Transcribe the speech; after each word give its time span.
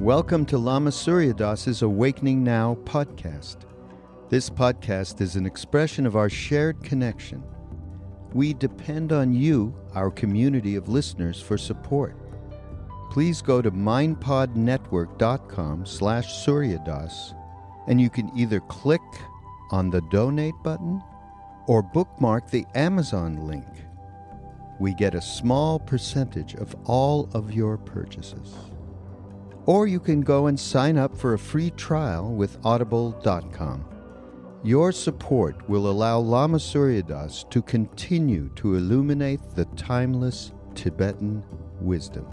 Welcome 0.00 0.46
to 0.46 0.56
Lama 0.56 0.90
Surya 0.92 1.34
Das's 1.34 1.82
Awakening 1.82 2.42
Now 2.42 2.78
podcast. 2.84 3.58
This 4.30 4.48
podcast 4.48 5.20
is 5.20 5.36
an 5.36 5.44
expression 5.44 6.06
of 6.06 6.16
our 6.16 6.30
shared 6.30 6.82
connection. 6.82 7.44
We 8.32 8.54
depend 8.54 9.12
on 9.12 9.34
you, 9.34 9.74
our 9.94 10.10
community 10.10 10.74
of 10.76 10.88
listeners, 10.88 11.42
for 11.42 11.58
support. 11.58 12.16
Please 13.10 13.42
go 13.42 13.60
to 13.60 13.70
mindpodnetwork.com 13.70 15.84
slash 15.84 16.46
suryadas 16.46 17.34
and 17.86 18.00
you 18.00 18.08
can 18.08 18.30
either 18.34 18.60
click 18.60 19.02
on 19.70 19.90
the 19.90 20.00
donate 20.10 20.54
button 20.64 21.02
or 21.66 21.82
bookmark 21.82 22.48
the 22.48 22.64
Amazon 22.74 23.46
link. 23.46 23.68
We 24.78 24.94
get 24.94 25.14
a 25.14 25.20
small 25.20 25.78
percentage 25.78 26.54
of 26.54 26.74
all 26.86 27.28
of 27.34 27.52
your 27.52 27.76
purchases. 27.76 28.69
Or 29.66 29.86
you 29.86 30.00
can 30.00 30.22
go 30.22 30.46
and 30.46 30.58
sign 30.58 30.98
up 30.98 31.16
for 31.16 31.34
a 31.34 31.38
free 31.38 31.70
trial 31.70 32.32
with 32.32 32.58
audible.com. 32.64 33.84
Your 34.62 34.92
support 34.92 35.68
will 35.68 35.90
allow 35.90 36.18
Lama 36.18 36.58
Surya 36.58 37.02
Das 37.02 37.44
to 37.50 37.62
continue 37.62 38.50
to 38.56 38.74
illuminate 38.74 39.40
the 39.54 39.64
timeless 39.76 40.52
Tibetan 40.74 41.42
wisdom. 41.80 42.26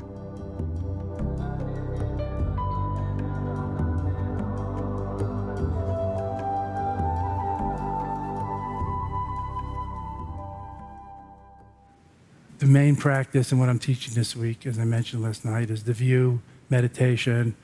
The 12.59 12.65
main 12.65 12.95
practice 12.95 13.51
and 13.51 13.59
what 13.61 13.69
I'm 13.69 13.79
teaching 13.79 14.15
this 14.15 14.35
week, 14.35 14.65
as 14.65 14.79
I 14.79 14.83
mentioned 14.83 15.23
last 15.23 15.45
night, 15.45 15.69
is 15.69 15.83
the 15.83 15.93
view 15.93 16.41
meditation, 16.69 17.55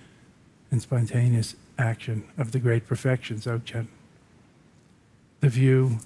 and 0.71 0.81
spontaneous 0.81 1.55
action 1.77 2.23
of 2.37 2.51
the 2.51 2.59
great 2.59 2.87
perfection, 2.87 3.37
Dzogchen. 3.37 3.87
The 5.39 5.49
view, 5.49 5.99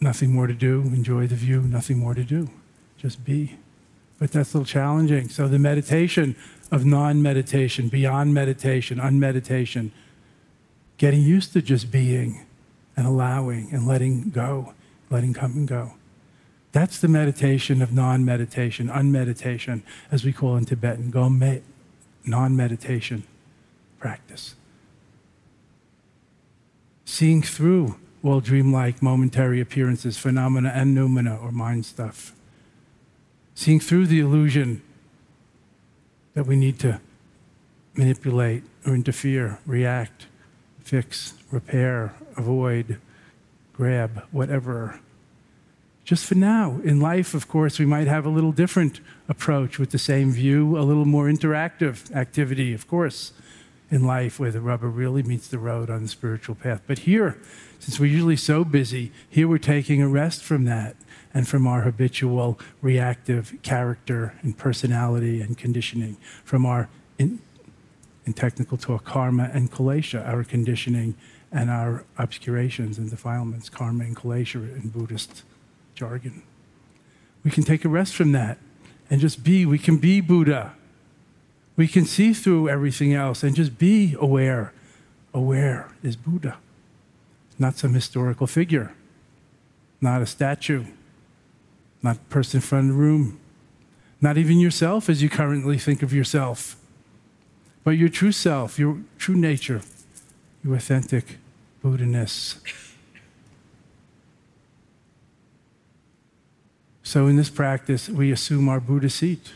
nothing 0.00 0.34
more 0.34 0.46
to 0.46 0.54
do, 0.54 0.82
enjoy 0.82 1.26
the 1.28 1.36
view, 1.36 1.62
nothing 1.62 1.98
more 1.98 2.14
to 2.14 2.24
do, 2.24 2.50
just 2.98 3.24
be. 3.24 3.56
But 4.18 4.32
that's 4.32 4.54
a 4.54 4.58
little 4.58 4.66
challenging. 4.66 5.28
So 5.28 5.48
the 5.48 5.58
meditation 5.58 6.36
of 6.70 6.84
non 6.84 7.22
meditation, 7.22 7.88
beyond 7.88 8.34
meditation, 8.34 8.98
unmeditation, 8.98 9.90
getting 10.96 11.22
used 11.22 11.52
to 11.52 11.62
just 11.62 11.90
being 11.90 12.46
and 12.96 13.06
allowing 13.06 13.68
and 13.72 13.86
letting 13.86 14.30
go, 14.30 14.74
letting 15.10 15.34
come 15.34 15.52
and 15.52 15.68
go. 15.68 15.92
That's 16.72 16.98
the 16.98 17.08
meditation 17.08 17.82
of 17.82 17.92
non 17.92 18.24
meditation, 18.24 18.88
unmeditation, 18.88 19.82
as 20.10 20.24
we 20.24 20.32
call 20.32 20.56
in 20.56 20.64
Tibetan, 20.64 21.10
go 21.10 21.28
non 22.24 22.56
meditation 22.56 23.24
practice. 23.98 24.54
Seeing 27.04 27.42
through 27.42 27.96
all 28.24 28.40
dreamlike 28.40 29.02
momentary 29.02 29.60
appearances, 29.60 30.16
phenomena, 30.16 30.72
and 30.74 30.96
noumena, 30.96 31.42
or 31.42 31.52
mind 31.52 31.84
stuff. 31.84 32.32
Seeing 33.54 33.80
through 33.80 34.06
the 34.06 34.20
illusion 34.20 34.80
that 36.34 36.46
we 36.46 36.56
need 36.56 36.78
to 36.80 37.00
manipulate 37.94 38.62
or 38.86 38.94
interfere, 38.94 39.58
react, 39.66 40.26
fix, 40.80 41.34
repair, 41.50 42.14
avoid, 42.36 42.98
grab, 43.74 44.24
whatever 44.30 45.00
just 46.04 46.26
for 46.26 46.34
now. 46.34 46.80
In 46.82 47.00
life, 47.00 47.34
of 47.34 47.48
course, 47.48 47.78
we 47.78 47.86
might 47.86 48.08
have 48.08 48.26
a 48.26 48.28
little 48.28 48.52
different 48.52 49.00
approach 49.28 49.78
with 49.78 49.90
the 49.90 49.98
same 49.98 50.32
view, 50.32 50.76
a 50.76 50.80
little 50.80 51.04
more 51.04 51.26
interactive 51.26 52.14
activity, 52.14 52.74
of 52.74 52.88
course, 52.88 53.32
in 53.90 54.04
life 54.04 54.40
where 54.40 54.50
the 54.50 54.60
rubber 54.60 54.88
really 54.88 55.22
meets 55.22 55.48
the 55.48 55.58
road 55.58 55.90
on 55.90 56.02
the 56.02 56.08
spiritual 56.08 56.54
path. 56.54 56.82
But 56.86 57.00
here, 57.00 57.40
since 57.78 58.00
we're 58.00 58.06
usually 58.10 58.36
so 58.36 58.64
busy, 58.64 59.12
here 59.28 59.46
we're 59.46 59.58
taking 59.58 60.02
a 60.02 60.08
rest 60.08 60.42
from 60.42 60.64
that 60.64 60.96
and 61.34 61.46
from 61.46 61.66
our 61.66 61.82
habitual 61.82 62.58
reactive 62.80 63.56
character 63.62 64.34
and 64.42 64.56
personality 64.58 65.40
and 65.40 65.56
conditioning, 65.56 66.16
from 66.44 66.66
our, 66.66 66.88
in, 67.18 67.40
in 68.26 68.32
technical 68.32 68.76
talk, 68.76 69.04
karma 69.04 69.50
and 69.52 69.70
kilesha, 69.70 70.26
our 70.26 70.42
conditioning 70.42 71.14
and 71.50 71.70
our 71.70 72.04
obscurations 72.18 72.98
and 72.98 73.10
defilements, 73.10 73.68
karma 73.68 74.04
and 74.04 74.16
kilesha 74.16 74.56
in 74.74 74.88
Buddhist 74.88 75.44
jargon. 76.02 76.42
We 77.44 77.52
can 77.52 77.62
take 77.62 77.84
a 77.84 77.88
rest 77.88 78.16
from 78.16 78.32
that 78.32 78.58
and 79.08 79.20
just 79.20 79.44
be. 79.44 79.64
We 79.64 79.78
can 79.78 79.98
be 79.98 80.20
Buddha. 80.20 80.72
We 81.76 81.86
can 81.86 82.04
see 82.04 82.32
through 82.32 82.68
everything 82.68 83.14
else 83.14 83.44
and 83.44 83.54
just 83.54 83.78
be 83.78 84.16
aware. 84.18 84.72
Aware 85.32 85.92
is 86.02 86.16
Buddha, 86.16 86.58
not 87.56 87.76
some 87.76 87.94
historical 87.94 88.48
figure, 88.48 88.92
not 90.00 90.20
a 90.20 90.26
statue, 90.26 90.84
not 92.02 92.16
a 92.16 92.26
person 92.30 92.58
in 92.58 92.62
front 92.62 92.90
of 92.90 92.96
the 92.96 93.00
room, 93.00 93.38
not 94.20 94.36
even 94.36 94.58
yourself 94.58 95.08
as 95.08 95.22
you 95.22 95.28
currently 95.30 95.78
think 95.78 96.02
of 96.02 96.12
yourself, 96.12 96.76
but 97.84 97.92
your 97.92 98.08
true 98.08 98.32
self, 98.32 98.76
your 98.76 98.98
true 99.18 99.36
nature, 99.36 99.82
your 100.64 100.74
authentic 100.74 101.38
Buddha-ness. 101.80 102.60
So, 107.02 107.26
in 107.26 107.36
this 107.36 107.50
practice, 107.50 108.08
we 108.08 108.30
assume 108.30 108.68
our 108.68 108.80
Buddha 108.80 109.10
seat 109.10 109.52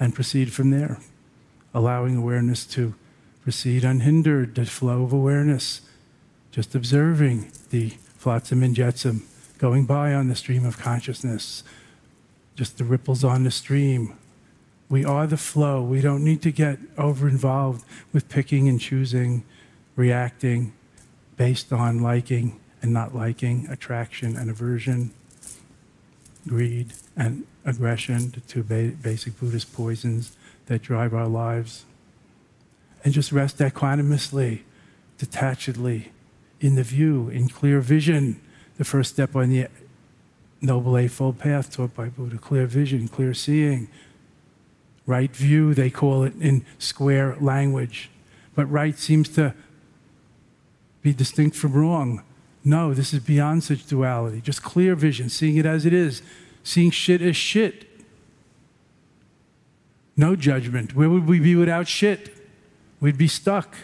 and 0.00 0.14
proceed 0.14 0.52
from 0.52 0.70
there, 0.70 0.98
allowing 1.74 2.16
awareness 2.16 2.64
to 2.66 2.94
proceed 3.42 3.84
unhindered, 3.84 4.54
the 4.54 4.64
flow 4.64 5.02
of 5.02 5.12
awareness, 5.12 5.82
just 6.50 6.74
observing 6.74 7.52
the 7.70 7.90
flotsam 8.16 8.62
and 8.62 8.74
jetsam 8.74 9.26
going 9.58 9.84
by 9.84 10.14
on 10.14 10.28
the 10.28 10.34
stream 10.34 10.64
of 10.64 10.78
consciousness, 10.78 11.62
just 12.56 12.78
the 12.78 12.84
ripples 12.84 13.22
on 13.22 13.44
the 13.44 13.50
stream. 13.50 14.16
We 14.88 15.04
are 15.04 15.26
the 15.26 15.36
flow. 15.36 15.82
We 15.82 16.00
don't 16.00 16.24
need 16.24 16.42
to 16.42 16.50
get 16.50 16.78
over 16.98 17.28
involved 17.28 17.84
with 18.12 18.28
picking 18.28 18.68
and 18.68 18.80
choosing, 18.80 19.44
reacting, 19.94 20.72
based 21.36 21.72
on 21.72 22.02
liking 22.02 22.58
and 22.82 22.92
not 22.92 23.14
liking, 23.14 23.68
attraction 23.70 24.36
and 24.36 24.50
aversion, 24.50 25.12
greed 26.46 26.92
and 27.16 27.46
aggression, 27.64 28.30
the 28.30 28.40
two 28.40 28.62
ba- 28.62 28.96
basic 29.02 29.38
Buddhist 29.38 29.72
poisons 29.72 30.36
that 30.66 30.82
drive 30.82 31.14
our 31.14 31.28
lives. 31.28 31.84
And 33.04 33.12
just 33.12 33.32
rest 33.32 33.60
equanimously, 33.60 34.64
detachedly, 35.18 36.08
in 36.60 36.76
the 36.76 36.82
view, 36.82 37.28
in 37.28 37.48
clear 37.48 37.80
vision, 37.80 38.40
the 38.78 38.84
first 38.84 39.12
step 39.12 39.34
on 39.34 39.50
the 39.50 39.68
Noble 40.60 40.96
Eightfold 40.96 41.38
Path 41.38 41.72
taught 41.72 41.94
by 41.94 42.08
Buddha 42.08 42.38
clear 42.38 42.66
vision, 42.66 43.08
clear 43.08 43.34
seeing, 43.34 43.88
right 45.06 45.34
view, 45.34 45.74
they 45.74 45.90
call 45.90 46.22
it 46.22 46.34
in 46.40 46.64
square 46.78 47.36
language. 47.40 48.10
But 48.54 48.66
right 48.66 48.96
seems 48.96 49.28
to 49.30 49.54
be 51.02 51.12
distinct 51.12 51.56
from 51.56 51.72
wrong. 51.72 52.22
No, 52.64 52.94
this 52.94 53.12
is 53.12 53.20
beyond 53.20 53.64
such 53.64 53.86
duality. 53.86 54.40
Just 54.40 54.62
clear 54.62 54.94
vision, 54.94 55.28
seeing 55.28 55.56
it 55.56 55.66
as 55.66 55.84
it 55.84 55.92
is, 55.92 56.22
seeing 56.62 56.90
shit 56.90 57.20
as 57.20 57.36
shit. 57.36 57.88
No 60.16 60.36
judgment. 60.36 60.94
Where 60.94 61.10
would 61.10 61.26
we 61.26 61.40
be 61.40 61.56
without 61.56 61.88
shit? 61.88 62.34
We'd 63.00 63.18
be 63.18 63.28
stuck. 63.28 63.76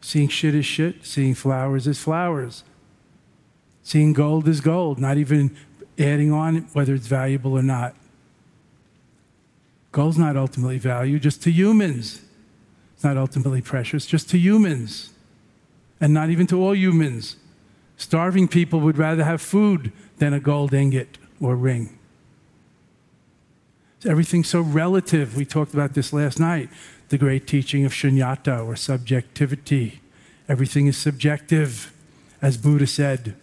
Seeing 0.00 0.28
shit 0.28 0.54
as 0.54 0.66
shit, 0.66 1.04
seeing 1.04 1.34
flowers 1.34 1.86
as 1.86 2.00
flowers, 2.00 2.64
seeing 3.84 4.12
gold 4.12 4.48
as 4.48 4.60
gold, 4.60 4.98
not 4.98 5.18
even 5.18 5.56
adding 5.98 6.32
on 6.32 6.62
whether 6.72 6.94
it's 6.94 7.06
valuable 7.06 7.52
or 7.52 7.62
not. 7.62 7.94
Gold's 9.92 10.18
not 10.18 10.36
ultimately 10.36 10.78
valued, 10.78 11.22
just 11.22 11.42
to 11.44 11.52
humans. 11.52 12.22
It's 12.94 13.04
not 13.04 13.16
ultimately 13.16 13.60
precious, 13.60 14.06
just 14.06 14.28
to 14.30 14.38
humans, 14.38 15.10
and 16.00 16.14
not 16.14 16.30
even 16.30 16.46
to 16.48 16.62
all 16.62 16.74
humans. 16.74 17.36
Starving 17.96 18.48
people 18.48 18.80
would 18.80 18.96
rather 18.96 19.24
have 19.24 19.42
food 19.42 19.92
than 20.18 20.32
a 20.32 20.40
gold 20.40 20.72
ingot 20.72 21.18
or 21.40 21.54
ring. 21.54 21.98
Everything's 24.06 24.48
so 24.48 24.62
relative. 24.62 25.36
We 25.36 25.44
talked 25.44 25.74
about 25.74 25.92
this 25.92 26.12
last 26.12 26.40
night. 26.40 26.70
The 27.10 27.18
great 27.18 27.46
teaching 27.46 27.84
of 27.84 27.92
shunyata 27.92 28.66
or 28.66 28.76
subjectivity. 28.76 30.00
Everything 30.48 30.86
is 30.86 30.96
subjective, 30.96 31.92
as 32.40 32.56
Buddha 32.56 32.86
said. 32.86 33.36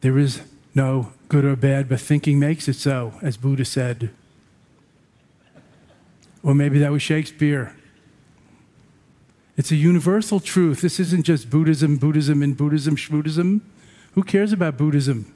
There 0.00 0.18
is 0.18 0.42
no 0.74 1.12
good 1.28 1.44
or 1.44 1.54
bad, 1.54 1.88
but 1.88 2.00
thinking 2.00 2.38
makes 2.38 2.66
it 2.66 2.74
so, 2.74 3.14
as 3.22 3.36
Buddha 3.36 3.64
said. 3.64 4.10
Or 6.42 6.54
maybe 6.54 6.78
that 6.78 6.90
was 6.90 7.02
Shakespeare. 7.02 7.76
It's 9.60 9.70
a 9.70 9.76
universal 9.76 10.40
truth. 10.40 10.80
This 10.80 10.98
isn't 10.98 11.24
just 11.24 11.50
Buddhism, 11.50 11.98
Buddhism, 11.98 12.42
and 12.42 12.56
Buddhism, 12.56 12.96
Buddhism. 13.10 13.60
Who 14.14 14.22
cares 14.22 14.54
about 14.54 14.78
Buddhism? 14.78 15.34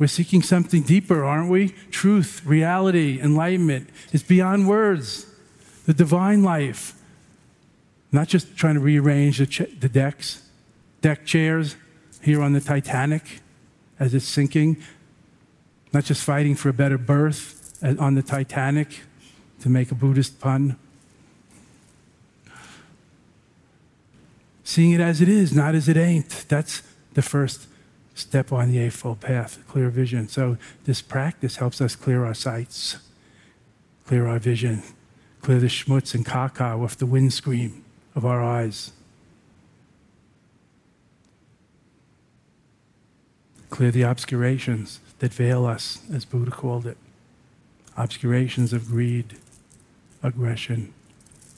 We're 0.00 0.08
seeking 0.08 0.42
something 0.42 0.82
deeper, 0.82 1.24
aren't 1.24 1.48
we? 1.48 1.68
Truth, 1.92 2.44
reality, 2.44 3.20
enlightenment. 3.22 3.88
It's 4.12 4.24
beyond 4.24 4.66
words. 4.66 5.32
The 5.86 5.94
divine 5.94 6.42
life. 6.42 7.00
Not 8.10 8.26
just 8.26 8.56
trying 8.56 8.74
to 8.74 8.80
rearrange 8.80 9.38
the, 9.38 9.46
ch- 9.46 9.78
the 9.78 9.88
decks, 9.88 10.48
deck 11.00 11.24
chairs 11.24 11.76
here 12.22 12.42
on 12.42 12.52
the 12.52 12.60
Titanic 12.60 13.42
as 14.00 14.12
it's 14.12 14.24
sinking. 14.24 14.76
Not 15.92 16.02
just 16.02 16.24
fighting 16.24 16.56
for 16.56 16.68
a 16.68 16.72
better 16.72 16.98
berth 16.98 17.78
on 17.80 18.16
the 18.16 18.22
Titanic, 18.22 19.02
to 19.60 19.68
make 19.68 19.92
a 19.92 19.94
Buddhist 19.94 20.40
pun. 20.40 20.76
Seeing 24.70 24.92
it 24.92 25.00
as 25.00 25.20
it 25.20 25.28
is, 25.28 25.52
not 25.52 25.74
as 25.74 25.88
it 25.88 25.96
ain't. 25.96 26.44
That's 26.46 26.82
the 27.14 27.22
first 27.22 27.66
step 28.14 28.52
on 28.52 28.70
the 28.70 28.78
Eightfold 28.78 29.18
Path, 29.18 29.58
clear 29.66 29.90
vision. 29.90 30.28
So, 30.28 30.58
this 30.84 31.02
practice 31.02 31.56
helps 31.56 31.80
us 31.80 31.96
clear 31.96 32.24
our 32.24 32.34
sights, 32.34 32.98
clear 34.06 34.28
our 34.28 34.38
vision, 34.38 34.84
clear 35.42 35.58
the 35.58 35.66
schmutz 35.66 36.14
and 36.14 36.24
caca 36.24 36.80
off 36.80 36.96
the 36.96 37.04
windscreen 37.04 37.82
of 38.14 38.24
our 38.24 38.44
eyes. 38.44 38.92
Clear 43.70 43.90
the 43.90 44.02
obscurations 44.02 45.00
that 45.18 45.34
veil 45.34 45.66
us, 45.66 45.98
as 46.14 46.24
Buddha 46.24 46.52
called 46.52 46.86
it. 46.86 46.96
Obscurations 47.96 48.72
of 48.72 48.86
greed, 48.86 49.36
aggression, 50.22 50.94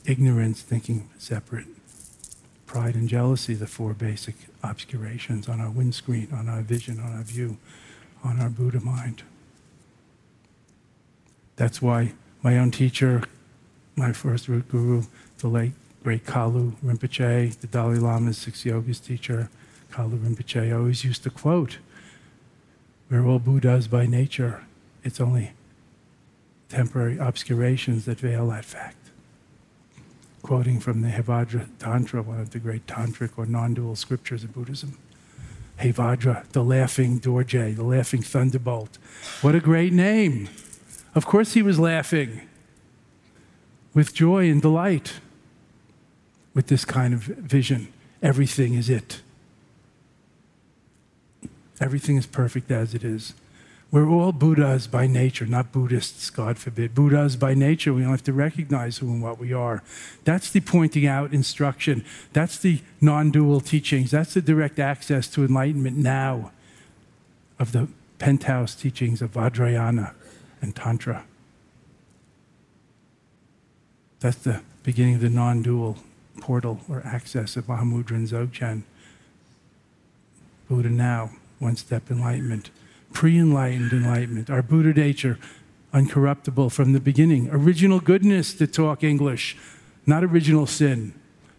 ignorance, 0.07 0.63
thinking 0.63 1.11
separate, 1.19 1.67
pride 2.73 2.95
and 2.95 3.07
jealousy, 3.07 3.53
the 3.53 3.67
four 3.67 3.93
basic 3.93 4.35
obscurations 4.63 5.47
on 5.47 5.61
our 5.61 5.69
windscreen, 5.69 6.27
on 6.33 6.49
our 6.49 6.63
vision, 6.63 6.99
on 7.01 7.13
our 7.13 7.23
view, 7.23 7.59
on 8.25 8.41
our 8.41 8.49
Buddha 8.49 8.81
mind. 8.81 9.23
That's 11.57 11.83
why 11.83 12.15
my 12.43 12.57
own 12.57 12.71
teacher, 12.71 13.25
my 13.95 14.15
first 14.15 14.49
root 14.49 14.71
guru, 14.71 15.03
the 15.37 15.49
late 15.49 15.73
great 16.03 16.25
Kalu 16.25 16.73
Rinpoche, 16.83 17.55
the 17.61 17.67
Dalai 17.67 17.99
Lama's 17.99 18.39
six 18.39 18.65
yogas 18.65 19.05
teacher, 19.05 19.51
Kalu 19.91 20.17
Rinpoche, 20.17 20.75
always 20.75 21.05
used 21.05 21.25
to 21.25 21.31
quote, 21.31 21.77
We're 23.11 23.27
all 23.27 23.39
Buddhas 23.39 23.87
by 23.87 24.07
nature. 24.07 24.65
It's 25.05 25.21
only 25.21 25.53
temporary 26.71 27.19
obscurations 27.19 28.07
that 28.07 28.21
veil 28.21 28.47
that 28.47 28.65
fact. 28.65 29.02
Quoting 30.43 30.81
from 30.81 31.03
the 31.03 31.09
Hevajra 31.09 31.69
Tantra, 31.79 32.23
one 32.23 32.41
of 32.41 32.51
the 32.51 32.59
great 32.59 32.87
tantric 32.87 33.31
or 33.37 33.47
non 33.47 33.75
dual 33.75 33.97
scriptures 33.97 34.43
of 34.45 34.53
Buddhism. 34.53 34.99
Hevajra, 35.81 36.49
the 36.49 36.63
laughing 36.63 37.21
Dorje, 37.21 37.75
the 37.75 37.83
laughing 37.83 38.23
thunderbolt. 38.23 38.99
What 39.41 39.55
a 39.55 39.61
great 39.61 39.93
name! 39.93 40.49
Of 41.15 41.27
course, 41.27 41.53
he 41.55 41.63
was 41.63 41.79
laughing 41.79 42.43
with 43.95 44.15
joy 44.15 44.49
and 44.49 44.63
delight 44.63 45.15
with 46.55 46.69
this 46.69 46.85
kind 46.85 47.13
of 47.15 47.23
vision. 47.23 47.93
Everything 48.23 48.75
is 48.75 48.89
it. 48.89 49.21
Everything 51.81 52.17
is 52.17 52.27
perfect 52.27 52.71
as 52.71 52.95
it 52.95 53.05
is. 53.05 53.35
We're 53.93 54.09
all 54.09 54.33
Buddhas 54.33 54.87
by 54.87 55.07
nature, 55.07 55.45
not 55.45 55.71
Buddhists, 55.71 56.31
God 56.31 56.57
forbid. 56.57 56.95
Buddhas 56.95 57.37
by 57.37 57.53
nature, 57.53 57.93
we 57.93 58.01
don't 58.01 58.11
have 58.11 58.25
to 58.25 58.33
recognize 58.33 58.97
who 58.97 59.09
and 59.09 59.23
what 59.23 59.39
we 59.39 59.53
are. 59.53 59.83
That's 60.25 60.51
the 60.51 60.61
pointing 60.61 61.07
out 61.07 61.35
instruction. 61.35 62.03
That's 62.33 62.57
the 62.57 62.81
non 63.03 63.31
dual 63.31 63.61
teachings. 63.61 64.11
That's 64.11 64.33
the 64.33 64.41
direct 64.41 64.79
access 64.79 65.29
to 65.29 65.45
enlightenment 65.45 65.99
now 65.99 66.53
of 67.59 67.73
the 67.73 67.87
penthouse 68.19 68.75
teachings 68.75 69.21
of 69.21 69.33
Vajrayana 69.33 70.15
and 70.63 70.75
Tantra. 70.75 71.27
That's 74.21 74.39
the 74.39 74.63
beginning 74.85 75.17
of 75.17 75.21
the 75.21 75.29
non 75.29 75.61
dual 75.61 75.99
portal 76.41 76.81
or 76.89 77.03
access 77.05 77.57
of 77.57 77.67
Mahamudra 77.67 78.13
and 78.13 78.27
Dzogchen. 78.27 78.85
Buddha 80.71 80.89
now, 80.89 81.33
one 81.59 81.77
step 81.77 82.11
enlightenment 82.11 82.71
pre 83.13 83.39
enlightened 83.39 83.93
enlightenment, 83.93 84.51
our 84.51 84.63
Buddha 84.63 84.93
nature, 84.93 85.39
uncorruptible 85.93 86.73
from 86.73 86.93
the 86.93 87.01
beginning, 87.01 87.49
original 87.51 88.01
goodness 88.01 88.55
to 88.55 88.67
talk 88.67 89.05
English, 89.05 89.57
not 90.07 90.25
original 90.25 90.67
sin. 90.67 91.15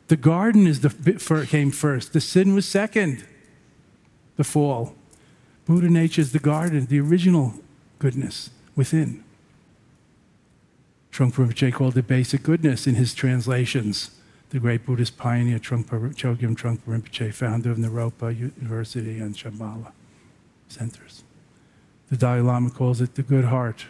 The 0.08 0.18
garden 0.18 0.68
is 0.68 0.82
the 0.82 0.90
for, 0.90 1.46
came 1.46 1.72
first. 1.72 2.14
The 2.14 2.22
sin 2.22 2.54
was 2.54 2.68
second. 2.68 3.26
The 4.36 4.44
fall. 4.44 4.96
Buddha 5.66 5.90
nature 5.90 6.22
is 6.22 6.34
the 6.34 6.40
garden, 6.40 6.88
the 6.88 7.00
original 7.00 7.54
goodness 8.00 8.50
within. 8.76 9.24
Trungpa 11.12 11.48
Rinpoche 11.48 11.72
called 11.72 11.98
it 11.98 12.08
basic 12.08 12.44
goodness 12.44 12.88
in 12.88 12.96
his 12.96 13.14
translations. 13.14 14.12
The 14.50 14.60
great 14.60 14.86
Buddhist 14.86 15.18
pioneer 15.18 15.60
Trungpa, 15.60 16.14
Chogyam 16.16 16.56
Trungpa 16.56 16.82
Rinpoche, 16.88 17.34
founder 17.34 17.72
of 17.72 17.78
Naropa 17.78 18.38
University 18.38 19.20
and 19.20 19.36
Shambhala 19.36 19.92
centers. 20.68 21.24
The 22.14 22.20
Dalai 22.20 22.42
Lama 22.42 22.70
calls 22.70 23.02
it 23.02 23.16
the 23.16 23.24
good 23.24 23.46
heart. 23.46 23.88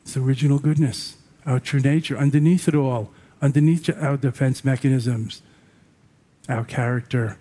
It's 0.00 0.16
original 0.16 0.58
goodness, 0.58 1.18
our 1.44 1.60
true 1.60 1.80
nature. 1.80 2.16
Underneath 2.16 2.66
it 2.68 2.74
all, 2.74 3.10
underneath 3.42 3.90
our 3.90 4.16
defense 4.16 4.64
mechanisms, 4.64 5.42
our 6.48 6.64
character, 6.64 7.36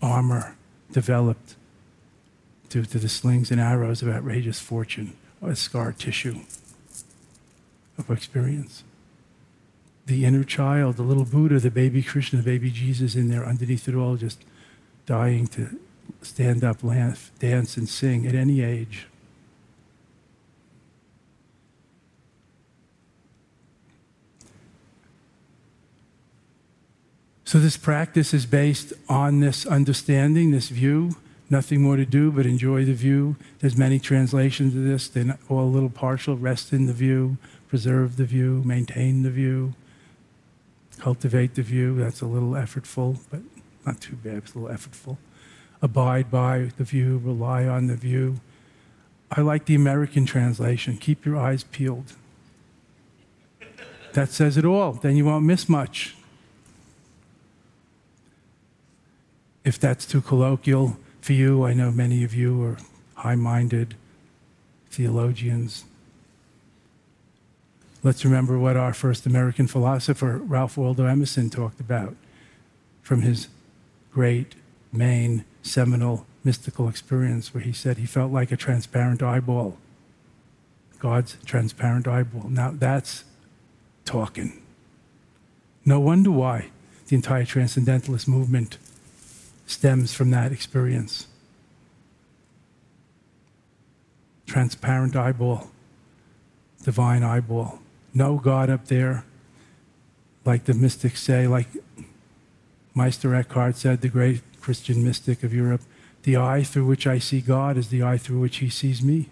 armor 0.00 0.56
developed 0.90 1.56
due 2.70 2.86
to 2.86 2.98
the 2.98 3.10
slings 3.10 3.50
and 3.50 3.60
arrows 3.60 4.00
of 4.00 4.08
outrageous 4.08 4.58
fortune, 4.58 5.12
or 5.42 5.54
scar 5.54 5.92
tissue 5.92 6.40
of 7.98 8.10
experience. 8.10 8.82
The 10.06 10.24
inner 10.24 10.42
child, 10.42 10.96
the 10.96 11.02
little 11.02 11.26
Buddha, 11.26 11.60
the 11.60 11.70
baby 11.70 12.02
Krishna, 12.02 12.38
the 12.38 12.50
baby 12.50 12.70
Jesus 12.70 13.14
in 13.14 13.28
there 13.28 13.44
underneath 13.44 13.88
it 13.88 13.94
all, 13.94 14.16
just 14.16 14.42
dying 15.04 15.48
to 15.48 15.78
stand 16.22 16.64
up, 16.64 16.82
laugh, 16.82 17.30
dance, 17.38 17.76
and 17.76 17.88
sing 17.88 18.26
at 18.26 18.34
any 18.34 18.62
age. 18.62 19.06
So, 27.44 27.58
this 27.58 27.78
practice 27.78 28.34
is 28.34 28.44
based 28.44 28.92
on 29.08 29.40
this 29.40 29.64
understanding, 29.64 30.50
this 30.50 30.68
view. 30.68 31.16
Nothing 31.48 31.80
more 31.80 31.96
to 31.96 32.04
do 32.04 32.30
but 32.30 32.44
enjoy 32.44 32.84
the 32.84 32.92
view. 32.92 33.36
There's 33.60 33.74
many 33.74 33.98
translations 33.98 34.74
of 34.76 34.84
this. 34.84 35.08
They're 35.08 35.38
all 35.48 35.64
a 35.64 35.64
little 35.64 35.88
partial. 35.88 36.36
Rest 36.36 36.74
in 36.74 36.84
the 36.84 36.92
view, 36.92 37.38
preserve 37.66 38.18
the 38.18 38.26
view, 38.26 38.62
maintain 38.66 39.22
the 39.22 39.30
view, 39.30 39.72
cultivate 40.98 41.54
the 41.54 41.62
view. 41.62 41.96
That's 41.96 42.20
a 42.20 42.26
little 42.26 42.50
effortful, 42.50 43.18
but 43.30 43.40
not 43.86 44.02
too 44.02 44.16
bad. 44.16 44.34
It's 44.34 44.54
a 44.54 44.58
little 44.58 44.76
effortful. 44.76 45.16
Abide 45.80 46.30
by 46.30 46.70
the 46.76 46.84
view, 46.84 47.20
rely 47.22 47.66
on 47.66 47.86
the 47.86 47.94
view. 47.94 48.40
I 49.30 49.42
like 49.42 49.66
the 49.66 49.74
American 49.74 50.26
translation 50.26 50.96
keep 50.96 51.24
your 51.24 51.36
eyes 51.36 51.64
peeled. 51.64 52.14
That 54.14 54.30
says 54.30 54.56
it 54.56 54.64
all. 54.64 54.92
Then 54.92 55.16
you 55.16 55.24
won't 55.24 55.44
miss 55.44 55.68
much. 55.68 56.16
If 59.64 59.78
that's 59.78 60.06
too 60.06 60.22
colloquial 60.22 60.96
for 61.20 61.34
you, 61.34 61.64
I 61.64 61.74
know 61.74 61.90
many 61.90 62.24
of 62.24 62.34
you 62.34 62.62
are 62.64 62.78
high 63.14 63.34
minded 63.34 63.94
theologians. 64.90 65.84
Let's 68.02 68.24
remember 68.24 68.58
what 68.58 68.76
our 68.76 68.94
first 68.94 69.26
American 69.26 69.66
philosopher, 69.66 70.38
Ralph 70.38 70.76
Waldo 70.76 71.04
Emerson, 71.04 71.50
talked 71.50 71.80
about 71.80 72.16
from 73.02 73.22
his 73.22 73.48
great, 74.12 74.54
main, 74.92 75.44
seminal 75.62 76.26
mystical 76.44 76.88
experience, 76.88 77.52
where 77.52 77.62
he 77.62 77.72
said 77.72 77.98
he 77.98 78.06
felt 78.06 78.32
like 78.32 78.50
a 78.52 78.56
transparent 78.56 79.22
eyeball. 79.22 79.76
God's 80.98 81.36
transparent 81.44 82.08
eyeball. 82.08 82.48
Now 82.48 82.72
that's 82.72 83.24
talking. 84.04 84.62
No 85.84 86.00
wonder 86.00 86.30
why 86.30 86.70
the 87.06 87.16
entire 87.16 87.44
transcendentalist 87.44 88.28
movement 88.28 88.78
stems 89.66 90.12
from 90.14 90.30
that 90.30 90.52
experience. 90.52 91.26
Transparent 94.46 95.14
eyeball, 95.14 95.70
divine 96.82 97.22
eyeball. 97.22 97.80
No 98.14 98.36
God 98.36 98.70
up 98.70 98.86
there, 98.86 99.24
like 100.44 100.64
the 100.64 100.74
mystics 100.74 101.22
say, 101.22 101.46
like 101.46 101.68
Meister 102.94 103.34
Eckhart 103.34 103.76
said, 103.76 104.00
the 104.00 104.08
great 104.08 104.40
Christian 104.68 105.02
mystic 105.02 105.42
of 105.42 105.54
Europe, 105.54 105.80
the 106.24 106.36
eye 106.36 106.62
through 106.62 106.84
which 106.84 107.06
I 107.06 107.18
see 107.18 107.40
God 107.40 107.78
is 107.78 107.88
the 107.88 108.02
eye 108.02 108.18
through 108.18 108.38
which 108.40 108.58
he 108.58 108.68
sees 108.68 109.02
me. 109.02 109.30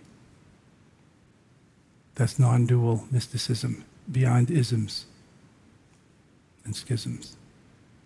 That's 2.14 2.38
non 2.38 2.64
dual 2.64 3.04
mysticism, 3.10 3.84
beyond 4.10 4.50
isms 4.50 5.04
and 6.64 6.74
schisms 6.74 7.36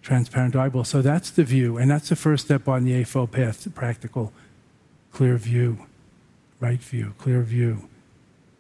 transparent 0.02 0.56
eyeball. 0.56 0.82
So 0.82 1.02
that's 1.02 1.30
the 1.30 1.44
view, 1.44 1.76
and 1.76 1.88
that's 1.88 2.08
the 2.08 2.16
first 2.16 2.46
step 2.46 2.66
on 2.66 2.84
the 2.84 2.94
Eightfold 2.94 3.30
Path 3.30 3.62
to 3.62 3.70
practical, 3.70 4.32
clear 5.12 5.37
view, 5.37 5.87
right 6.58 6.80
view, 6.80 7.14
clear 7.18 7.42
view, 7.42 7.88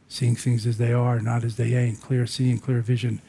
seeing 0.08 0.36
things 0.36 0.64
as 0.64 0.78
they 0.78 0.92
are, 0.92 1.18
not 1.18 1.42
as 1.42 1.56
they 1.56 1.74
ain't, 1.74 2.00
clear 2.00 2.24
seeing, 2.24 2.58
clear 2.58 2.80
vision. 2.80 3.20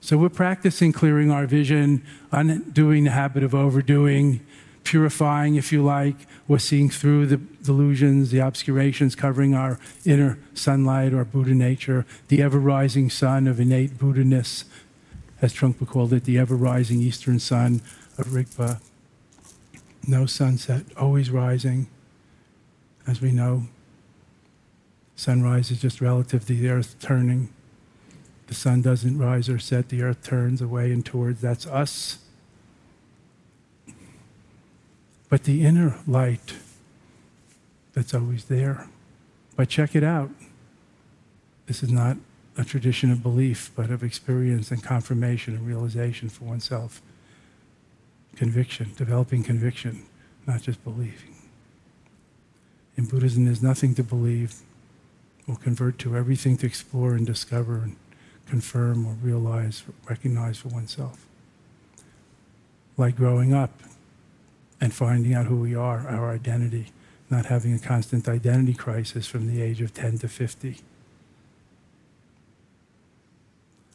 So 0.00 0.18
we're 0.18 0.30
practicing 0.30 0.92
clearing 0.92 1.30
our 1.30 1.46
vision, 1.46 2.04
undoing 2.32 3.04
the 3.04 3.10
habit 3.10 3.44
of 3.44 3.54
overdoing, 3.54 4.44
purifying, 4.84 5.56
if 5.56 5.72
you 5.72 5.82
like. 5.82 6.16
We're 6.48 6.58
seeing 6.58 6.90
through 6.90 7.26
the 7.26 7.36
delusions, 7.36 8.30
the 8.30 8.40
obscurations, 8.40 9.14
covering 9.14 9.54
our 9.54 9.78
inner 10.04 10.38
sunlight 10.54 11.12
or 11.12 11.24
Buddha 11.24 11.54
nature, 11.54 12.06
the 12.28 12.42
ever 12.42 12.58
rising 12.58 13.10
sun 13.10 13.46
of 13.46 13.60
innate 13.60 13.98
Buddha-ness 13.98 14.64
as 15.40 15.52
Trungpa 15.52 15.86
called 15.86 16.12
it, 16.12 16.24
the 16.24 16.38
ever 16.38 16.54
rising 16.54 17.00
eastern 17.00 17.38
sun 17.40 17.82
of 18.16 18.28
Rigpa. 18.28 18.80
No 20.06 20.26
sunset, 20.26 20.84
always 20.96 21.30
rising, 21.30 21.88
as 23.06 23.20
we 23.20 23.32
know. 23.32 23.64
Sunrise 25.16 25.70
is 25.70 25.80
just 25.80 26.00
relative 26.00 26.46
to 26.46 26.54
the 26.54 26.68
earth 26.68 26.96
turning. 27.00 27.48
The 28.46 28.54
sun 28.54 28.82
doesn't 28.82 29.18
rise 29.18 29.48
or 29.48 29.58
set, 29.58 29.88
the 29.88 30.02
earth 30.02 30.22
turns 30.22 30.60
away 30.60 30.92
and 30.92 31.04
towards. 31.04 31.40
That's 31.40 31.66
us. 31.66 32.18
But 35.32 35.44
the 35.44 35.64
inner 35.64 35.98
light 36.06 36.56
that's 37.94 38.12
always 38.12 38.44
there. 38.44 38.86
But 39.56 39.70
check 39.70 39.96
it 39.96 40.04
out. 40.04 40.28
This 41.64 41.82
is 41.82 41.90
not 41.90 42.18
a 42.58 42.66
tradition 42.66 43.10
of 43.10 43.22
belief, 43.22 43.70
but 43.74 43.88
of 43.88 44.02
experience 44.02 44.70
and 44.70 44.82
confirmation 44.82 45.54
and 45.54 45.66
realization 45.66 46.28
for 46.28 46.44
oneself. 46.44 47.00
Conviction, 48.36 48.92
developing 48.94 49.42
conviction, 49.42 50.02
not 50.46 50.60
just 50.60 50.84
believing. 50.84 51.34
In 52.98 53.06
Buddhism, 53.06 53.46
there's 53.46 53.62
nothing 53.62 53.94
to 53.94 54.04
believe 54.04 54.56
or 55.48 55.56
convert 55.56 55.98
to, 56.00 56.14
everything 56.14 56.58
to 56.58 56.66
explore 56.66 57.14
and 57.14 57.26
discover 57.26 57.76
and 57.76 57.96
confirm 58.44 59.06
or 59.06 59.14
realize, 59.14 59.82
recognize 60.06 60.58
for 60.58 60.68
oneself. 60.68 61.24
Like 62.98 63.16
growing 63.16 63.54
up 63.54 63.72
and 64.82 64.92
finding 64.92 65.32
out 65.32 65.46
who 65.46 65.56
we 65.56 65.74
are, 65.74 66.06
our 66.06 66.30
identity, 66.30 66.88
not 67.30 67.46
having 67.46 67.72
a 67.72 67.78
constant 67.78 68.28
identity 68.28 68.74
crisis 68.74 69.26
from 69.26 69.46
the 69.46 69.62
age 69.62 69.80
of 69.80 69.94
10 69.94 70.18
to 70.18 70.28
50 70.28 70.76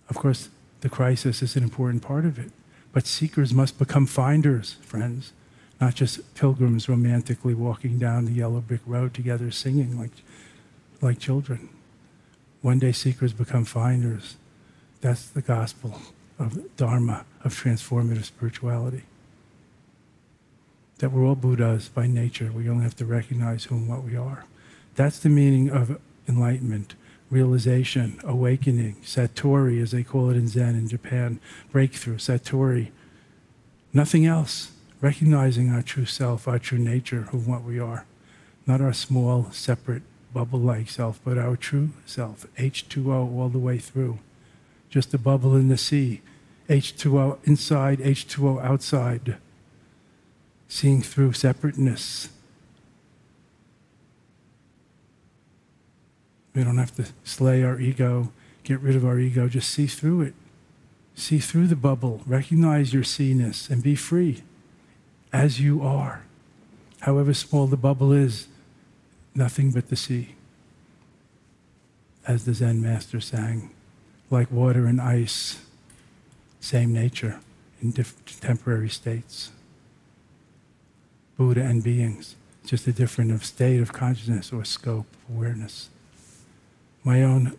Of 0.10 0.16
course, 0.16 0.50
the 0.82 0.90
crisis 0.90 1.42
is 1.42 1.56
an 1.56 1.64
important 1.64 2.02
part 2.02 2.26
of 2.26 2.40
it. 2.40 2.52
But 2.94 3.06
seekers 3.06 3.54
must 3.54 3.78
become 3.78 4.06
finders, 4.06 4.74
friends, 4.82 5.34
not 5.80 5.96
just 5.96 6.34
pilgrims 6.36 6.90
romantically 6.90 7.54
walking 7.54 8.00
down 8.00 8.26
the 8.26 8.32
yellow 8.32 8.62
brick 8.62 8.82
road 8.86 9.14
together 9.14 9.52
singing 9.52 10.00
like, 10.00 10.12
like 11.02 11.20
children. 11.20 11.70
One 12.62 12.80
day, 12.80 12.92
seekers 12.92 13.34
become 13.34 13.66
finders. 13.66 14.38
That's 15.02 15.28
the 15.28 15.42
gospel 15.42 16.00
of 16.40 16.76
Dharma, 16.76 17.26
of 17.44 17.54
transformative 17.54 18.24
spirituality. 18.24 19.04
That 21.00 21.12
we're 21.12 21.26
all 21.26 21.36
Buddhas 21.36 21.90
by 21.90 22.08
nature. 22.08 22.52
We 22.52 22.70
only 22.70 22.84
have 22.84 22.96
to 22.98 23.06
recognize 23.06 23.66
who 23.66 23.76
and 23.76 23.88
what 23.88 24.04
we 24.04 24.16
are. 24.16 24.46
That's 24.96 25.20
the 25.20 25.30
meaning 25.30 25.70
of 25.70 26.00
enlightenment 26.28 26.96
realization, 27.30 28.20
awakening, 28.24 28.96
satori, 29.04 29.82
as 29.82 29.92
they 29.92 30.04
call 30.04 30.30
it 30.30 30.38
in 30.38 30.48
Zen 30.48 30.76
in 30.76 30.88
Japan, 30.88 31.40
breakthrough, 31.72 32.18
satori. 32.18 32.92
Nothing 33.94 34.26
else. 34.26 34.72
Recognizing 35.00 35.70
our 35.72 35.84
true 35.84 36.06
self, 36.06 36.48
our 36.48 36.58
true 36.58 36.80
nature, 36.80 37.24
who 37.24 37.38
and 37.38 37.48
what 37.48 37.64
we 37.64 37.80
are. 37.80 38.06
Not 38.66 38.82
our 38.82 38.94
small, 38.94 39.52
separate, 39.52 40.02
bubble 40.34 40.60
like 40.60 40.90
self, 40.90 41.20
but 41.24 41.38
our 41.38 41.56
true 41.56 41.90
self, 42.06 42.48
H2O 42.58 43.38
all 43.38 43.50
the 43.50 43.60
way 43.60 43.78
through. 43.78 44.20
Just 44.90 45.14
a 45.14 45.18
bubble 45.18 45.56
in 45.56 45.68
the 45.68 45.78
sea. 45.78 46.22
H2O 46.68 47.38
inside, 47.44 48.00
H2O 48.00 48.64
outside. 48.64 49.38
Seeing 50.68 51.02
through 51.02 51.34
separateness 51.34 52.30
We 56.58 56.64
don't 56.64 56.80
have 56.80 56.96
to 56.96 57.06
slay 57.24 57.62
our 57.62 57.80
ego, 57.80 58.32
get 58.64 58.80
rid 58.80 58.96
of 58.96 59.06
our 59.06 59.20
ego, 59.20 59.48
just 59.48 59.70
see 59.70 59.86
through 59.86 60.22
it. 60.22 60.34
See 61.14 61.38
through 61.38 61.68
the 61.68 61.76
bubble, 61.76 62.22
recognize 62.26 62.96
your 62.96 63.04
seeness, 63.04 63.70
and 63.70 63.84
be 63.84 63.94
free 63.94 64.42
as 65.32 65.60
you 65.60 65.84
are. 65.84 66.24
However 67.02 67.36
small 67.36 67.68
the 67.68 67.78
bubble 67.78 68.12
is, 68.12 68.48
nothing 69.36 69.70
but 69.70 69.90
the 69.90 69.96
sea. 69.96 70.34
As 72.28 72.46
the 72.46 72.56
Zen 72.56 72.82
master 72.82 73.22
sang, 73.22 73.70
like 74.32 74.52
water 74.52 74.88
and 74.88 75.00
ice, 75.00 75.62
same 76.60 76.92
nature 76.92 77.40
in 77.84 77.92
different 77.92 78.42
temporary 78.42 78.90
states. 78.90 79.52
Buddha 81.38 81.62
and 81.62 81.84
beings, 81.84 82.36
just 82.66 82.88
a 82.88 82.92
different 82.92 83.42
state 83.44 83.80
of 83.80 83.94
consciousness 83.94 84.52
or 84.52 84.66
scope 84.66 85.08
of 85.30 85.36
awareness 85.36 85.90
my 87.08 87.24
own 87.24 87.58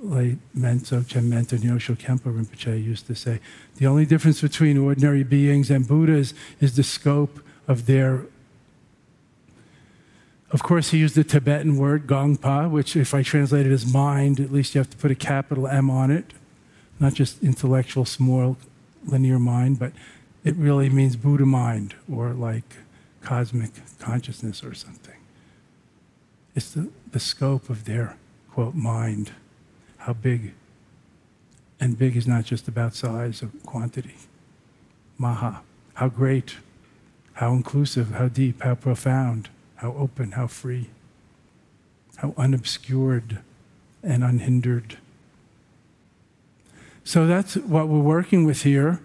late 0.00 0.38
Menso 0.56 0.98
mentor 1.20 1.56
Nyoshul 1.56 1.96
Khenpo 1.96 2.32
Rinpoche 2.32 2.82
used 2.82 3.08
to 3.08 3.14
say, 3.16 3.40
the 3.76 3.86
only 3.88 4.06
difference 4.06 4.40
between 4.40 4.78
ordinary 4.78 5.24
beings 5.24 5.68
and 5.68 5.86
Buddhas 5.88 6.32
is 6.60 6.76
the 6.76 6.84
scope 6.84 7.40
of 7.66 7.86
their. 7.86 8.22
Of 10.52 10.62
course, 10.62 10.90
he 10.90 10.98
used 10.98 11.16
the 11.16 11.24
Tibetan 11.24 11.76
word 11.76 12.06
gongpa, 12.06 12.70
which, 12.70 12.94
if 12.94 13.12
I 13.14 13.24
translate 13.24 13.66
it 13.66 13.72
as 13.72 13.84
mind, 13.92 14.38
at 14.38 14.52
least 14.52 14.76
you 14.76 14.78
have 14.78 14.90
to 14.90 14.96
put 14.96 15.10
a 15.10 15.16
capital 15.16 15.66
M 15.66 15.90
on 15.90 16.12
it, 16.12 16.32
not 17.00 17.14
just 17.14 17.42
intellectual, 17.42 18.04
small, 18.04 18.56
linear 19.04 19.40
mind, 19.40 19.80
but 19.80 19.92
it 20.44 20.54
really 20.54 20.88
means 20.88 21.16
Buddha 21.16 21.46
mind 21.46 21.96
or 22.12 22.28
like 22.30 22.76
cosmic 23.24 23.70
consciousness 23.98 24.62
or 24.62 24.74
something. 24.74 25.16
It's 26.54 26.70
the, 26.70 26.90
the 27.10 27.20
scope 27.20 27.68
of 27.68 27.84
their 27.84 28.16
quote, 28.50 28.74
mind, 28.74 29.32
how 29.98 30.12
big. 30.12 30.52
And 31.80 31.98
big 31.98 32.16
is 32.16 32.26
not 32.26 32.44
just 32.44 32.68
about 32.68 32.94
size 32.94 33.42
or 33.42 33.50
quantity. 33.66 34.14
Maha. 35.18 35.62
How 35.94 36.08
great, 36.08 36.56
how 37.34 37.52
inclusive, 37.52 38.12
how 38.12 38.28
deep, 38.28 38.62
how 38.62 38.74
profound, 38.74 39.48
how 39.76 39.92
open, 39.92 40.32
how 40.32 40.48
free, 40.48 40.90
how 42.16 42.34
unobscured 42.36 43.38
and 44.02 44.24
unhindered. 44.24 44.98
So 47.04 47.26
that's 47.26 47.56
what 47.56 47.88
we're 47.88 47.98
working 47.98 48.44
with 48.44 48.62
here. 48.62 49.00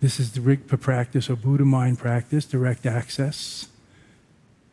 This 0.00 0.20
is 0.20 0.32
the 0.32 0.40
Rigpa 0.40 0.80
practice 0.80 1.28
or 1.28 1.34
Buddha 1.34 1.64
mind 1.64 1.98
practice, 1.98 2.44
direct 2.44 2.86
access, 2.86 3.66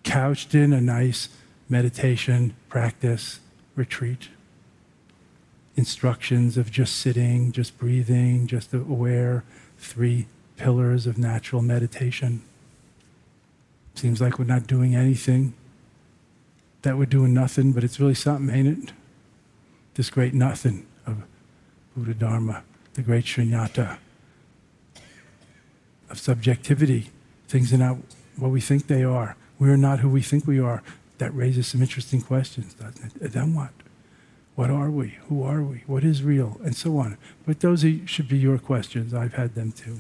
couched 0.04 0.54
in 0.54 0.72
a 0.72 0.80
nice 0.80 1.30
meditation 1.68 2.56
practice 2.70 3.40
retreat. 3.76 4.30
Instructions 5.76 6.58
of 6.58 6.72
just 6.72 6.98
sitting, 6.98 7.52
just 7.52 7.78
breathing, 7.80 8.46
just 8.46 8.72
aware, 8.72 9.44
three 9.80 10.28
pillars 10.58 11.08
of 11.08 11.18
natural 11.18 11.64
meditation. 11.64 12.44
Seems 13.96 14.22
like 14.22 14.38
we're 14.38 14.46
not 14.46 14.68
doing 14.68 14.96
anything, 14.96 15.56
that 16.84 17.00
we're 17.00 17.06
doing 17.06 17.34
nothing, 17.34 17.72
but 17.72 17.84
it's 17.84 18.00
really 18.00 18.14
something, 18.14 18.56
ain't 18.56 18.68
it? 18.68 18.94
This 19.96 20.12
great 20.12 20.36
nothing 20.36 20.86
of 21.08 21.24
Buddha 21.98 22.14
Dharma, 22.14 22.64
the 22.94 23.02
great 23.02 23.26
shunyata 23.26 23.98
of 26.16 26.22
subjectivity. 26.22 27.12
Things 27.48 27.74
are 27.74 27.78
not 27.78 27.98
what 28.38 28.52
we 28.52 28.62
think 28.62 28.88
they 28.88 29.04
are. 29.04 29.36
We 29.60 29.70
are 29.70 29.78
not 29.78 30.00
who 30.00 30.10
we 30.10 30.22
think 30.22 30.48
we 30.48 30.60
are. 30.60 30.82
That 31.18 31.36
raises 31.36 31.68
some 31.68 31.82
interesting 31.82 32.22
questions, 32.22 32.74
doesn't 32.74 33.06
it? 33.06 33.24
Uh, 33.24 33.28
then 33.28 33.54
what? 33.54 33.72
What 34.56 34.70
are 34.70 34.90
we? 34.90 35.18
Who 35.28 35.44
are 35.44 35.62
we? 35.62 35.84
What 35.86 36.04
is 36.04 36.24
real? 36.24 36.60
And 36.64 36.76
so 36.76 36.98
on. 36.98 37.18
But 37.46 37.60
those 37.60 37.86
should 38.06 38.30
be 38.30 38.38
your 38.38 38.58
questions. 38.58 39.14
I've 39.14 39.34
had 39.34 39.56
them 39.56 39.72
too. 39.72 40.00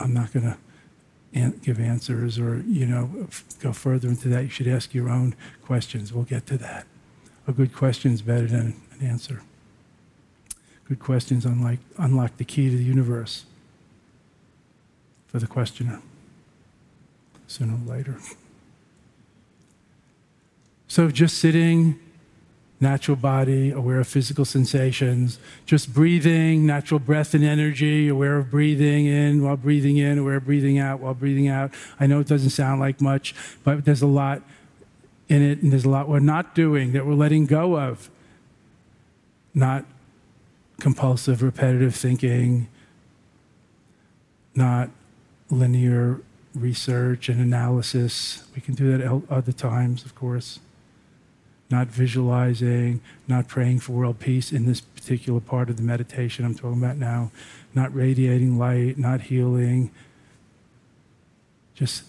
I'm 0.00 0.14
not 0.14 0.32
going 0.32 0.46
to 0.46 1.52
give 1.62 1.78
answers 1.78 2.38
or, 2.38 2.62
you 2.66 2.86
know, 2.86 3.28
go 3.60 3.72
further 3.72 4.08
into 4.08 4.28
that. 4.28 4.44
You 4.44 4.50
should 4.50 4.68
ask 4.68 4.94
your 4.94 5.08
own 5.10 5.34
questions. 5.62 6.12
We'll 6.12 6.24
get 6.24 6.46
to 6.46 6.58
that. 6.58 6.86
A 7.46 7.52
good 7.52 7.74
question 7.74 8.12
is 8.12 8.22
better 8.22 8.46
than 8.46 8.80
an 8.98 9.06
answer. 9.06 9.42
Good 10.86 11.00
questions 11.00 11.44
unlock 11.44 12.36
the 12.38 12.44
key 12.44 12.70
to 12.70 12.76
the 12.76 12.84
universe 12.84 13.44
for 15.28 15.38
the 15.38 15.46
questioner 15.46 16.00
sooner 17.46 17.74
or 17.74 17.96
later. 17.96 18.16
So 20.86 21.10
just 21.10 21.38
sitting, 21.38 21.98
natural 22.80 23.16
body, 23.16 23.70
aware 23.70 24.00
of 24.00 24.08
physical 24.08 24.44
sensations, 24.44 25.38
just 25.66 25.92
breathing, 25.92 26.66
natural 26.66 27.00
breath 27.00 27.34
and 27.34 27.44
energy, 27.44 28.08
aware 28.08 28.36
of 28.36 28.50
breathing 28.50 29.06
in 29.06 29.42
while 29.42 29.56
breathing 29.56 29.98
in, 29.98 30.18
aware 30.18 30.36
of 30.36 30.44
breathing 30.44 30.78
out 30.78 31.00
while 31.00 31.14
breathing 31.14 31.48
out. 31.48 31.72
I 31.98 32.06
know 32.06 32.20
it 32.20 32.26
doesn't 32.26 32.50
sound 32.50 32.80
like 32.80 33.00
much, 33.00 33.34
but 33.64 33.84
there's 33.84 34.02
a 34.02 34.06
lot 34.06 34.42
in 35.28 35.42
it, 35.42 35.62
and 35.62 35.72
there's 35.72 35.84
a 35.84 35.90
lot 35.90 36.08
we're 36.08 36.20
not 36.20 36.54
doing 36.54 36.92
that 36.92 37.06
we're 37.06 37.14
letting 37.14 37.46
go 37.46 37.78
of. 37.78 38.10
Not 39.54 39.84
compulsive, 40.80 41.42
repetitive 41.42 41.94
thinking, 41.94 42.68
not 44.54 44.90
linear 45.50 46.20
research 46.54 47.28
and 47.28 47.40
analysis. 47.40 48.44
We 48.54 48.60
can 48.60 48.74
do 48.74 48.90
that 48.90 49.00
at 49.00 49.22
other 49.30 49.52
times, 49.52 50.04
of 50.04 50.14
course. 50.14 50.60
Not 51.70 51.88
visualizing, 51.88 53.00
not 53.26 53.46
praying 53.46 53.80
for 53.80 53.92
world 53.92 54.18
peace 54.18 54.52
in 54.52 54.66
this 54.66 54.80
particular 54.80 55.40
part 55.40 55.68
of 55.68 55.76
the 55.76 55.82
meditation 55.82 56.44
I'm 56.44 56.54
talking 56.54 56.82
about 56.82 56.96
now, 56.96 57.30
not 57.74 57.94
radiating 57.94 58.58
light, 58.58 58.96
not 58.96 59.22
healing, 59.22 59.90
just 61.74 62.04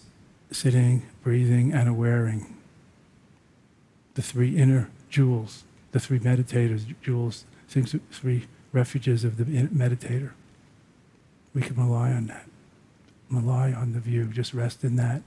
sitting, 0.52 1.04
breathing, 1.22 1.74
and 1.74 1.90
awareing. 1.90 2.54
The 4.14 4.22
three 4.22 4.58
inner 4.58 4.90
jewels, 5.10 5.66
the 5.92 6.00
three 6.00 6.20
meditators' 6.20 6.86
jewels, 7.02 7.44
things, 7.68 7.94
three 8.12 8.48
refuges 8.72 9.24
of 9.24 9.38
the 9.38 9.44
meditator. 9.44 10.32
We 11.54 11.62
can 11.62 11.76
rely 11.76 12.12
on 12.12 12.28
that 12.28 12.49
rely 13.32 13.72
on 13.72 13.94
the 13.94 14.00
view, 14.00 14.26
just 14.26 14.54
rest 14.54 14.84
in 14.84 14.96
that 14.98 15.22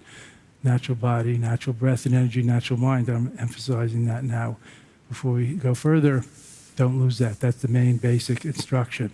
natural 0.63 0.97
body, 0.97 1.37
natural 1.39 1.75
breath 1.75 2.07
and 2.07 2.15
energy, 2.15 2.43
natural 2.43 2.79
mind. 2.79 3.09
I'm 3.09 3.33
emphasizing 3.39 4.07
that 4.07 4.25
now. 4.25 4.57
Before 5.09 5.33
we 5.33 5.55
go 5.55 5.75
further, 5.75 6.25
don't 6.77 7.01
lose 7.01 7.19
that. 7.19 7.41
That's 7.41 7.59
the 7.59 7.69
main 7.69 7.99
basic 7.99 8.45
instruction. 8.45 9.13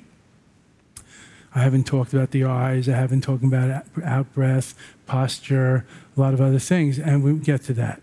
I 1.54 1.60
haven't 1.60 1.84
talked 1.84 2.12
about 2.12 2.30
the 2.30 2.44
eyes, 2.44 2.88
I 2.88 2.96
haven't 2.96 3.22
talked 3.22 3.42
about 3.42 3.84
out 4.04 4.32
breath, 4.34 4.74
posture, 5.06 5.86
a 6.16 6.20
lot 6.20 6.34
of 6.34 6.40
other 6.40 6.58
things, 6.58 6.98
and 6.98 7.24
we 7.24 7.32
get 7.34 7.62
to 7.64 7.72
that. 7.72 8.02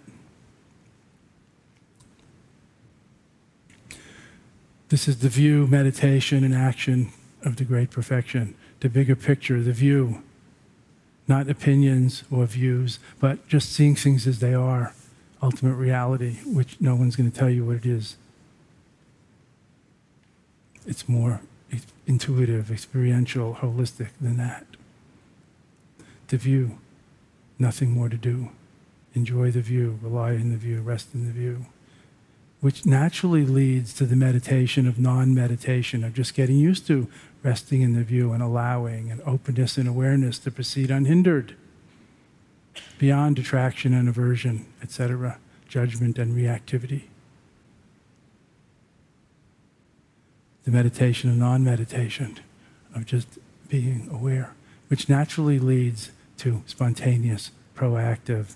This 4.90 5.08
is 5.08 5.20
the 5.20 5.30
view, 5.30 5.68
meditation, 5.68 6.44
and 6.44 6.54
action 6.54 7.12
of 7.44 7.56
the 7.56 7.64
great 7.64 7.92
perfection, 7.92 8.56
the 8.80 8.90
bigger 8.90 9.16
picture, 9.16 9.62
the 9.62 9.72
view 9.72 10.24
not 11.28 11.50
opinions 11.50 12.24
or 12.32 12.46
views, 12.46 13.00
but 13.20 13.48
just 13.48 13.72
seeing 13.72 13.96
things 13.96 14.28
as 14.28 14.40
they 14.40 14.54
are, 14.54 14.94
ultimate 15.42 15.76
reality, 15.76 16.38
which 16.46 16.80
no 16.80 16.96
one's 16.96 17.16
going 17.16 17.30
to 17.30 17.38
tell 17.38 17.50
you 17.50 17.66
what 17.66 17.78
it 17.78 17.86
is. 17.86 18.16
It's 20.86 21.10
more 21.10 21.42
intuitive, 22.08 22.72
experiential, 22.72 23.56
holistic 23.56 24.10
than 24.22 24.38
that. 24.38 24.66
The 26.28 26.38
view, 26.38 26.78
nothing 27.58 27.92
more 27.92 28.10
to 28.10 28.18
do. 28.18 28.50
Enjoy 29.14 29.50
the 29.50 29.62
view, 29.62 30.00
rely 30.02 30.34
in 30.34 30.52
the 30.52 30.58
view, 30.58 30.82
rest 30.82 31.10
in 31.14 31.26
the 31.26 31.32
view, 31.32 31.66
which 32.62 32.86
naturally 32.86 33.46
leads 33.46 33.94
to 33.94 34.06
the 34.06 34.16
meditation 34.16 34.88
of 34.88 35.00
non 35.00 35.34
meditation, 35.34 36.04
of 36.04 36.14
just 36.14 36.34
getting 36.34 36.58
used 36.58 36.86
to 36.88 37.08
resting 37.46 37.84
in 37.84 37.94
the 37.94 38.04
view 38.04 38.34
and 38.34 38.42
allowing 38.42 39.12
and 39.12 39.22
openness 39.24 39.78
and 39.78 39.88
awareness 39.88 40.40
to 40.40 40.50
proceed 40.50 40.90
unhindered 40.90 41.56
beyond 42.98 43.38
attraction 43.38 43.94
and 43.94 44.10
aversion, 44.10 44.66
etc., 44.82 45.38
judgment 45.70 46.18
and 46.18 46.36
reactivity. 46.36 47.04
The 50.64 50.72
meditation 50.72 51.30
of 51.30 51.38
non 51.38 51.64
meditation, 51.64 52.40
of 52.96 53.06
just 53.06 53.38
being 53.70 54.10
aware, 54.12 54.56
which 54.88 55.08
naturally 55.08 55.60
leads 55.60 56.10
to 56.38 56.64
spontaneous, 56.66 57.52
proactive, 57.76 58.56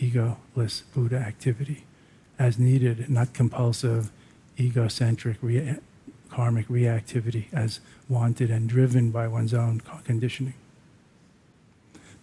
egoless 0.00 0.84
Buddha 0.94 1.18
activity 1.18 1.84
as 2.38 2.58
needed, 2.58 3.10
not 3.10 3.34
compulsive, 3.34 4.10
egocentric, 4.58 5.36
karmic 6.32 6.66
reactivity 6.68 7.44
as 7.52 7.80
wanted 8.08 8.50
and 8.50 8.68
driven 8.68 9.10
by 9.10 9.28
one's 9.28 9.52
own 9.52 9.80
conditioning. 10.04 10.54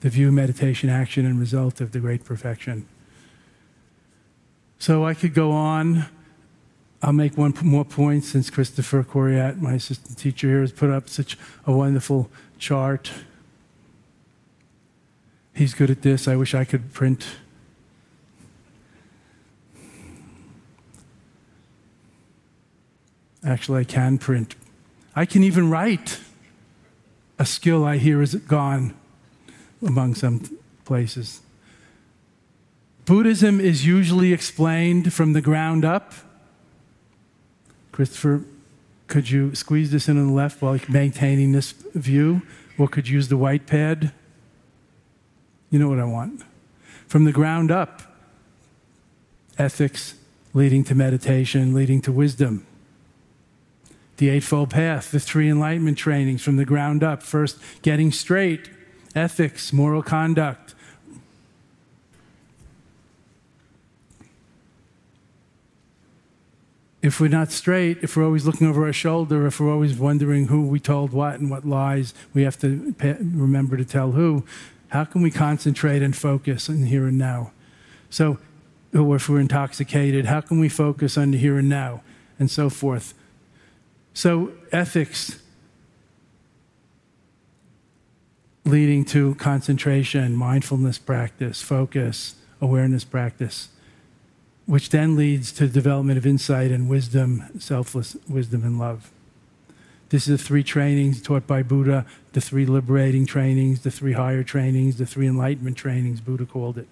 The 0.02 0.10
view, 0.10 0.32
meditation, 0.32 0.90
action, 0.90 1.26
and 1.26 1.40
result 1.40 1.80
of 1.80 1.92
the 1.92 2.00
great 2.00 2.26
perfection. 2.26 2.88
So 4.80 5.06
I 5.06 5.14
could 5.14 5.34
go 5.34 5.52
on. 5.52 6.06
I'll 7.02 7.14
make 7.14 7.38
one 7.38 7.54
more 7.62 7.86
point 7.86 8.24
since 8.24 8.50
Christopher 8.50 9.04
Coriat, 9.04 9.62
my 9.62 9.74
assistant 9.74 10.18
teacher 10.18 10.48
here, 10.48 10.62
has 10.62 10.72
put 10.72 10.90
up 10.90 11.08
such 11.08 11.38
a 11.66 11.72
wonderful 11.72 12.30
chart. 12.58 13.12
He's 15.54 15.74
good 15.74 15.90
at 15.90 16.02
this. 16.02 16.28
I 16.28 16.36
wish 16.36 16.56
I 16.56 16.66
could 16.66 16.94
print 16.94 17.26
Actually, 23.44 23.82
I 23.82 23.84
can 23.86 24.18
print. 24.18 24.56
I 25.16 25.26
can 25.26 25.44
even 25.44 25.70
write. 25.70 26.20
A 27.38 27.46
skill 27.46 27.86
I 27.86 27.98
hear 27.98 28.22
is 28.22 28.36
gone 28.36 28.94
among 29.82 30.16
some 30.16 30.60
places. 30.84 31.42
Buddhism 33.06 33.60
is 33.60 33.86
usually 33.86 34.34
explained 34.34 35.14
from 35.14 35.34
the 35.34 35.42
ground 35.42 35.86
up. 35.86 36.14
Christopher, 37.92 38.44
could 39.08 39.30
you 39.30 39.56
squeeze 39.56 39.92
this 39.92 40.08
in 40.08 40.18
on 40.18 40.28
the 40.28 40.34
left 40.34 40.62
while 40.62 40.80
maintaining 40.90 41.54
this 41.54 41.72
view? 41.96 42.42
Or 42.78 42.88
could 42.88 43.08
you 43.08 43.16
use 43.16 43.30
the 43.30 43.38
white 43.38 43.66
pad? 43.66 44.12
You 45.70 45.80
know 45.80 45.90
what 45.90 46.00
I 46.00 46.06
want. 46.06 46.44
From 47.08 47.24
the 47.24 47.32
ground 47.32 47.72
up, 47.72 48.02
ethics 49.58 50.16
leading 50.54 50.84
to 50.86 50.96
meditation, 50.96 51.74
leading 51.74 52.02
to 52.02 52.12
wisdom 52.12 52.66
the 54.20 54.30
Eightfold 54.30 54.70
Path, 54.70 55.12
the 55.12 55.20
three 55.20 55.50
enlightenment 55.50 55.98
trainings 55.98 56.42
from 56.42 56.58
the 56.58 56.66
ground 56.66 57.04
up. 57.04 57.24
First, 57.24 57.58
getting 57.82 58.12
straight, 58.12 58.70
ethics, 59.16 59.74
moral 59.74 60.04
conduct. 60.04 60.76
if 67.02 67.20
we're 67.20 67.30
not 67.30 67.52
straight, 67.52 67.98
if 68.02 68.18
we're 68.18 68.26
always 68.26 68.46
looking 68.46 68.68
over 68.68 68.86
our 68.86 68.94
shoulder, 68.94 69.48
if 69.48 69.60
we're 69.60 69.72
always 69.72 69.98
wondering 69.98 70.48
who 70.48 70.68
we 70.68 70.80
told 70.80 71.14
what 71.14 71.40
and 71.40 71.50
what 71.50 71.66
lies 71.66 72.14
we 72.34 72.44
have 72.44 72.60
to 72.60 72.94
remember 73.00 73.78
to 73.78 73.86
tell 73.86 74.12
who, 74.12 74.46
how 74.90 75.06
can 75.06 75.22
we 75.22 75.32
concentrate 75.32 76.02
and 76.02 76.16
focus 76.16 76.68
in 76.68 76.88
here 76.88 77.08
and 77.08 77.18
now? 77.18 77.52
So, 78.10 78.38
or 78.94 79.16
if 79.16 79.30
we're 79.30 79.40
intoxicated, 79.40 80.26
how 80.26 80.42
can 80.42 80.60
we 80.60 80.68
focus 80.68 81.18
on 81.18 81.32
the 81.32 81.38
here 81.38 81.58
and 81.58 81.70
now? 81.70 82.02
And 82.38 82.52
so 82.52 82.70
forth. 82.70 83.14
So, 84.20 84.52
ethics 84.74 85.40
leading 88.66 89.06
to 89.06 89.36
concentration, 89.36 90.36
mindfulness 90.36 90.98
practice, 90.98 91.62
focus, 91.62 92.36
awareness 92.60 93.06
practice 93.06 93.70
which 94.66 94.90
then 94.90 95.16
leads 95.16 95.54
to 95.54 95.70
development 95.70 96.18
of 96.18 96.26
insight 96.26 96.70
and 96.70 96.90
wisdom, 96.90 97.46
selfless 97.60 98.18
wisdom 98.28 98.66
and 98.66 98.78
love. 98.78 99.10
This 100.10 100.28
is 100.28 100.38
the 100.38 100.44
three 100.44 100.64
trainings 100.64 101.22
taught 101.22 101.48
by 101.48 101.64
Buddha, 101.64 102.06
the 102.34 102.42
three 102.42 102.66
liberating 102.66 103.26
trainings, 103.26 103.84
the 103.84 103.90
three 103.90 104.14
higher 104.14 104.44
trainings, 104.44 104.98
the 104.98 105.06
three 105.06 105.28
enlightenment 105.28 105.78
trainings, 105.78 106.20
Buddha 106.20 106.46
called 106.46 106.78
it. 106.78 106.90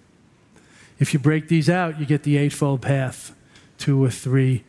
If 0.98 1.12
you 1.12 1.20
break 1.20 1.48
these 1.48 1.68
out, 1.68 2.00
you 2.00 2.06
get 2.06 2.22
the 2.22 2.38
Eightfold 2.38 2.80
Path, 2.80 3.34
two 3.76 4.02
or 4.02 4.10
three 4.10 4.64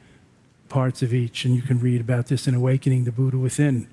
parts 0.70 1.02
of 1.02 1.14
each. 1.14 1.46
And 1.46 1.56
you 1.56 1.62
can 1.62 1.80
read 1.80 2.02
about 2.02 2.28
this 2.28 2.48
in 2.48 2.56
Awakening 2.56 3.04
the 3.04 3.12
Buddha 3.12 3.38
Within, 3.38 3.88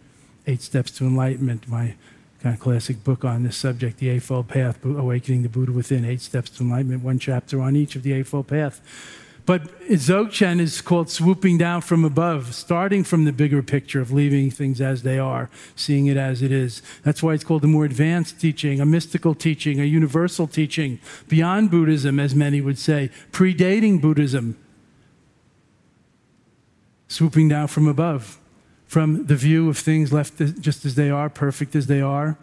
Eight 0.47 0.63
Steps 0.63 0.91
to 0.93 1.05
Enlightenment, 1.05 1.69
my 1.69 1.95
kind 2.43 2.55
of 2.55 2.61
classic 2.61 3.03
book 3.03 3.25
on 3.25 3.43
this 3.43 3.57
subject, 3.57 3.99
The 3.99 4.11
Eightfold 4.11 4.49
Path, 4.49 4.85
Awakening 4.85 5.43
the 5.43 5.49
Buddha 5.49 5.73
Within, 5.73 6.05
Eight 6.05 6.21
Steps 6.21 6.51
to 6.51 6.63
Enlightenment, 6.63 7.03
one 7.03 7.19
chapter 7.19 7.61
on 7.61 7.75
each 7.75 7.97
of 7.97 8.03
the 8.03 8.13
Eightfold 8.13 8.47
Path. 8.47 8.81
But 9.47 9.81
Dzogchen 9.89 10.59
is 10.59 10.81
called 10.81 11.09
swooping 11.09 11.57
down 11.59 11.81
from 11.83 12.05
above, 12.05 12.53
starting 12.53 13.05
from 13.05 13.25
the 13.25 13.33
bigger 13.33 13.63
picture 13.63 14.01
of 14.01 14.11
leaving 14.11 14.51
things 14.51 14.81
as 14.81 15.05
they 15.05 15.21
are, 15.21 15.49
seeing 15.77 16.07
it 16.07 16.17
as 16.17 16.43
it 16.43 16.51
is. 16.51 16.83
That's 17.05 17.23
why 17.23 17.35
it's 17.35 17.45
called 17.45 17.63
a 17.63 17.69
more 17.69 17.85
advanced 17.85 18.41
teaching, 18.41 18.81
a 18.81 18.87
mystical 18.87 19.37
teaching, 19.37 19.81
a 19.81 19.85
universal 19.85 20.49
teaching, 20.49 20.99
beyond 21.29 21.71
Buddhism, 21.71 22.19
as 22.19 22.35
many 22.35 22.61
would 22.61 22.79
say, 22.79 23.11
predating 23.31 24.01
Buddhism. 24.01 24.59
Swooping 27.09 27.49
down 27.49 27.69
from 27.69 27.87
above 27.87 28.39
from 28.87 29.27
the 29.27 29.35
view 29.35 29.69
of 29.69 29.77
things 29.77 30.13
left 30.13 30.39
just 30.61 30.85
as 30.85 30.95
they 30.95 31.11
are, 31.11 31.29
perfect 31.29 31.75
as 31.75 31.87
they 31.87 32.01
are, 32.01 32.37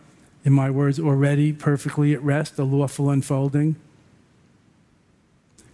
in 0.43 0.51
my 0.51 0.69
words, 0.69 0.99
already 0.99 1.53
perfectly 1.53 2.13
at 2.13 2.21
rest, 2.21 2.59
a 2.59 2.63
lawful 2.63 3.09
unfolding, 3.09 3.77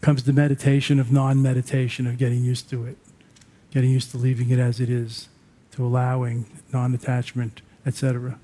comes 0.02 0.24
the 0.24 0.34
meditation 0.34 1.00
of 1.00 1.12
non 1.12 1.42
meditation, 1.42 2.06
of 2.06 2.18
getting 2.18 2.44
used 2.44 2.70
to 2.70 2.86
it, 2.86 2.98
getting 3.72 3.90
used 3.90 4.12
to 4.12 4.18
leaving 4.18 4.52
it 4.52 4.60
as 4.60 4.80
it 4.80 4.90
is, 4.90 5.28
to 5.72 5.84
allowing 5.84 6.46
non 6.72 6.94
attachment, 6.94 7.62
etc. 7.86 8.40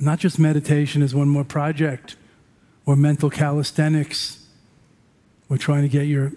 not 0.00 0.18
just 0.18 0.38
meditation 0.38 1.02
as 1.02 1.14
one 1.14 1.28
more 1.28 1.44
project 1.44 2.16
or 2.86 2.96
mental 2.96 3.30
calisthenics. 3.30 4.46
We're 5.48 5.58
trying 5.58 5.82
to 5.82 5.88
get 5.88 6.06
your 6.06 6.32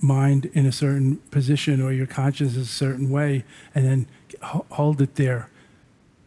mind 0.00 0.46
in 0.52 0.66
a 0.66 0.72
certain 0.72 1.16
position 1.30 1.80
or 1.80 1.92
your 1.92 2.06
consciousness 2.06 2.68
a 2.68 2.72
certain 2.72 3.10
way 3.10 3.44
and 3.74 3.84
then 3.84 4.06
hold 4.42 5.00
it 5.00 5.14
there. 5.16 5.48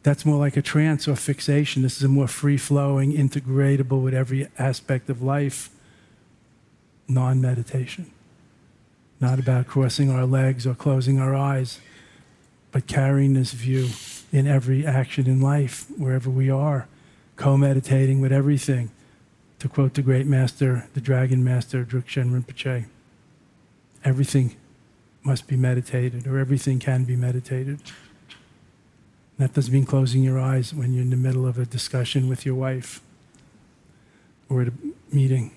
That's 0.04 0.26
more 0.26 0.38
like 0.38 0.56
a 0.56 0.62
trance 0.62 1.08
or 1.08 1.16
fixation. 1.16 1.82
This 1.82 1.98
is 1.98 2.04
a 2.04 2.08
more 2.08 2.28
free 2.28 2.58
flowing, 2.58 3.12
integratable 3.14 4.04
with 4.04 4.14
every 4.14 4.48
aspect 4.58 5.10
of 5.10 5.22
life, 5.22 5.70
non 7.08 7.42
meditation. 7.42 8.12
Not 9.20 9.40
about 9.40 9.66
crossing 9.66 10.12
our 10.12 10.26
legs 10.26 10.68
or 10.68 10.76
closing 10.76 11.20
our 11.20 11.34
eyes, 11.34 11.80
but 12.72 12.86
carrying 12.86 13.34
this 13.34 13.52
view 13.52 13.88
in 14.36 14.48
every 14.48 14.86
action 14.86 15.28
in 15.28 15.40
life, 15.40 15.86
wherever 15.98 16.30
we 16.30 16.50
are, 16.50 16.90
co 17.38 17.56
meditating 17.56 18.20
with 18.20 18.34
everything. 18.34 18.92
To 19.60 19.70
quote 19.70 19.94
the 19.94 20.02
great 20.02 20.28
master, 20.28 20.90
the 20.94 21.00
dragon 21.00 21.42
master, 21.42 21.86
Drukchen 21.86 22.32
Rinpoche, 22.32 22.86
everything 24.04 24.58
must 25.24 25.48
be 25.48 25.56
meditated, 25.56 26.28
or 26.28 26.38
everything 26.38 26.80
can 26.80 27.06
be 27.06 27.16
meditated. 27.16 27.80
That 29.38 29.54
doesn't 29.54 29.74
mean 29.74 29.86
closing 29.86 30.22
your 30.22 30.38
eyes 30.38 30.74
when 30.74 30.94
you're 30.94 31.04
in 31.04 31.12
the 31.12 31.16
middle 31.16 31.48
of 31.48 31.58
a 31.58 31.66
discussion 31.66 32.28
with 32.28 32.46
your 32.46 32.56
wife 32.56 33.00
or 34.50 34.64
at 34.64 34.68
a 34.68 34.74
meeting. 35.12 35.52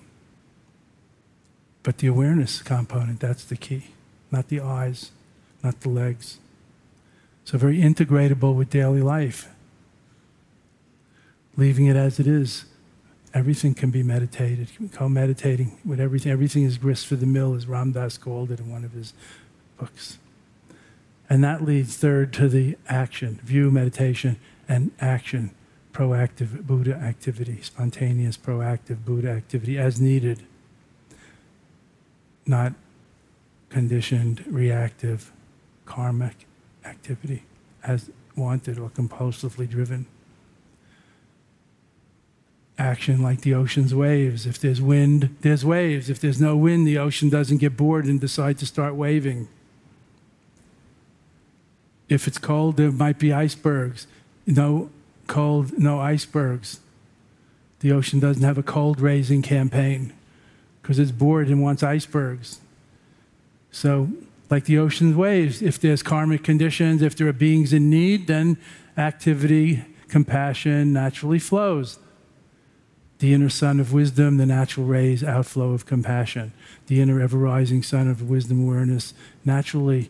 But 1.83 1.97
the 1.97 2.07
awareness 2.07 2.61
component, 2.61 3.19
that's 3.19 3.43
the 3.43 3.57
key. 3.57 3.87
Not 4.31 4.47
the 4.47 4.61
eyes, 4.61 5.11
not 5.61 5.81
the 5.81 5.89
legs. 5.89 6.37
So, 7.49 7.57
very 7.57 7.79
integratable 7.79 8.53
with 8.53 8.69
daily 8.69 9.01
life. 9.01 9.49
Leaving 11.57 11.87
it 11.87 11.95
as 11.95 12.19
it 12.19 12.27
is. 12.27 12.65
Everything 13.33 13.73
can 13.73 13.89
be 13.89 14.03
meditated. 14.03 14.69
Co 14.91 15.09
meditating 15.09 15.79
with 15.83 15.99
everything. 15.99 16.31
Everything 16.31 16.63
is 16.63 16.77
grist 16.77 17.07
for 17.07 17.15
the 17.15 17.25
mill, 17.25 17.55
as 17.55 17.65
Ram 17.65 17.91
Dass 17.91 18.19
called 18.19 18.51
it 18.51 18.59
in 18.59 18.69
one 18.69 18.83
of 18.83 18.91
his 18.91 19.13
books. 19.79 20.19
And 21.27 21.43
that 21.43 21.65
leads, 21.65 21.97
third, 21.97 22.33
to 22.33 22.49
the 22.49 22.77
action 22.87 23.39
view, 23.43 23.71
meditation, 23.71 24.37
and 24.67 24.91
action. 24.99 25.49
Proactive 25.91 26.67
Buddha 26.67 26.93
activity, 26.93 27.63
spontaneous, 27.63 28.37
proactive 28.37 29.03
Buddha 29.03 29.31
activity 29.31 29.75
as 29.79 29.99
needed, 29.99 30.43
not 32.45 32.73
conditioned, 33.71 34.45
reactive, 34.45 35.31
karmic 35.87 36.45
activity 36.85 37.43
as 37.83 38.09
wanted 38.35 38.79
or 38.79 38.89
compulsively 38.89 39.69
driven. 39.69 40.05
Action 42.77 43.21
like 43.21 43.41
the 43.41 43.53
ocean's 43.53 43.93
waves. 43.93 44.45
If 44.45 44.59
there's 44.59 44.81
wind, 44.81 45.35
there's 45.41 45.65
waves. 45.65 46.09
If 46.09 46.19
there's 46.19 46.39
no 46.39 46.55
wind, 46.55 46.87
the 46.87 46.97
ocean 46.97 47.29
doesn't 47.29 47.57
get 47.57 47.75
bored 47.75 48.05
and 48.05 48.21
decide 48.21 48.57
to 48.59 48.65
start 48.65 48.95
waving. 48.95 49.49
If 52.07 52.27
it's 52.27 52.37
cold, 52.37 52.77
there 52.77 52.91
might 52.91 53.19
be 53.19 53.33
icebergs. 53.33 54.07
No 54.47 54.89
cold, 55.27 55.77
no 55.77 55.99
icebergs. 55.99 56.79
The 57.81 57.91
ocean 57.91 58.19
doesn't 58.19 58.43
have 58.43 58.57
a 58.57 58.63
cold 58.63 58.99
raising 58.99 59.41
campaign 59.41 60.13
because 60.81 60.99
it's 60.99 61.11
bored 61.11 61.49
and 61.49 61.61
wants 61.61 61.83
icebergs. 61.83 62.59
So 63.71 64.09
like 64.49 64.65
the 64.65 64.77
ocean's 64.77 65.15
waves. 65.15 65.61
If 65.61 65.79
there's 65.79 66.03
karmic 66.03 66.43
conditions, 66.43 67.01
if 67.01 67.15
there 67.15 67.27
are 67.27 67.33
beings 67.33 67.73
in 67.73 67.89
need, 67.89 68.27
then 68.27 68.57
activity, 68.97 69.83
compassion 70.07 70.91
naturally 70.93 71.39
flows. 71.39 71.99
The 73.19 73.33
inner 73.33 73.49
sun 73.49 73.79
of 73.79 73.93
wisdom, 73.93 74.37
the 74.37 74.45
natural 74.45 74.85
rays, 74.85 75.23
outflow 75.23 75.73
of 75.73 75.85
compassion. 75.85 76.53
The 76.87 77.01
inner 77.01 77.21
ever 77.21 77.37
rising 77.37 77.83
sun 77.83 78.07
of 78.07 78.29
wisdom 78.29 78.63
awareness 78.63 79.13
naturally 79.43 80.09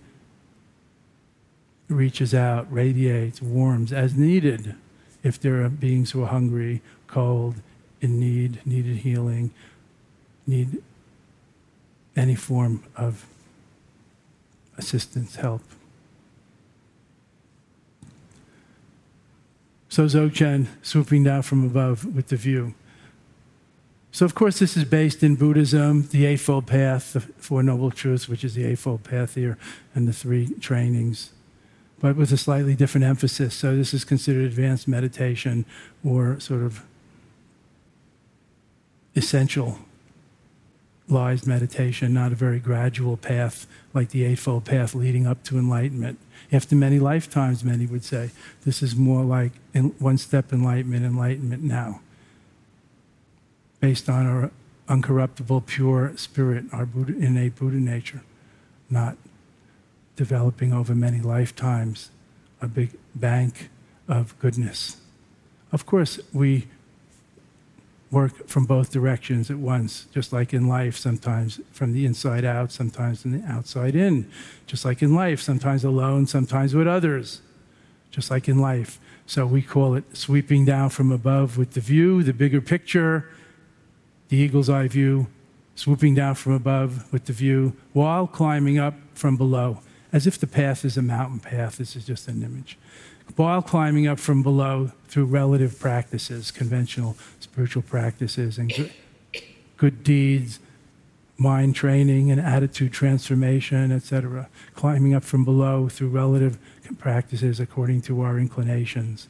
reaches 1.87 2.35
out, 2.35 2.71
radiates, 2.71 3.41
warms 3.41 3.91
as 3.91 4.15
needed 4.15 4.75
if 5.23 5.39
there 5.39 5.63
are 5.63 5.69
beings 5.69 6.11
who 6.11 6.23
are 6.23 6.27
hungry, 6.27 6.81
cold, 7.07 7.55
in 7.99 8.19
need, 8.19 8.61
needed 8.65 8.97
healing, 8.97 9.51
need 10.47 10.81
any 12.15 12.35
form 12.35 12.83
of 12.95 13.25
assistance, 14.79 15.35
help. 15.35 15.61
So 19.89 20.05
Dzogchen 20.05 20.67
swooping 20.81 21.23
down 21.23 21.41
from 21.41 21.65
above 21.65 22.05
with 22.15 22.27
the 22.27 22.35
view. 22.35 22.73
So, 24.11 24.25
of 24.25 24.33
course, 24.33 24.57
this 24.57 24.75
is 24.75 24.85
based 24.85 25.21
in 25.21 25.35
Buddhism, 25.35 26.07
the 26.09 26.25
Eightfold 26.25 26.65
Path, 26.65 27.13
the 27.13 27.19
Four 27.19 27.61
Noble 27.61 27.91
Truths, 27.91 28.27
which 28.27 28.43
is 28.43 28.55
the 28.55 28.65
Eightfold 28.65 29.03
Path 29.03 29.35
here, 29.35 29.57
and 29.93 30.07
the 30.07 30.13
three 30.13 30.49
trainings, 30.59 31.31
but 31.99 32.15
with 32.15 32.31
a 32.31 32.37
slightly 32.37 32.75
different 32.75 33.05
emphasis. 33.05 33.53
So, 33.53 33.75
this 33.75 33.93
is 33.93 34.03
considered 34.03 34.45
advanced 34.45 34.87
meditation 34.87 35.65
or 36.03 36.39
sort 36.39 36.63
of 36.63 36.83
essential 39.15 39.77
lies 41.07 41.45
meditation, 41.45 42.13
not 42.13 42.31
a 42.31 42.35
very 42.35 42.59
gradual 42.59 43.17
path 43.17 43.67
like 43.93 44.09
the 44.09 44.23
Eightfold 44.23 44.65
Path 44.65 44.93
leading 44.93 45.25
up 45.25 45.43
to 45.45 45.57
enlightenment. 45.57 46.19
After 46.51 46.75
many 46.75 46.99
lifetimes, 46.99 47.63
many 47.63 47.85
would 47.85 48.03
say, 48.03 48.31
this 48.63 48.83
is 48.83 48.95
more 48.95 49.23
like 49.23 49.53
one 49.99 50.17
step 50.17 50.53
enlightenment, 50.53 51.05
enlightenment 51.05 51.63
now, 51.63 52.01
based 53.79 54.09
on 54.09 54.25
our 54.25 54.51
uncorruptible, 54.87 55.65
pure 55.65 56.13
spirit, 56.15 56.65
our 56.71 56.85
Buddha, 56.85 57.13
innate 57.17 57.55
Buddha 57.55 57.77
nature, 57.77 58.21
not 58.89 59.17
developing 60.15 60.73
over 60.73 60.93
many 60.93 61.19
lifetimes 61.19 62.11
a 62.61 62.67
big 62.67 62.91
bank 63.15 63.69
of 64.07 64.37
goodness, 64.39 64.97
Of 65.71 65.85
course, 65.85 66.19
we 66.33 66.67
work 68.11 68.47
from 68.47 68.65
both 68.65 68.91
directions 68.91 69.51
at 69.51 69.57
once, 69.57 70.07
just 70.11 70.33
like 70.33 70.53
in 70.53 70.67
life, 70.67 70.97
sometimes 70.97 71.61
from 71.71 71.93
the 71.93 72.05
inside 72.05 72.43
out, 72.43 72.71
sometimes 72.71 73.21
from 73.21 73.39
the 73.39 73.47
outside 73.47 73.95
in. 73.95 74.29
Just 74.65 74.83
like 74.83 75.01
in 75.01 75.13
life, 75.13 75.41
sometimes 75.41 75.83
alone, 75.83 76.25
sometimes 76.25 76.73
with 76.73 76.87
others. 76.87 77.41
Just 78.09 78.31
like 78.31 78.47
in 78.47 78.59
life. 78.59 78.99
So 79.27 79.45
we 79.45 79.61
call 79.61 79.93
it 79.93 80.03
sweeping 80.17 80.65
down 80.65 80.89
from 80.89 81.11
above 81.11 81.57
with 81.57 81.73
the 81.73 81.81
view, 81.81 82.23
the 82.23 82.33
bigger 82.33 82.61
picture, 82.61 83.29
the 84.29 84.37
eagle's 84.37 84.69
eye 84.69 84.87
view, 84.87 85.27
swooping 85.75 86.15
down 86.15 86.33
from 86.33 86.53
above 86.53 87.11
with 87.13 87.25
the 87.25 87.33
view, 87.33 87.73
while 87.93 88.25
climbing 88.25 88.79
up 88.79 88.95
from 89.13 89.37
below, 89.37 89.81
as 90.11 90.25
if 90.25 90.39
the 90.39 90.47
path 90.47 90.83
is 90.83 90.97
a 90.97 91.01
mountain 91.03 91.39
path. 91.39 91.77
This 91.77 91.95
is 91.95 92.05
just 92.05 92.27
an 92.27 92.41
image 92.41 92.77
while 93.35 93.61
climbing 93.61 94.07
up 94.07 94.19
from 94.19 94.43
below 94.43 94.91
through 95.07 95.25
relative 95.25 95.79
practices, 95.79 96.51
conventional 96.51 97.15
spiritual 97.39 97.81
practices, 97.81 98.57
and 98.57 98.73
good, 98.73 98.91
good 99.77 100.03
deeds, 100.03 100.59
mind 101.37 101.73
training 101.73 102.29
and 102.31 102.39
attitude 102.39 102.91
transformation, 102.91 103.91
etc. 103.91 104.49
Climbing 104.75 105.13
up 105.13 105.23
from 105.23 105.45
below 105.45 105.87
through 105.87 106.09
relative 106.09 106.57
practices 106.97 107.59
according 107.59 108.01
to 108.01 108.21
our 108.21 108.37
inclinations 108.37 109.27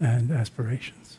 and 0.00 0.30
aspirations. 0.30 1.18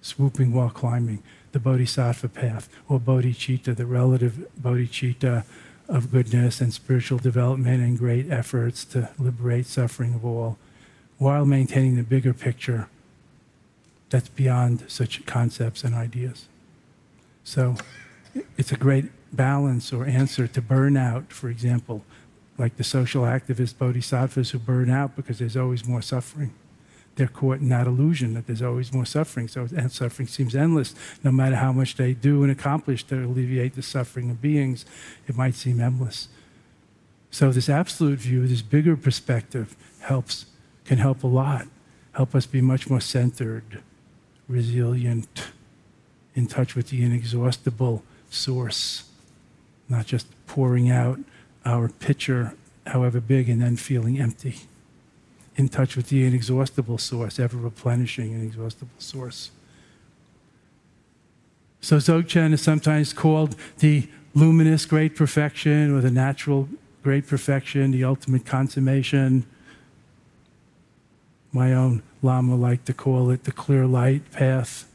Swooping 0.00 0.52
while 0.52 0.70
climbing 0.70 1.22
the 1.52 1.58
bodhisattva 1.58 2.28
path 2.28 2.68
or 2.88 2.98
bodhicitta, 2.98 3.76
the 3.76 3.86
relative 3.86 4.46
bodhicitta 4.60 5.44
of 5.88 6.10
goodness 6.10 6.60
and 6.60 6.72
spiritual 6.72 7.18
development 7.18 7.82
and 7.82 7.98
great 7.98 8.30
efforts 8.30 8.84
to 8.84 9.08
liberate 9.18 9.66
suffering 9.66 10.14
of 10.14 10.24
all 10.24 10.58
while 11.18 11.46
maintaining 11.46 11.96
the 11.96 12.02
bigger 12.02 12.34
picture 12.34 12.88
that's 14.10 14.28
beyond 14.28 14.84
such 14.88 15.24
concepts 15.26 15.82
and 15.82 15.94
ideas. 15.94 16.46
So 17.44 17.76
it's 18.56 18.72
a 18.72 18.76
great 18.76 19.06
balance 19.32 19.92
or 19.92 20.04
answer 20.04 20.46
to 20.46 20.62
burnout, 20.62 21.30
for 21.30 21.48
example, 21.48 22.04
like 22.58 22.76
the 22.76 22.84
social 22.84 23.22
activist 23.22 23.78
bodhisattvas 23.78 24.50
who 24.50 24.58
burn 24.58 24.90
out 24.90 25.16
because 25.16 25.38
there's 25.38 25.56
always 25.56 25.86
more 25.86 26.02
suffering. 26.02 26.54
They're 27.16 27.26
caught 27.28 27.60
in 27.60 27.70
that 27.70 27.86
illusion 27.86 28.34
that 28.34 28.46
there's 28.46 28.62
always 28.62 28.92
more 28.92 29.06
suffering. 29.06 29.48
So 29.48 29.66
suffering 29.88 30.28
seems 30.28 30.54
endless. 30.54 30.94
No 31.24 31.32
matter 31.32 31.56
how 31.56 31.72
much 31.72 31.96
they 31.96 32.12
do 32.12 32.42
and 32.42 32.52
accomplish 32.52 33.04
to 33.04 33.24
alleviate 33.24 33.74
the 33.74 33.82
suffering 33.82 34.30
of 34.30 34.42
beings, 34.42 34.84
it 35.26 35.34
might 35.34 35.54
seem 35.54 35.80
endless. 35.80 36.28
So 37.30 37.52
this 37.52 37.68
absolute 37.68 38.18
view, 38.18 38.46
this 38.46 38.62
bigger 38.62 38.96
perspective, 38.96 39.76
helps 40.00 40.46
can 40.86 40.98
help 40.98 41.22
a 41.22 41.26
lot, 41.26 41.66
help 42.12 42.34
us 42.34 42.46
be 42.46 42.60
much 42.60 42.88
more 42.88 43.00
centered, 43.00 43.82
resilient, 44.48 45.48
in 46.34 46.46
touch 46.46 46.74
with 46.74 46.90
the 46.90 47.02
inexhaustible 47.02 48.02
source, 48.30 49.04
not 49.88 50.06
just 50.06 50.26
pouring 50.46 50.90
out 50.90 51.18
our 51.64 51.88
pitcher, 51.88 52.54
however 52.86 53.20
big, 53.20 53.48
and 53.48 53.60
then 53.60 53.76
feeling 53.76 54.20
empty. 54.20 54.56
In 55.56 55.68
touch 55.68 55.96
with 55.96 56.10
the 56.10 56.24
inexhaustible 56.24 56.98
source, 56.98 57.38
ever 57.40 57.56
replenishing 57.56 58.32
inexhaustible 58.32 58.90
source. 58.98 59.50
So 61.80 61.96
Dzogchen 61.96 62.52
is 62.52 62.60
sometimes 62.60 63.12
called 63.12 63.56
the 63.78 64.08
luminous 64.34 64.84
great 64.84 65.16
perfection 65.16 65.96
or 65.96 66.00
the 66.00 66.10
natural 66.10 66.68
great 67.02 67.26
perfection, 67.26 67.92
the 67.92 68.04
ultimate 68.04 68.44
consummation 68.44 69.46
my 71.52 71.72
own 71.72 72.02
Lama 72.22 72.56
like 72.56 72.84
to 72.86 72.92
call 72.92 73.30
it 73.30 73.44
the 73.44 73.52
clear 73.52 73.86
light 73.86 74.30
path, 74.32 74.90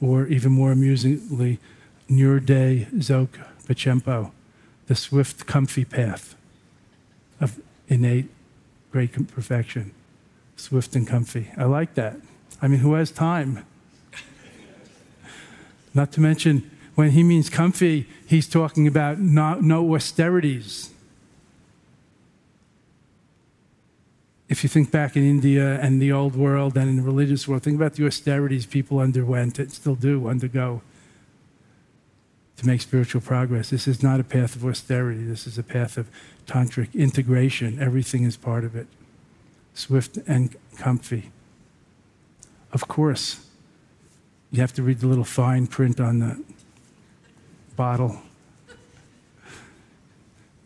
or 0.00 0.26
even 0.26 0.52
more 0.52 0.72
amusingly, 0.72 1.58
Nyurde 2.08 2.86
Dzog 2.92 3.28
Pachempo, 3.66 4.30
the 4.86 4.94
swift, 4.94 5.46
comfy 5.46 5.84
path 5.84 6.34
of 7.40 7.60
innate 7.88 8.28
great 8.90 9.12
perfection. 9.28 9.92
Swift 10.56 10.96
and 10.96 11.06
comfy. 11.06 11.50
I 11.56 11.64
like 11.64 11.94
that. 11.94 12.16
I 12.60 12.68
mean, 12.68 12.80
who 12.80 12.94
has 12.94 13.10
time? 13.10 13.64
Not 15.94 16.12
to 16.12 16.20
mention, 16.20 16.70
when 16.94 17.10
he 17.10 17.22
means 17.22 17.48
comfy, 17.48 18.08
he's 18.26 18.48
talking 18.48 18.86
about 18.88 19.18
no, 19.18 19.54
no 19.60 19.94
austerities 19.94 20.90
if 24.48 24.62
you 24.62 24.68
think 24.68 24.90
back 24.90 25.16
in 25.16 25.24
India 25.24 25.78
and 25.80 26.00
the 26.00 26.10
old 26.10 26.34
world 26.34 26.76
and 26.76 26.88
in 26.88 26.96
the 26.96 27.02
religious 27.02 27.46
world, 27.46 27.62
think 27.62 27.76
about 27.76 27.94
the 27.94 28.06
austerities 28.06 28.64
people 28.64 28.98
underwent 28.98 29.58
and 29.58 29.70
still 29.70 29.94
do 29.94 30.28
undergo 30.28 30.80
to 32.56 32.66
make 32.66 32.80
spiritual 32.80 33.20
progress. 33.20 33.70
This 33.70 33.86
is 33.86 34.02
not 34.02 34.20
a 34.20 34.24
path 34.24 34.56
of 34.56 34.64
austerity. 34.64 35.22
This 35.22 35.46
is 35.46 35.58
a 35.58 35.62
path 35.62 35.96
of 35.96 36.10
tantric 36.46 36.94
integration. 36.94 37.80
Everything 37.80 38.24
is 38.24 38.36
part 38.36 38.64
of 38.64 38.74
it, 38.74 38.86
swift 39.74 40.16
and 40.26 40.56
comfy. 40.76 41.30
Of 42.72 42.88
course, 42.88 43.46
you 44.50 44.60
have 44.60 44.72
to 44.74 44.82
read 44.82 45.00
the 45.00 45.06
little 45.06 45.24
fine 45.24 45.66
print 45.66 46.00
on 46.00 46.20
the 46.20 46.42
bottle 47.76 48.22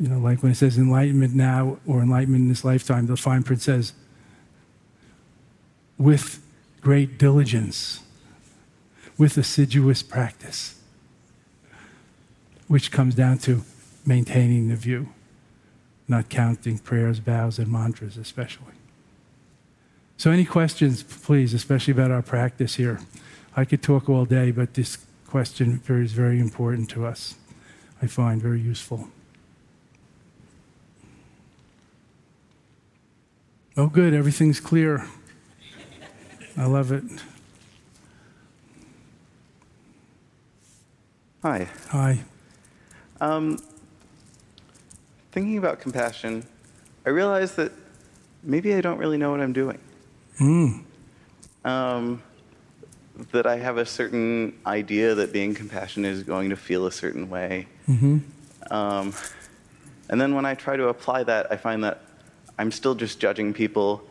you 0.03 0.09
know, 0.09 0.19
like 0.19 0.43
when 0.43 0.51
it 0.51 0.57
says 0.57 0.79
enlightenment 0.79 1.33
now 1.33 1.79
or 1.87 2.03
enlightenment 2.03 2.43
in 2.43 2.49
this 2.49 2.65
lifetime, 2.65 3.07
the 3.07 3.17
fine 3.17 3.45
print 3.45 3.63
says, 3.63 3.93
with 5.97 6.45
great 6.81 7.19
diligence, 7.19 8.01
with 9.17 9.39
assiduous 9.39 10.03
practice, 10.03 10.81
which 12.67 12.91
comes 12.91 13.15
down 13.15 13.39
to 13.39 13.63
maintaining 14.05 14.71
the 14.71 14.75
view, 14.75 15.11
not 16.09 16.29
counting 16.29 16.81
prayers, 16.81 17.19
vows, 17.19 17.61
and 17.61 17.71
mantras, 17.71 18.17
especially. 18.17 18.75
So, 20.17 20.33
any 20.33 20.45
questions, 20.45 21.05
please, 21.05 21.55
especially 21.55 21.93
about 21.93 22.11
our 22.11 22.23
practice 22.23 22.75
here? 22.75 22.99
I 23.55 23.65
could 23.65 23.85
talk 23.85 24.09
all 24.09 24.25
day, 24.25 24.51
but 24.51 24.75
this 24.75 24.99
question 25.29 25.81
is 25.89 26.13
very 26.13 26.41
important 26.41 26.91
to 26.91 27.07
us. 27.07 27.37
I 28.03 28.09
find 28.09 28.43
very 28.43 28.61
useful. 28.61 29.09
Oh, 33.75 33.87
good, 33.87 34.13
everything's 34.13 34.61
clear. 34.61 35.07
I 36.59 36.67
love 36.67 36.93
it. 36.93 37.05
Hi. 41.43 41.67
Hi. 41.89 42.21
Um, 43.19 43.59
thinking 45.33 45.57
about 45.57 45.81
compassion, 45.81 46.47
I 47.07 47.11
realize 47.11 47.55
that 47.55 47.73
maybe 48.43 48.75
I 48.75 48.83
don't 48.83 48.99
really 48.99 49.17
know 49.17 49.31
what 49.31 49.41
I'm 49.41 49.55
doing. 49.55 49.79
Mm. 50.39 50.83
Um, 51.65 52.23
that 53.31 53.47
I 53.47 53.57
have 53.57 53.79
a 53.79 53.87
certain 53.87 54.55
idea 54.67 55.15
that 55.15 55.33
being 55.33 55.55
compassionate 55.55 56.13
is 56.13 56.23
going 56.23 56.51
to 56.51 56.57
feel 56.57 56.87
a 56.87 56.93
certain 56.93 57.31
way. 57.31 57.69
Mm-hmm. 57.89 58.19
Um, 58.71 59.15
and 60.11 60.21
then 60.21 60.35
when 60.35 60.45
I 60.45 60.55
try 60.55 60.77
to 60.77 60.89
apply 60.89 61.25
that, 61.25 61.51
I 61.51 61.57
find 61.57 61.83
that 61.85 62.03
I'm 62.63 62.71
still 62.71 62.95
just 62.95 63.19
judging 63.19 63.53
people. 63.53 64.05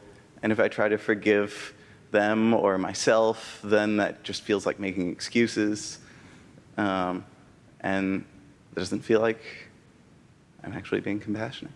And 0.43 0.51
if 0.51 0.59
I 0.59 0.67
try 0.67 0.89
to 0.89 0.97
forgive 0.97 1.73
them 2.11 2.53
or 2.53 2.77
myself, 2.77 3.61
then 3.63 3.95
that 3.95 4.23
just 4.23 4.41
feels 4.41 4.65
like 4.65 4.77
making 4.77 5.09
excuses. 5.09 5.99
Um, 6.75 7.23
and 7.79 8.25
it 8.73 8.79
doesn't 8.79 9.03
feel 9.03 9.21
like 9.21 9.39
I'm 10.65 10.73
actually 10.73 10.99
being 10.99 11.21
compassionate. 11.21 11.71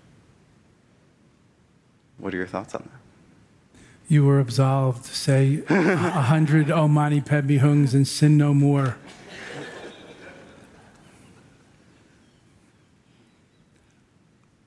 What 2.17 2.33
are 2.33 2.37
your 2.37 2.45
thoughts 2.45 2.75
on 2.75 2.89
that? 2.91 3.79
You 4.09 4.25
were 4.25 4.41
absolved. 4.41 5.05
Say 5.05 5.63
a 5.69 5.95
hundred 5.95 6.69
Om 6.69 6.91
Mani 6.91 7.21
Padme 7.21 7.55
Hungs 7.59 7.93
and 7.93 8.05
sin 8.05 8.35
no 8.35 8.53
more. 8.53 8.97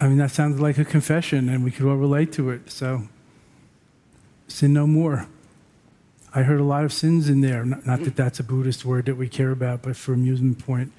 I 0.09 0.11
mean, 0.11 0.21
that 0.21 0.31
sounds 0.31 0.59
like 0.59 0.79
a 0.79 0.87
confession, 0.87 1.51
and 1.51 1.63
we 1.63 1.71
could 1.71 1.85
all 1.87 1.97
relate 1.97 2.33
to 2.33 2.49
it. 2.49 2.71
So, 2.71 3.09
sin 4.47 4.73
no 4.73 4.87
more. 4.87 5.29
I 6.35 6.45
heard 6.45 6.61
a 6.61 6.65
lot 6.65 6.85
of 6.85 6.95
sins 6.95 7.29
in 7.29 7.43
there. 7.43 7.63
Not, 7.63 7.85
not, 7.85 8.05
that 8.05 8.17
that's 8.17 8.41
a 8.41 8.43
Buddhist 8.43 8.87
word 8.87 9.05
that 9.05 9.17
we 9.17 9.29
care 9.29 9.51
about, 9.51 9.83
but 9.83 9.97
for 9.97 10.15
amusement 10.15 10.65
point, 10.65 10.93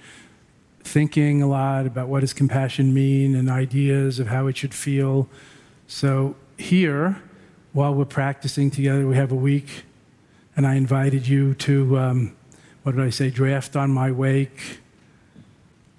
thinking 0.83 1.41
a 1.41 1.47
lot 1.47 1.87
about 1.87 2.07
what 2.07 2.19
does 2.19 2.33
compassion 2.33 2.93
mean 2.93 3.35
and 3.35 3.49
ideas 3.49 4.19
of 4.19 4.27
how 4.27 4.45
it 4.45 4.57
should 4.57 4.75
feel. 4.75 5.27
So 5.87 6.35
here, 6.59 7.19
while 7.73 7.95
we're 7.95 8.05
practicing 8.05 8.69
together, 8.69 9.07
we 9.07 9.15
have 9.15 9.31
a 9.31 9.35
week, 9.35 9.85
and 10.55 10.67
I 10.67 10.75
invited 10.75 11.27
you 11.27 11.55
to, 11.55 11.97
um, 11.97 12.35
what 12.83 12.95
did 12.95 13.03
I 13.03 13.09
say, 13.09 13.31
draft 13.31 13.75
on 13.75 13.89
my 13.89 14.11
wake. 14.11 14.81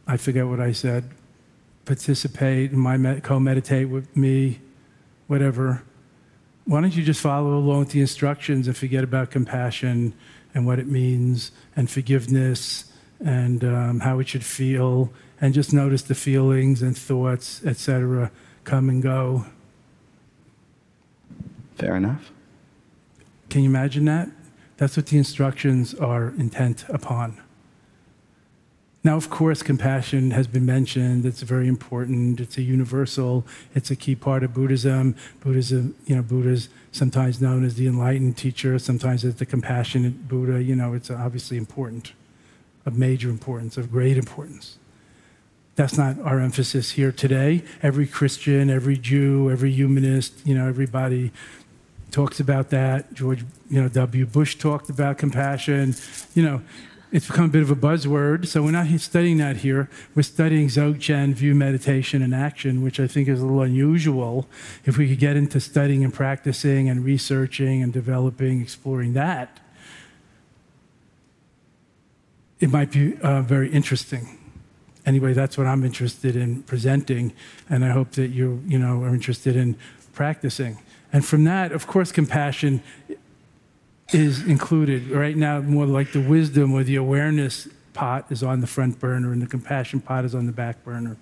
I 0.07 0.17
forget 0.17 0.47
what 0.47 0.61
I 0.61 0.71
said 0.71 1.11
participate, 1.91 2.71
and 2.71 2.81
my 2.81 3.19
co 3.19 3.41
meditate 3.41 3.89
with 3.89 4.17
me, 4.17 4.61
whatever. 5.27 5.83
why 6.65 6.81
don't 6.81 6.95
you 6.95 7.03
just 7.03 7.21
follow 7.21 7.55
along 7.57 7.81
with 7.81 7.91
the 7.91 8.01
instructions 8.01 8.69
and 8.69 8.77
forget 8.77 9.03
about 9.03 9.33
compassion 9.33 10.15
and 10.55 10.65
what 10.65 10.79
it 10.79 10.87
means 10.87 11.51
and 11.75 11.91
forgiveness 11.91 12.93
and 13.19 13.65
um, 13.65 13.99
how 13.99 14.21
it 14.21 14.29
should 14.29 14.45
feel 14.45 15.13
and 15.41 15.53
just 15.53 15.73
notice 15.73 16.03
the 16.03 16.15
feelings 16.15 16.81
and 16.81 16.97
thoughts, 16.97 17.61
etc., 17.65 18.31
come 18.63 18.89
and 18.89 19.03
go. 19.03 19.47
Fair 21.75 21.97
enough. 21.97 22.31
Can 23.49 23.65
you 23.65 23.69
imagine 23.69 24.05
that? 24.05 24.29
That's 24.77 24.97
what 24.97 25.07
the 25.07 25.19
instructions 25.19 25.93
are 25.95 26.29
intent 26.39 26.85
upon. 26.89 27.41
Now, 29.03 29.17
of 29.17 29.31
course, 29.31 29.63
compassion 29.63 30.33
has 30.33 30.47
been 30.47 30.67
mentioned. 30.67 31.25
It's 31.25 31.41
very 31.41 31.69
important. 31.69 32.39
It's 32.39 32.59
a 32.59 32.63
universal. 32.63 33.47
It's 33.75 33.91
a 33.91 33.97
key 33.97 34.15
part 34.15 34.43
of 34.43 34.53
Buddhism. 34.53 35.17
Buddhism, 35.41 35.95
you 36.05 36.17
know, 36.17 36.23
Buddha's 36.23 36.69
sometimes 36.93 37.41
known 37.41 37.65
as 37.65 37.77
the 37.77 37.87
enlightened 37.87 38.37
teacher, 38.37 38.79
sometimes 38.79 39.25
as 39.25 39.37
the 39.37 39.47
compassionate 39.47 40.29
Buddha. 40.29 40.63
You 40.63 40.77
know, 40.77 40.93
it's 40.93 41.11
obviously 41.11 41.57
important, 41.57 42.13
of 42.85 42.99
major 42.99 43.31
importance, 43.31 43.79
of 43.79 43.91
great 43.91 44.19
importance. 44.19 44.77
That's 45.77 45.97
not 45.97 46.21
our 46.21 46.39
emphasis 46.39 46.91
here 46.91 47.11
today. 47.11 47.65
Every 47.83 48.07
Christian, 48.07 48.69
every 48.69 48.99
Jew, 48.99 49.51
every 49.51 49.71
humanist, 49.71 50.47
you 50.47 50.55
know, 50.55 50.69
everybody 50.69 51.33
talks 52.11 52.39
about 52.39 52.69
that. 52.69 53.15
George, 53.15 53.47
you 53.71 53.81
know, 53.81 53.89
W. 53.89 54.27
Bush 54.27 54.57
talked 54.57 54.91
about 54.91 55.17
compassion. 55.17 55.95
You 56.35 56.43
know, 56.43 56.63
it's 57.13 57.27
become 57.27 57.47
a 57.47 57.49
bit 57.49 57.63
of 57.63 57.71
a 57.71 57.77
buzzword. 57.77 58.47
So 58.47 58.63
we're 58.63 58.71
not 58.71 58.87
studying 59.01 59.39
that 59.39 59.59
here. 59.59 59.89
We're 60.15 60.23
studying 60.23 60.69
Dzogchen, 60.69 61.35
view, 61.35 61.55
meditation, 61.55 62.23
and 62.23 62.35
action, 62.35 62.83
which 62.83 63.01
I 63.01 63.07
think 63.07 63.29
is 63.29 63.41
a 63.41 63.45
little 63.45 63.63
unusual. 63.63 64.49
If 64.85 64.97
we 64.97 65.09
could 65.09 65.19
get 65.19 65.37
into 65.37 65.61
studying 65.61 66.05
and 66.05 66.15
practicing 66.15 66.89
and 66.89 67.05
researching 67.05 67.83
and 67.83 67.93
developing, 67.93 68.61
exploring 68.63 69.15
that, 69.15 69.59
it 72.61 72.71
might 72.71 72.93
be 72.93 73.17
uh, 73.23 73.43
very 73.43 73.71
interesting. 73.71 74.39
Anyway, 75.07 75.33
that's 75.33 75.57
what 75.57 75.67
I'm 75.67 75.83
interested 75.85 76.37
in 76.37 76.63
presenting, 76.65 77.33
and 77.69 77.85
I 77.85 77.89
hope 77.89 78.13
that 78.13 78.29
you, 78.29 78.63
you 78.67 78.79
know, 78.79 79.03
are 79.03 79.15
interested 79.15 79.57
in 79.57 79.77
practicing. 80.13 80.79
And 81.13 81.25
from 81.25 81.45
that, 81.45 81.73
of 81.73 81.87
course, 81.87 82.13
compassion 82.13 82.83
is 84.13 84.47
included. 84.47 85.11
Right 85.11 85.37
now, 85.37 85.61
more 85.61 85.87
like 85.87 86.13
the 86.13 86.21
wisdom 86.21 86.73
or 86.73 86.85
the 86.85 86.97
awareness 86.97 87.69
pot 87.93 88.27
is 88.31 88.43
on 88.43 88.61
the 88.61 88.67
front 88.67 88.99
burner 88.99 89.33
and 89.33 89.43
the 89.43 89.47
compassion 89.47 90.01
pot 90.01 90.25
is 90.25 90.35
on 90.35 90.47
the 90.47 90.53
back 90.53 90.85
burner. 90.85 91.17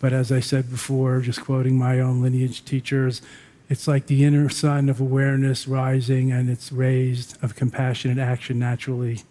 But 0.00 0.12
as 0.12 0.30
I 0.30 0.40
said 0.40 0.70
before, 0.70 1.20
just 1.20 1.44
quoting 1.44 1.78
my 1.78 2.00
own 2.00 2.20
lineage 2.20 2.64
teachers, 2.64 3.22
it's 3.68 3.88
like 3.88 4.06
the 4.06 4.24
inner 4.24 4.48
sun 4.48 4.88
of 4.88 5.00
awareness 5.00 5.66
rising 5.66 6.30
and 6.30 6.50
it's 6.50 6.70
raised 6.70 7.42
of 7.42 7.56
compassionate 7.56 8.18
action 8.18 8.58
naturally 8.58 9.22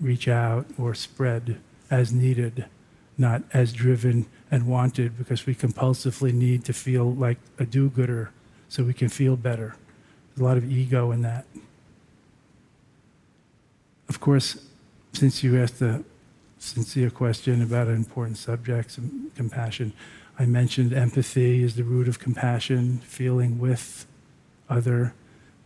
reach 0.00 0.28
out 0.28 0.66
or 0.78 0.94
spread 0.94 1.60
as 1.90 2.12
needed, 2.12 2.66
not 3.18 3.42
as 3.52 3.72
driven 3.72 4.26
and 4.50 4.66
wanted 4.66 5.18
because 5.18 5.44
we 5.44 5.54
compulsively 5.54 6.32
need 6.32 6.64
to 6.64 6.72
feel 6.72 7.12
like 7.12 7.38
a 7.58 7.66
do 7.66 7.90
gooder 7.90 8.30
so 8.68 8.84
we 8.84 8.94
can 8.94 9.08
feel 9.08 9.36
better. 9.36 9.74
There's 10.30 10.40
a 10.40 10.44
lot 10.44 10.56
of 10.56 10.70
ego 10.70 11.10
in 11.10 11.22
that. 11.22 11.44
Of 14.08 14.20
course, 14.20 14.56
since 15.12 15.42
you 15.42 15.60
asked 15.60 15.82
a 15.82 16.02
sincere 16.58 17.10
question 17.10 17.62
about 17.62 17.88
an 17.88 17.96
important 17.96 18.38
subject, 18.38 18.92
some 18.92 19.30
compassion, 19.36 19.92
I 20.38 20.46
mentioned 20.46 20.92
empathy 20.92 21.62
is 21.62 21.76
the 21.76 21.84
root 21.84 22.08
of 22.08 22.18
compassion, 22.18 22.98
feeling 22.98 23.58
with 23.58 24.06
other. 24.68 25.14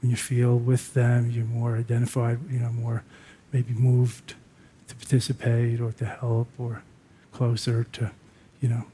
When 0.00 0.10
you 0.10 0.16
feel 0.16 0.58
with 0.58 0.94
them, 0.94 1.30
you're 1.30 1.44
more 1.44 1.76
identified, 1.76 2.40
you 2.50 2.58
know, 2.58 2.72
more 2.72 3.04
maybe 3.52 3.74
moved 3.74 4.34
to 4.88 4.96
participate 4.96 5.80
or 5.80 5.92
to 5.92 6.04
help 6.04 6.48
or 6.58 6.82
closer 7.30 7.84
to, 7.84 8.10
you 8.60 8.68
know, 8.68 8.84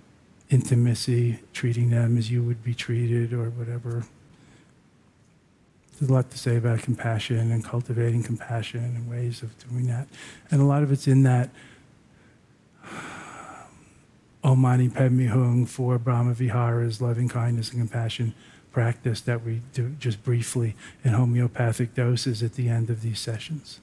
intimacy, 0.51 1.41
treating 1.55 1.91
them 1.91 2.19
as 2.19 2.31
you 2.31 2.43
would 2.43 2.63
be 2.63 2.75
treated 2.75 3.33
or 3.33 3.49
whatever 3.51 4.05
there's 5.99 6.11
a 6.11 6.13
lot 6.13 6.31
to 6.31 6.39
say 6.39 6.57
about 6.57 6.81
compassion 6.81 7.51
and 7.51 7.65
cultivating 7.65 8.23
compassion 8.23 8.85
and 8.85 9.11
ways 9.11 9.43
of 9.43 9.59
doing 9.69 9.87
that. 9.89 10.07
And 10.51 10.61
a 10.61 10.65
lot 10.65 10.83
of 10.83 10.93
it's 10.93 11.09
in 11.09 11.25
that 11.25 11.51
Om 14.45 14.61
Mani 14.61 14.89
Padme 14.89 15.27
Hung 15.27 15.67
four 15.67 15.99
Brahma 15.99 16.35
Viharas, 16.35 17.01
loving 17.01 17.29
kindness 17.29 17.71
and 17.71 17.81
compassion 17.81 18.35
practice 18.71 19.21
that 19.23 19.45
we 19.45 19.63
do 19.73 19.97
just 19.99 20.23
briefly 20.23 20.77
in 21.03 21.13
homeopathic 21.13 21.95
doses 21.95 22.43
at 22.43 22.55
the 22.55 22.69
end 22.69 22.91
of 22.91 23.03
these 23.03 23.19
sessions. 23.19 23.81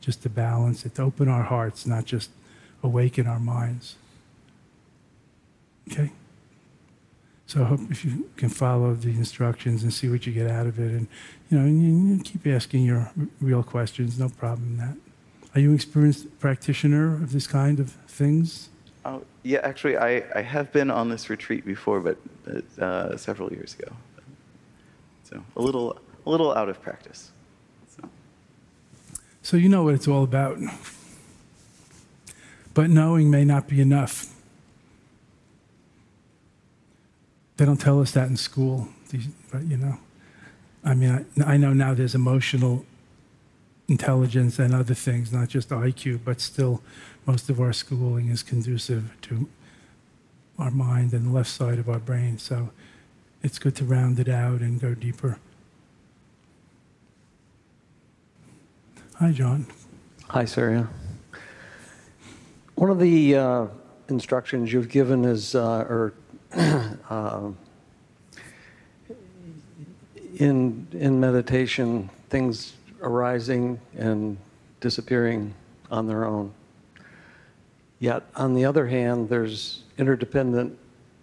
Just 0.00 0.22
to 0.22 0.28
balance 0.28 0.86
it, 0.86 0.94
to 0.94 1.02
open 1.02 1.28
our 1.28 1.42
hearts, 1.42 1.84
not 1.84 2.04
just 2.04 2.30
awaken 2.82 3.26
our 3.26 3.40
minds. 3.40 3.96
Okay? 5.90 6.12
So 7.46 7.62
I 7.62 7.64
hope 7.64 7.80
if 7.90 8.04
you 8.04 8.28
can 8.36 8.48
follow 8.48 8.94
the 8.94 9.10
instructions 9.10 9.84
and 9.84 9.92
see 9.92 10.08
what 10.08 10.26
you 10.26 10.32
get 10.32 10.50
out 10.50 10.66
of 10.66 10.80
it, 10.80 10.90
and 10.90 11.06
you 11.48 11.58
know, 11.58 11.64
and 11.64 12.18
you 12.18 12.24
keep 12.24 12.44
asking 12.46 12.84
your 12.84 13.12
real 13.40 13.62
questions, 13.62 14.18
no 14.18 14.28
problem 14.28 14.70
in 14.70 14.76
that. 14.78 14.96
Are 15.54 15.60
you 15.60 15.68
an 15.68 15.76
experienced 15.76 16.38
practitioner 16.40 17.14
of 17.14 17.32
this 17.32 17.46
kind 17.46 17.78
of 17.78 17.92
things? 18.08 18.68
Oh, 19.04 19.22
yeah, 19.44 19.60
actually, 19.62 19.96
I, 19.96 20.24
I 20.34 20.42
have 20.42 20.72
been 20.72 20.90
on 20.90 21.08
this 21.08 21.30
retreat 21.30 21.64
before, 21.64 22.00
but 22.00 22.18
uh, 22.80 23.16
several 23.16 23.52
years 23.52 23.74
ago. 23.74 23.92
So 25.22 25.42
a 25.56 25.62
little 25.62 25.98
a 26.24 26.30
little 26.30 26.52
out 26.54 26.68
of 26.68 26.82
practice. 26.82 27.30
So. 27.96 28.08
so 29.42 29.56
you 29.56 29.68
know 29.68 29.84
what 29.84 29.94
it's 29.94 30.08
all 30.08 30.24
about. 30.24 30.58
But 32.74 32.90
knowing 32.90 33.30
may 33.30 33.44
not 33.44 33.68
be 33.68 33.80
enough. 33.80 34.35
They 37.56 37.64
don't 37.64 37.80
tell 37.80 38.00
us 38.00 38.10
that 38.12 38.28
in 38.28 38.36
school, 38.36 38.88
but 39.50 39.62
you 39.62 39.76
know. 39.76 39.98
I 40.84 40.94
mean, 40.94 41.26
I, 41.38 41.54
I 41.54 41.56
know 41.56 41.72
now 41.72 41.94
there's 41.94 42.14
emotional 42.14 42.84
intelligence 43.88 44.58
and 44.58 44.74
other 44.74 44.94
things, 44.94 45.32
not 45.32 45.48
just 45.48 45.70
IQ, 45.70 46.20
but 46.24 46.40
still, 46.40 46.82
most 47.24 47.50
of 47.50 47.60
our 47.60 47.72
schooling 47.72 48.28
is 48.28 48.42
conducive 48.42 49.16
to 49.22 49.48
our 50.58 50.70
mind 50.70 51.12
and 51.12 51.26
the 51.26 51.30
left 51.30 51.50
side 51.50 51.78
of 51.78 51.88
our 51.88 51.98
brain. 51.98 52.38
So 52.38 52.70
it's 53.42 53.58
good 53.58 53.74
to 53.76 53.84
round 53.84 54.18
it 54.20 54.28
out 54.28 54.60
and 54.60 54.80
go 54.80 54.94
deeper. 54.94 55.38
Hi, 59.16 59.32
John. 59.32 59.66
Hi, 60.28 60.44
Surya. 60.44 60.88
One 62.74 62.90
of 62.90 62.98
the 62.98 63.34
uh, 63.34 63.66
instructions 64.08 64.72
you've 64.72 64.88
given 64.88 65.24
is, 65.24 65.54
uh, 65.54 65.86
or 65.88 66.12
uh, 66.52 67.50
in, 70.38 70.86
in 70.92 71.20
meditation, 71.20 72.10
things 72.28 72.74
arising 73.02 73.80
and 73.96 74.36
disappearing 74.80 75.54
on 75.90 76.06
their 76.06 76.24
own. 76.24 76.52
Yet, 77.98 78.24
on 78.34 78.54
the 78.54 78.64
other 78.64 78.86
hand, 78.86 79.28
there's 79.28 79.82
interdependent 79.96 80.78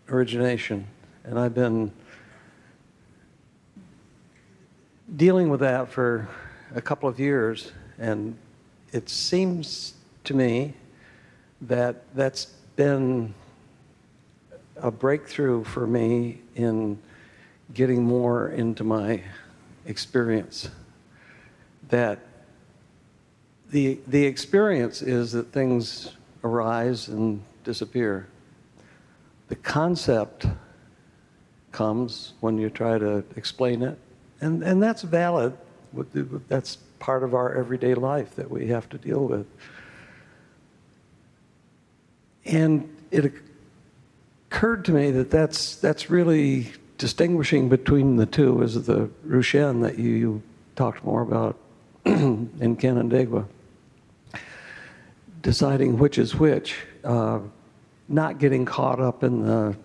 origination. 0.09 0.87
And 1.23 1.39
I've 1.39 1.53
been 1.53 1.91
dealing 5.15 5.49
with 5.49 5.59
that 5.59 5.89
for 5.89 6.27
a 6.73 6.81
couple 6.81 7.07
of 7.07 7.19
years, 7.19 7.71
and 7.99 8.35
it 8.91 9.09
seems 9.09 9.93
to 10.23 10.33
me 10.33 10.73
that 11.61 12.03
that's 12.15 12.45
been 12.75 13.33
a 14.77 14.91
breakthrough 14.91 15.63
for 15.63 15.85
me 15.87 16.41
in 16.55 16.99
getting 17.73 18.03
more 18.03 18.49
into 18.49 18.83
my 18.83 19.23
experience. 19.85 20.69
That 21.89 22.19
the, 23.71 23.99
the 24.07 24.25
experience 24.25 25.01
is 25.01 25.31
that 25.31 25.51
things 25.51 26.11
arise 26.43 27.07
and 27.07 27.43
disappear. 27.63 28.27
The 29.47 29.55
concept 29.55 30.45
comes 31.71 32.33
when 32.39 32.57
you 32.57 32.69
try 32.69 32.97
to 32.97 33.23
explain 33.35 33.81
it, 33.81 33.97
and, 34.41 34.63
and 34.63 34.81
that's 34.81 35.01
valid. 35.01 35.57
That's 36.47 36.77
part 36.99 37.23
of 37.23 37.33
our 37.33 37.53
everyday 37.55 37.93
life 37.93 38.35
that 38.35 38.49
we 38.49 38.67
have 38.67 38.89
to 38.89 38.97
deal 38.97 39.25
with. 39.25 39.45
And 42.45 42.95
it 43.11 43.31
occurred 44.53 44.85
to 44.85 44.91
me 44.91 45.09
that 45.09 45.31
that's, 45.31 45.77
that's 45.77 46.11
really 46.11 46.71
distinguishing 46.99 47.69
between 47.69 48.17
the 48.17 48.25
two 48.27 48.61
is 48.61 48.85
the 48.85 49.09
Rushen 49.27 49.81
that 49.81 49.97
you 49.97 50.43
talked 50.75 51.03
more 51.03 51.23
about 51.23 51.57
in 52.05 52.75
Canandaigua. 52.75 53.45
Deciding 55.41 55.97
which 55.97 56.19
is 56.19 56.35
which, 56.35 56.75
uh, 57.03 57.39
not 58.07 58.37
getting 58.37 58.63
caught 58.63 58.99
up 58.99 59.23
in 59.23 59.43
the 59.43 59.75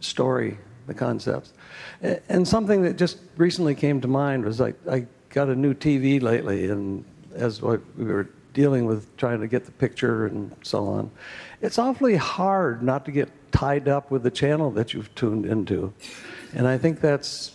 story 0.00 0.56
the 0.86 0.94
concepts. 0.94 1.52
And 2.00 2.48
something 2.48 2.82
that 2.82 2.96
just 2.96 3.18
recently 3.36 3.74
came 3.74 4.00
to 4.00 4.08
mind 4.08 4.46
was 4.46 4.62
I, 4.62 4.72
I 4.90 5.04
got 5.28 5.50
a 5.50 5.54
new 5.54 5.74
TV 5.74 6.22
lately, 6.22 6.70
and 6.70 7.04
as 7.34 7.60
we 7.60 7.78
were 7.98 8.30
dealing 8.52 8.86
with 8.86 9.16
trying 9.16 9.40
to 9.40 9.48
get 9.48 9.64
the 9.64 9.72
picture 9.72 10.26
and 10.26 10.54
so 10.62 10.86
on, 10.86 11.10
it's 11.60 11.78
awfully 11.78 12.16
hard 12.16 12.82
not 12.82 13.04
to 13.04 13.10
get 13.10 13.28
tied 13.52 13.88
up 13.88 14.10
with 14.10 14.22
the 14.22 14.30
channel 14.30 14.70
that 14.70 14.94
you've 14.94 15.14
tuned 15.14 15.46
into. 15.46 15.92
And 16.54 16.66
I 16.66 16.78
think 16.78 17.00
that's 17.00 17.52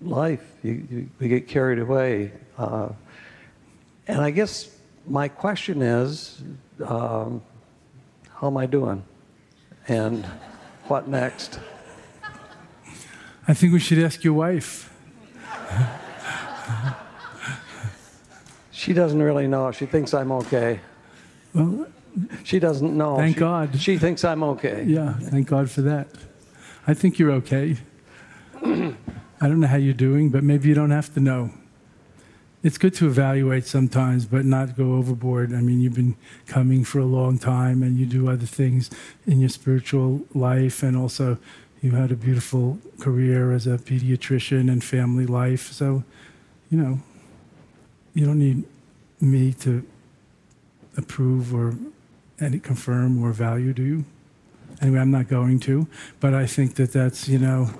life. 0.00 0.44
You, 0.62 0.86
you, 0.90 1.10
we 1.18 1.28
get 1.28 1.48
carried 1.48 1.78
away. 1.78 2.32
Uh, 2.56 2.90
and 4.06 4.20
I 4.20 4.30
guess 4.30 4.70
my 5.06 5.28
question 5.28 5.82
is 5.82 6.42
um, 6.84 7.42
how 8.34 8.46
am 8.46 8.56
I 8.56 8.66
doing? 8.66 9.04
And 9.88 10.24
what 10.86 11.08
next? 11.08 11.58
I 13.46 13.54
think 13.54 13.72
we 13.72 13.80
should 13.80 13.98
ask 13.98 14.22
your 14.24 14.34
wife. 14.34 14.92
she 18.78 18.92
doesn't 18.92 19.20
really 19.20 19.48
know. 19.48 19.72
She 19.72 19.86
thinks 19.86 20.14
I'm 20.14 20.30
okay. 20.30 20.78
Well, 21.52 21.88
she 22.44 22.60
doesn't 22.60 22.96
know. 22.96 23.16
Thank 23.16 23.34
she, 23.34 23.40
God. 23.40 23.80
She 23.80 23.98
thinks 23.98 24.24
I'm 24.24 24.44
okay. 24.44 24.84
Yeah, 24.86 25.14
thank 25.14 25.48
God 25.48 25.68
for 25.68 25.82
that. 25.82 26.06
I 26.86 26.94
think 26.94 27.18
you're 27.18 27.32
okay. 27.32 27.76
I 28.62 28.94
don't 29.48 29.58
know 29.58 29.66
how 29.66 29.76
you're 29.76 29.94
doing, 29.94 30.30
but 30.30 30.44
maybe 30.44 30.68
you 30.68 30.74
don't 30.74 30.92
have 30.92 31.12
to 31.14 31.20
know. 31.20 31.50
It's 32.62 32.78
good 32.78 32.94
to 32.94 33.06
evaluate 33.06 33.66
sometimes, 33.66 34.26
but 34.26 34.44
not 34.44 34.76
go 34.76 34.92
overboard. 34.92 35.52
I 35.52 35.60
mean, 35.60 35.80
you've 35.80 35.94
been 35.94 36.16
coming 36.46 36.84
for 36.84 37.00
a 37.00 37.04
long 37.04 37.36
time 37.38 37.82
and 37.82 37.98
you 37.98 38.06
do 38.06 38.30
other 38.30 38.46
things 38.46 38.90
in 39.26 39.40
your 39.40 39.48
spiritual 39.48 40.24
life, 40.34 40.84
and 40.84 40.96
also 40.96 41.38
you 41.80 41.92
had 41.92 42.12
a 42.12 42.16
beautiful 42.16 42.78
career 43.00 43.52
as 43.52 43.66
a 43.66 43.76
pediatrician 43.76 44.70
and 44.70 44.84
family 44.84 45.26
life. 45.26 45.72
So, 45.72 46.04
you 46.70 46.78
know, 46.78 47.00
you 48.14 48.26
don't 48.26 48.38
need 48.38 48.64
me 49.20 49.52
to 49.52 49.84
approve 50.96 51.54
or 51.54 51.74
any 52.40 52.58
confirm 52.58 53.22
or 53.22 53.32
value, 53.32 53.72
do 53.72 53.82
you? 53.82 54.04
Anyway, 54.80 55.00
I'm 55.00 55.10
not 55.10 55.28
going 55.28 55.58
to, 55.60 55.88
but 56.20 56.34
I 56.34 56.46
think 56.46 56.76
that 56.76 56.92
that's, 56.92 57.28
you 57.28 57.38
know, 57.38 57.70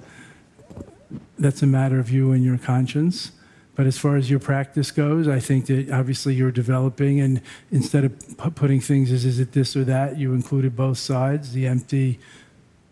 that's 1.38 1.62
a 1.62 1.66
matter 1.66 1.98
of 1.98 2.10
you 2.10 2.32
and 2.32 2.44
your 2.44 2.58
conscience. 2.58 3.32
But 3.76 3.86
as 3.86 3.96
far 3.96 4.16
as 4.16 4.28
your 4.28 4.40
practice 4.40 4.90
goes, 4.90 5.28
I 5.28 5.38
think 5.38 5.66
that 5.66 5.90
obviously 5.92 6.34
you're 6.34 6.50
developing, 6.50 7.20
and 7.20 7.40
instead 7.70 8.04
of 8.04 8.54
putting 8.56 8.80
things 8.80 9.12
as 9.12 9.24
is 9.24 9.38
it 9.38 9.52
this 9.52 9.76
or 9.76 9.84
that, 9.84 10.18
you 10.18 10.34
included 10.34 10.74
both 10.74 10.98
sides 10.98 11.52
the 11.52 11.68
empty 11.68 12.18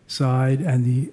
side 0.07 0.61
and 0.61 0.85
the 0.85 1.13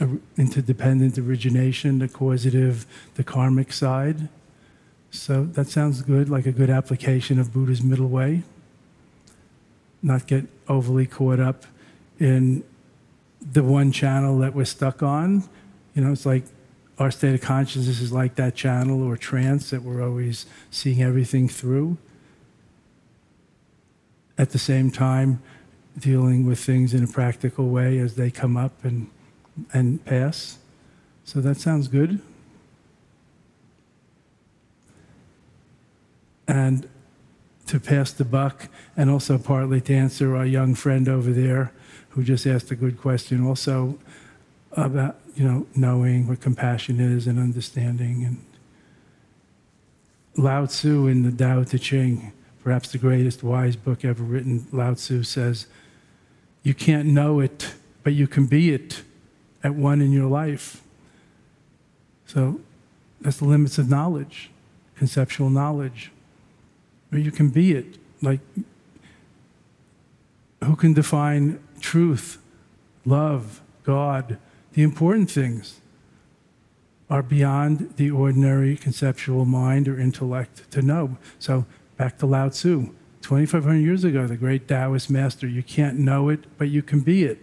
uh, 0.00 0.06
interdependent 0.38 1.18
origination, 1.18 1.98
the 1.98 2.08
causative, 2.08 2.86
the 3.16 3.22
karmic 3.22 3.70
side. 3.70 4.30
So 5.10 5.44
that 5.44 5.66
sounds 5.66 6.02
good, 6.02 6.28
like 6.28 6.46
a 6.46 6.52
good 6.52 6.70
application 6.70 7.38
of 7.38 7.52
Buddha's 7.52 7.82
middle 7.82 8.08
way. 8.08 8.42
Not 10.02 10.26
get 10.26 10.46
overly 10.68 11.06
caught 11.06 11.40
up 11.40 11.64
in 12.18 12.62
the 13.40 13.62
one 13.62 13.92
channel 13.92 14.38
that 14.38 14.54
we're 14.54 14.64
stuck 14.64 15.02
on. 15.02 15.44
You 15.94 16.04
know, 16.04 16.12
it's 16.12 16.26
like 16.26 16.44
our 16.98 17.10
state 17.10 17.34
of 17.34 17.40
consciousness 17.40 18.00
is 18.00 18.12
like 18.12 18.36
that 18.36 18.54
channel 18.54 19.02
or 19.02 19.16
trance 19.16 19.70
that 19.70 19.82
we're 19.82 20.02
always 20.02 20.46
seeing 20.70 21.02
everything 21.02 21.48
through. 21.48 21.98
At 24.38 24.50
the 24.50 24.58
same 24.58 24.90
time, 24.90 25.42
dealing 25.98 26.46
with 26.46 26.58
things 26.58 26.94
in 26.94 27.02
a 27.02 27.06
practical 27.06 27.68
way 27.68 27.98
as 27.98 28.14
they 28.14 28.30
come 28.30 28.56
up 28.56 28.84
and, 28.84 29.10
and 29.72 30.04
pass. 30.04 30.58
So 31.24 31.40
that 31.40 31.56
sounds 31.56 31.88
good. 31.88 32.20
And 36.50 36.88
to 37.66 37.78
pass 37.78 38.10
the 38.10 38.24
buck, 38.24 38.66
and 38.96 39.08
also 39.08 39.38
partly 39.38 39.80
to 39.82 39.94
answer 39.94 40.34
our 40.34 40.44
young 40.44 40.74
friend 40.74 41.08
over 41.08 41.30
there 41.30 41.72
who 42.08 42.24
just 42.24 42.44
asked 42.44 42.72
a 42.72 42.74
good 42.74 43.00
question, 43.00 43.46
also 43.46 43.96
about 44.72 45.20
you 45.36 45.44
know 45.44 45.68
knowing 45.76 46.26
what 46.26 46.40
compassion 46.40 46.98
is 46.98 47.28
and 47.28 47.38
understanding. 47.38 48.24
And 48.24 48.44
Lao 50.36 50.66
Tzu 50.66 51.06
in 51.06 51.22
the 51.22 51.30
Tao 51.30 51.62
Te 51.62 51.78
Ching, 51.78 52.32
perhaps 52.64 52.90
the 52.90 52.98
greatest 52.98 53.44
wise 53.44 53.76
book 53.76 54.04
ever 54.04 54.24
written, 54.24 54.66
Lao 54.72 54.94
Tzu 54.94 55.22
says, 55.22 55.68
"You 56.64 56.74
can't 56.74 57.06
know 57.06 57.38
it, 57.38 57.74
but 58.02 58.12
you 58.12 58.26
can 58.26 58.46
be 58.46 58.72
it 58.72 59.04
at 59.62 59.76
one 59.76 60.00
in 60.00 60.10
your 60.10 60.28
life." 60.28 60.82
So 62.26 62.60
that's 63.20 63.36
the 63.36 63.44
limits 63.44 63.78
of 63.78 63.88
knowledge, 63.88 64.50
conceptual 64.96 65.48
knowledge 65.48 66.10
or 67.12 67.18
you 67.18 67.30
can 67.30 67.48
be 67.48 67.72
it. 67.72 67.98
Like, 68.22 68.40
who 70.62 70.76
can 70.76 70.92
define 70.92 71.58
truth, 71.80 72.38
love, 73.04 73.60
God? 73.84 74.38
The 74.72 74.82
important 74.82 75.30
things 75.30 75.80
are 77.08 77.22
beyond 77.22 77.94
the 77.96 78.10
ordinary 78.10 78.76
conceptual 78.76 79.44
mind 79.44 79.88
or 79.88 79.98
intellect 79.98 80.70
to 80.70 80.82
know. 80.82 81.16
So, 81.38 81.66
back 81.96 82.18
to 82.18 82.26
Lao 82.26 82.50
Tzu, 82.50 82.94
2,500 83.22 83.76
years 83.78 84.04
ago, 84.04 84.26
the 84.26 84.36
great 84.36 84.68
Taoist 84.68 85.10
master, 85.10 85.46
you 85.46 85.62
can't 85.62 85.98
know 85.98 86.28
it, 86.28 86.44
but 86.56 86.68
you 86.68 86.82
can 86.82 87.00
be 87.00 87.24
it. 87.24 87.38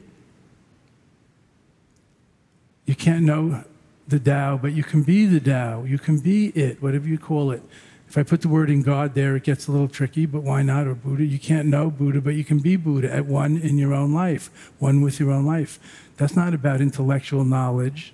You 2.86 2.96
can't 2.96 3.26
know 3.26 3.66
the 4.08 4.20
Tao, 4.20 4.58
but 4.58 4.72
you 4.72 4.84
can 4.84 5.04
be 5.04 5.26
the 5.26 5.42
Tao. 5.42 5.84
You 5.84 6.00
can 6.00 6.20
be 6.20 6.48
it, 6.50 6.82
whatever 6.82 7.08
you 7.08 7.18
call 7.18 7.52
it. 7.52 7.62
If 8.08 8.18
I 8.18 8.24
put 8.24 8.42
the 8.42 8.48
word 8.48 8.70
in 8.70 8.84
God 8.84 9.16
there, 9.16 9.36
it 9.36 9.44
gets 9.44 9.68
a 9.68 9.72
little 9.72 9.90
tricky, 9.90 10.26
but 10.26 10.42
why 10.42 10.62
not? 10.62 10.88
Or 10.88 10.96
Buddha. 10.96 11.26
You 11.26 11.40
can't 11.40 11.68
know 11.68 11.92
Buddha, 11.92 12.22
but 12.22 12.36
you 12.36 12.46
can 12.46 12.60
be 12.60 12.78
Buddha 12.78 13.14
at 13.14 13.26
one 13.26 13.58
in 13.58 13.78
your 13.78 13.94
own 13.94 14.14
life, 14.14 14.72
one 14.80 15.02
with 15.02 15.20
your 15.20 15.32
own 15.32 15.46
life. 15.46 15.78
That's 16.16 16.36
not 16.36 16.54
about 16.54 16.80
intellectual 16.80 17.44
knowledge. 17.44 18.14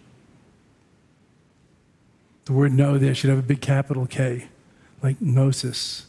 The 2.46 2.54
word 2.54 2.74
know 2.74 2.98
there 2.98 3.16
should 3.16 3.30
have 3.30 3.40
a 3.40 3.44
big 3.44 3.62
capital 3.62 4.08
K, 4.08 4.48
like 5.02 5.22
gnosis, 5.22 6.08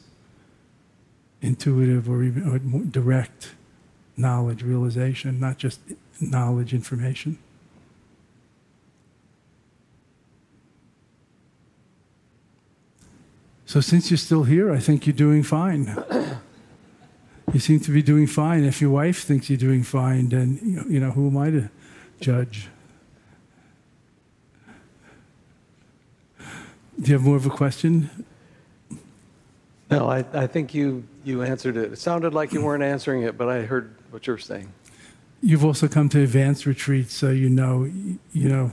intuitive 1.43 2.09
or 2.09 2.25
even 2.25 2.49
or 2.49 2.59
direct 2.59 3.55
knowledge, 4.17 4.63
realization, 4.63 5.39
not 5.39 5.59
just 5.59 5.81
knowledge, 6.21 6.73
information. 6.73 7.39
So 13.75 13.81
since 13.81 14.09
you're 14.09 14.19
still 14.19 14.45
here, 14.45 14.71
I 14.71 14.79
think 14.79 15.05
you're 15.05 15.17
doing 15.17 15.43
fine. 15.43 16.01
you 17.53 17.59
seem 17.59 17.81
to 17.81 17.91
be 17.91 18.03
doing 18.03 18.29
fine. 18.29 18.63
If 18.63 18.81
your 18.81 18.91
wife 18.91 19.25
thinks 19.25 19.51
you're 19.51 19.59
doing 19.59 19.83
fine, 19.83 20.29
then 20.29 20.61
you 20.89 21.01
know 21.01 21.11
who 21.11 21.27
am 21.27 21.37
I 21.37 21.51
to 21.51 21.71
judge? 22.21 22.69
Do 26.39 26.47
you 27.11 27.15
have 27.15 27.25
more 27.25 27.35
of 27.35 27.47
a 27.47 27.51
question? 27.51 28.11
No, 29.91 30.09
I, 30.09 30.25
I 30.33 30.47
think 30.47 30.73
you, 30.73 31.03
you 31.25 31.43
answered 31.43 31.77
it. 31.77 31.95
It 31.95 31.99
sounded 31.99 32.33
like 32.33 32.53
you 32.53 32.63
weren't 32.63 32.85
answering 32.85 33.23
it, 33.23 33.37
but 33.37 33.49
I 33.49 33.63
heard 33.63 33.93
what 34.13 34.25
you 34.29 34.35
were 34.35 34.39
saying. 34.39 34.73
You've 35.43 35.65
also 35.65 35.89
come 35.89 36.09
to 36.11 36.23
advanced 36.23 36.65
retreats, 36.65 37.13
so 37.13 37.31
you 37.31 37.51
know, 37.51 37.91
you 38.33 38.49
know, 38.49 38.73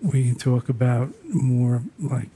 we 0.00 0.24
can 0.24 0.36
talk 0.36 0.70
about 0.70 1.12
more 1.22 1.82
like 1.98 2.30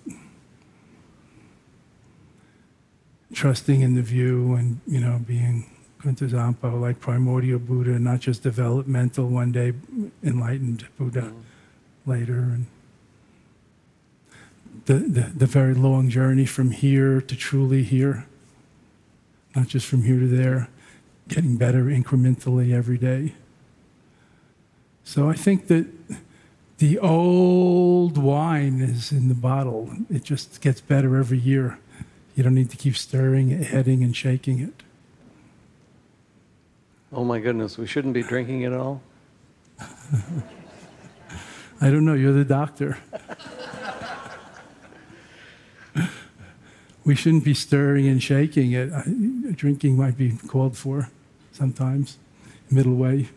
trusting 3.37 3.82
in 3.82 3.95
the 3.95 4.03
view 4.03 4.55
and, 4.55 4.80
you 4.87 4.99
know, 4.99 5.20
being 5.26 5.66
Kuntuzangpo, 6.01 6.80
like 6.80 7.01
primordial 7.01 7.59
Buddha, 7.59 7.99
not 7.99 8.20
just 8.20 8.43
developmental, 8.43 9.28
one 9.28 9.53
day 9.53 9.74
enlightened 10.24 10.87
Buddha 10.99 11.20
mm-hmm. 11.20 12.11
later. 12.11 12.39
And 12.39 12.66
the, 14.87 14.95
the, 14.95 15.32
the 15.37 15.47
very 15.47 15.74
long 15.74 16.09
journey 16.09 16.47
from 16.47 16.70
here 16.70 17.20
to 17.20 17.37
truly 17.37 17.82
here, 17.82 18.26
not 19.55 19.68
just 19.68 19.87
from 19.87 20.05
here 20.05 20.20
to 20.20 20.26
there, 20.26 20.68
getting 21.28 21.57
better 21.59 21.84
incrementally 21.84 22.72
every 22.72 22.97
day. 22.97 23.34
So 25.05 25.28
I 25.28 25.34
think 25.34 25.66
that 25.66 25.87
the 26.78 26.99
old 26.99 28.16
wine 28.16 28.80
is 28.80 29.12
in 29.12 29.28
the 29.28 29.34
bottle. 29.34 29.91
It 30.11 30.24
just 30.24 30.62
gets 30.62 30.80
better 30.80 31.18
every 31.18 31.39
year. 31.39 31.78
You 32.37 32.45
don't 32.45 32.55
need 32.55 32.70
to 32.70 32.76
keep 32.76 32.97
stirring 32.99 33.51
it, 33.51 33.68
heading, 33.68 34.05
and 34.05 34.14
shaking 34.14 34.61
it. 34.61 34.82
Oh 37.11 37.24
my 37.24 37.41
goodness, 37.41 37.78
we 37.78 37.87
shouldn't 37.87 38.12
be 38.12 38.22
drinking 38.22 38.61
it 38.61 38.72
at 38.72 38.78
all? 38.78 39.01
I 41.80 41.91
don't 41.91 42.05
know, 42.05 42.12
you're 42.12 42.34
the 42.34 42.45
doctor. 42.45 42.99
we 47.05 47.14
shouldn't 47.14 47.45
be 47.45 47.55
stirring 47.55 48.07
and 48.07 48.22
shaking 48.22 48.72
it. 48.72 49.57
Drinking 49.57 49.97
might 49.97 50.18
be 50.18 50.32
called 50.32 50.76
for 50.76 51.09
sometimes, 51.53 52.18
middle 52.70 52.97
way. 52.97 53.30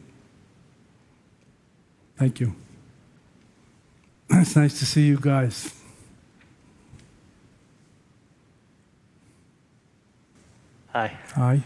Thank 2.18 2.42
you. 2.42 2.54
It's 4.32 4.56
nice 4.56 4.78
to 4.80 4.86
see 4.86 5.08
you 5.08 5.18
guys. 5.20 5.79
Hi. 10.94 11.20
Hi. 11.36 11.62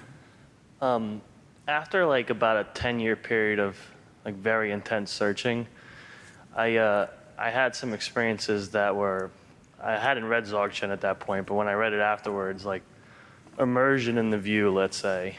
Um, 0.82 1.22
after 1.66 2.06
like 2.06 2.30
about 2.30 2.58
a 2.58 2.66
10 2.74 3.00
year 3.00 3.16
period 3.16 3.58
of 3.58 3.78
like 4.26 4.36
very 4.36 4.72
intense 4.72 5.12
searching, 5.12 5.66
I, 6.54 6.76
uh, 6.76 7.08
I 7.38 7.50
had 7.50 7.74
some 7.74 7.94
experiences 7.94 8.72
that 8.72 8.94
were, 8.96 9.32
I 9.82 9.98
hadn't 9.98 10.26
read 10.26 10.44
Dzogchen 10.44 10.92
at 10.92 11.02
that 11.02 11.22
point, 11.22 11.48
but 11.48 11.54
when 11.54 11.70
I 11.70 11.74
read 11.74 11.94
it 11.94 12.02
afterwards, 12.02 12.66
like 12.66 12.84
immersion 13.58 14.18
in 14.18 14.30
the 14.30 14.38
view, 14.38 14.72
let's 14.72 14.98
say. 14.98 15.38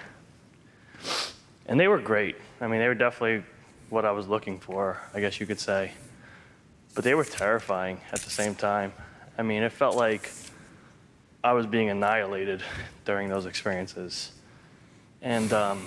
And 1.67 1.79
they 1.79 1.89
were 1.89 2.01
great. 2.01 2.37
I 2.63 2.69
mean, 2.69 2.81
they 2.81 2.89
were 2.89 2.95
definitely 2.95 3.45
what 3.91 4.07
I 4.07 4.13
was 4.13 4.27
looking 4.27 4.61
for, 4.61 4.99
I 5.13 5.21
guess 5.21 5.41
you 5.41 5.47
could 5.47 5.61
say. 5.61 5.93
But 6.95 7.05
they 7.05 7.15
were 7.15 7.25
terrifying 7.25 8.01
at 8.13 8.21
the 8.21 8.31
same 8.31 8.55
time. 8.55 8.95
I 9.37 9.43
mean, 9.43 9.63
it 9.63 9.73
felt 9.73 9.95
like 9.95 10.31
I 11.45 11.53
was 11.53 11.67
being 11.67 11.91
annihilated 11.91 12.63
during 13.05 13.29
those 13.29 13.45
experiences. 13.45 14.33
And 15.21 15.53
um, 15.53 15.87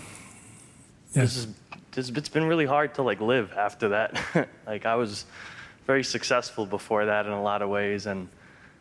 Yes. 1.13 1.33
this 1.33 1.37
is 1.37 1.47
this, 1.91 2.09
it's 2.09 2.29
been 2.29 2.43
really 2.43 2.67
hard 2.67 2.93
to 2.95 3.01
like 3.01 3.19
live 3.21 3.53
after 3.53 3.89
that. 3.89 4.47
like 4.67 4.85
I 4.85 4.95
was 4.95 5.25
very 5.87 6.03
successful 6.03 6.67
before 6.67 7.05
that 7.07 7.25
in 7.25 7.31
a 7.31 7.41
lot 7.41 7.63
of 7.63 7.69
ways, 7.69 8.05
and 8.05 8.29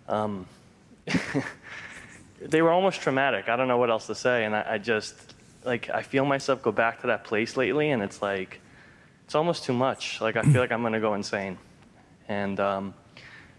um, 0.06 0.46
they 2.42 2.60
were 2.60 2.70
almost 2.70 3.00
traumatic. 3.00 3.48
I 3.48 3.56
don't 3.56 3.68
know 3.68 3.78
what 3.78 3.88
else 3.88 4.06
to 4.08 4.14
say, 4.14 4.44
and 4.44 4.54
I, 4.54 4.72
I 4.72 4.78
just 4.78 5.34
like 5.64 5.88
I 5.88 6.02
feel 6.02 6.26
myself 6.26 6.62
go 6.62 6.72
back 6.72 7.00
to 7.00 7.06
that 7.06 7.24
place 7.24 7.56
lately, 7.56 7.90
and 7.90 8.02
it's 8.02 8.20
like 8.20 8.60
it's 9.24 9.34
almost 9.34 9.64
too 9.64 9.72
much. 9.72 10.20
Like 10.20 10.36
I 10.36 10.42
feel 10.42 10.60
like 10.60 10.72
I'm 10.72 10.82
gonna 10.82 11.00
go 11.00 11.14
insane, 11.14 11.56
and 12.28 12.60
um, 12.60 12.92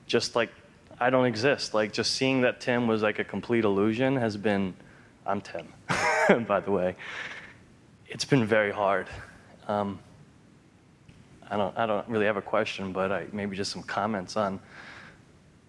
just 0.06 0.36
like 0.36 0.52
I 1.00 1.10
don't 1.10 1.26
exist. 1.26 1.74
Like 1.74 1.94
just 1.94 2.14
seeing 2.14 2.42
that 2.42 2.60
Tim 2.60 2.88
was 2.88 3.02
like 3.02 3.20
a 3.20 3.24
complete 3.24 3.64
illusion 3.64 4.16
has 4.16 4.38
been. 4.38 4.74
I'm 5.26 5.42
Tim, 5.42 5.68
by 6.48 6.60
the 6.60 6.72
way. 6.72 6.96
It's 8.08 8.26
been 8.26 8.46
very 8.46 8.72
hard. 8.72 9.08
Um, 9.68 10.00
I 11.50 11.58
don't. 11.58 11.78
I 11.78 11.86
don't 11.86 12.08
really 12.08 12.26
have 12.26 12.38
a 12.38 12.42
question, 12.42 12.94
but 12.94 13.12
I, 13.12 13.26
maybe 13.32 13.56
just 13.56 13.72
some 13.72 13.84
comments 13.84 14.36
on. 14.38 14.60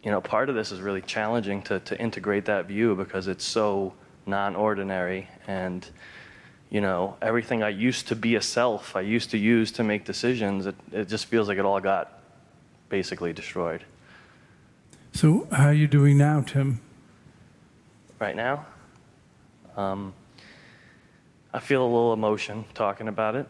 You 0.02 0.12
know, 0.12 0.20
part 0.20 0.48
of 0.48 0.54
this 0.54 0.72
is 0.72 0.80
really 0.80 1.02
challenging 1.02 1.62
to 1.62 1.80
to 1.80 2.00
integrate 2.00 2.46
that 2.46 2.66
view 2.66 2.94
because 2.94 3.28
it's 3.28 3.44
so 3.44 3.92
non-ordinary 4.28 5.26
and 5.46 5.88
you 6.68 6.82
know 6.82 7.16
everything 7.22 7.62
i 7.62 7.68
used 7.70 8.06
to 8.08 8.14
be 8.14 8.34
a 8.34 8.42
self 8.42 8.94
i 8.94 9.00
used 9.00 9.30
to 9.30 9.38
use 9.38 9.72
to 9.72 9.82
make 9.82 10.04
decisions 10.04 10.66
it, 10.66 10.74
it 10.92 11.08
just 11.08 11.24
feels 11.24 11.48
like 11.48 11.56
it 11.56 11.64
all 11.64 11.80
got 11.80 12.20
basically 12.90 13.32
destroyed 13.32 13.84
So, 15.18 15.48
how 15.50 15.64
are 15.64 15.72
you 15.72 15.88
doing 15.88 16.16
now, 16.16 16.42
Tim? 16.42 16.80
right 18.20 18.36
now 18.36 18.64
um, 19.76 20.14
i 21.52 21.58
feel 21.58 21.82
a 21.82 21.90
little 21.90 22.12
emotion 22.12 22.64
talking 22.72 23.08
about 23.08 23.34
it 23.34 23.48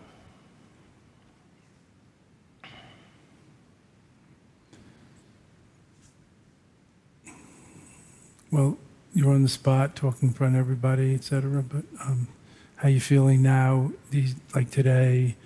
Well, 8.50 8.78
you're 9.12 9.30
on 9.30 9.42
the 9.42 9.48
spot, 9.50 9.94
talking 9.94 10.30
in 10.30 10.34
front 10.34 10.54
of 10.54 10.60
everybody, 10.60 11.14
et 11.14 11.22
cetera. 11.22 11.62
But 11.62 11.84
um, 12.02 12.28
how 12.76 12.88
you 12.88 12.98
feeling 12.98 13.42
now? 13.42 13.92
These 14.10 14.36
like 14.54 14.70
today, 14.70 15.36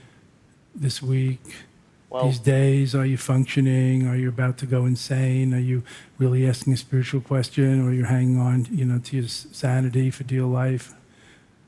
this 0.73 1.03
week, 1.03 1.41
well 2.13 2.27
these 2.27 2.39
days? 2.39 2.95
Are 2.95 3.07
you 3.07 3.17
functioning? 3.17 4.07
Are 4.07 4.17
you 4.17 4.29
about 4.29 4.59
to 4.59 4.67
go 4.67 4.85
insane? 4.85 5.55
Are 5.55 5.59
you 5.59 5.83
really 6.19 6.47
asking 6.47 6.75
a 6.75 6.77
spiritual 6.77 7.21
question, 7.21 7.87
or 7.87 7.93
you're 7.93 8.07
hanging 8.07 8.39
on, 8.39 8.67
you 8.71 8.85
know, 8.85 8.99
to 8.99 9.17
your 9.17 9.29
sanity 9.29 10.11
for 10.11 10.25
dear 10.25 10.43
life? 10.43 10.95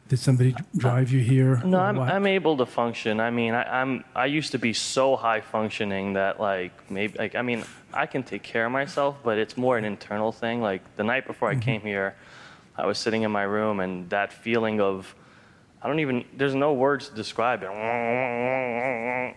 Did 0.08 0.18
somebody 0.18 0.54
uh, 0.54 0.60
drive 0.76 1.10
you 1.10 1.20
here? 1.20 1.56
Uh, 1.56 1.66
no, 1.66 1.80
I'm, 1.80 1.96
what? 1.96 2.10
I'm 2.10 2.26
able 2.26 2.58
to 2.58 2.66
function. 2.66 3.20
I 3.20 3.30
mean, 3.30 3.54
I, 3.54 3.80
I'm 3.80 4.04
I 4.14 4.26
used 4.26 4.52
to 4.52 4.58
be 4.58 4.74
so 4.74 5.16
high 5.16 5.40
functioning 5.40 6.12
that 6.12 6.38
like 6.38 6.72
maybe 6.90 7.16
like 7.18 7.34
I 7.34 7.42
mean 7.42 7.64
I 7.92 8.06
can 8.06 8.22
take 8.22 8.42
care 8.42 8.66
of 8.66 8.72
myself, 8.72 9.16
but 9.24 9.38
it's 9.38 9.56
more 9.56 9.78
an 9.78 9.84
internal 9.84 10.30
thing. 10.30 10.60
Like 10.60 10.82
the 10.96 11.04
night 11.04 11.26
before 11.26 11.48
I 11.48 11.52
mm-hmm. 11.52 11.60
came 11.60 11.80
here, 11.80 12.14
I 12.76 12.86
was 12.86 12.98
sitting 12.98 13.22
in 13.22 13.30
my 13.30 13.44
room 13.44 13.80
and 13.80 14.10
that 14.10 14.32
feeling 14.32 14.80
of 14.80 15.14
I 15.80 15.88
don't 15.88 16.00
even 16.00 16.24
there's 16.36 16.54
no 16.54 16.74
words 16.74 17.08
to 17.08 17.14
describe 17.14 17.62
it. 17.62 17.70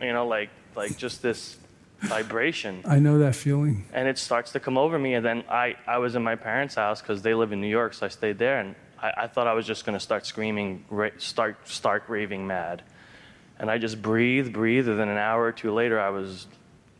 You 0.05 0.13
know, 0.13 0.27
like 0.27 0.49
like 0.77 0.97
just 0.97 1.21
this 1.21 1.57
vibration 1.99 2.83
I 2.85 2.99
know 2.99 3.17
that 3.17 3.35
feeling. 3.35 3.85
and 3.91 4.07
it 4.07 4.19
starts 4.19 4.51
to 4.51 4.59
come 4.59 4.77
over 4.77 4.99
me. 4.99 5.15
And 5.15 5.25
then 5.25 5.43
I, 5.49 5.75
I 5.87 5.97
was 5.97 6.15
in 6.15 6.23
my 6.23 6.35
parents' 6.35 6.75
house 6.75 7.01
because 7.01 7.23
they 7.23 7.33
live 7.33 7.51
in 7.51 7.59
New 7.59 7.67
York, 7.67 7.95
so 7.95 8.05
I 8.05 8.09
stayed 8.09 8.37
there. 8.37 8.59
And 8.59 8.75
I, 9.01 9.23
I 9.23 9.27
thought 9.27 9.47
I 9.47 9.53
was 9.53 9.65
just 9.65 9.83
going 9.85 9.97
to 9.97 9.99
start 9.99 10.25
screaming, 10.27 10.85
ra- 10.91 11.09
start 11.17 11.67
stark 11.67 12.07
raving 12.07 12.45
mad. 12.45 12.83
And 13.59 13.71
I 13.71 13.79
just 13.79 13.99
breathed, 13.99 14.53
breathed, 14.53 14.87
and 14.87 14.99
then 14.99 15.09
an 15.09 15.17
hour 15.17 15.43
or 15.43 15.51
two 15.51 15.73
later, 15.73 15.99
I 15.99 16.09
was 16.09 16.45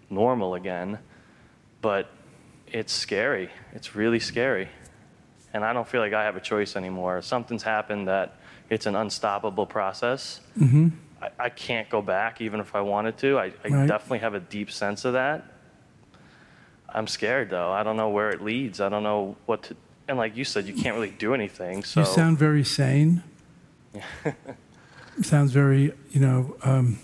normal 0.09 0.55
again. 0.55 0.97
But 1.82 2.09
it's 2.65 2.91
scary. 2.91 3.49
It's 3.73 3.95
really 3.95 4.19
scary. 4.19 4.67
And 5.53 5.63
I 5.63 5.73
don't 5.73 5.88
feel 5.88 6.01
like 6.01 6.13
I 6.13 6.23
have 6.23 6.36
a 6.36 6.41
choice 6.41 6.75
anymore. 6.75 7.21
Something's 7.21 7.61
happened 7.63 8.07
that 8.07 8.38
it's 8.71 8.88
an 8.88 8.95
unstoppable 8.95 9.67
process. 9.67 10.41
hmm 10.57 10.89
I, 11.22 11.30
I 11.39 11.49
can't 11.49 11.89
go 11.89 12.01
back 12.01 12.41
even 12.41 12.59
if 12.59 12.76
I 12.76 12.82
wanted 12.82 13.18
to. 13.20 13.38
I, 13.39 13.51
I 13.63 13.68
Right. 13.70 13.88
definitely 13.88 14.20
have 14.20 14.34
a 14.34 14.39
deep 14.39 14.72
sense 14.72 15.05
of 15.05 15.13
that. 15.13 15.45
I'm 16.89 17.07
scared 17.07 17.49
though. 17.49 17.72
I 17.72 17.84
don't 17.84 17.97
know 17.97 18.09
where 18.09 18.30
it 18.30 18.41
leads. 18.41 18.80
I 18.82 18.89
don't 18.89 19.03
know 19.03 19.36
what 19.45 19.63
to. 19.63 19.76
And 20.07 20.18
like 20.18 20.38
you 20.38 20.45
said, 20.45 20.65
you 20.68 20.74
can't 20.74 20.95
really 20.95 21.09
do 21.11 21.34
anything. 21.34 21.84
So 21.84 21.99
You 22.01 22.05
sound 22.05 22.38
very 22.38 22.63
sane. 22.63 23.24
Sounds 25.24 25.51
very, 25.51 25.93
you 26.11 26.22
know, 26.22 26.55
um, 26.63 26.99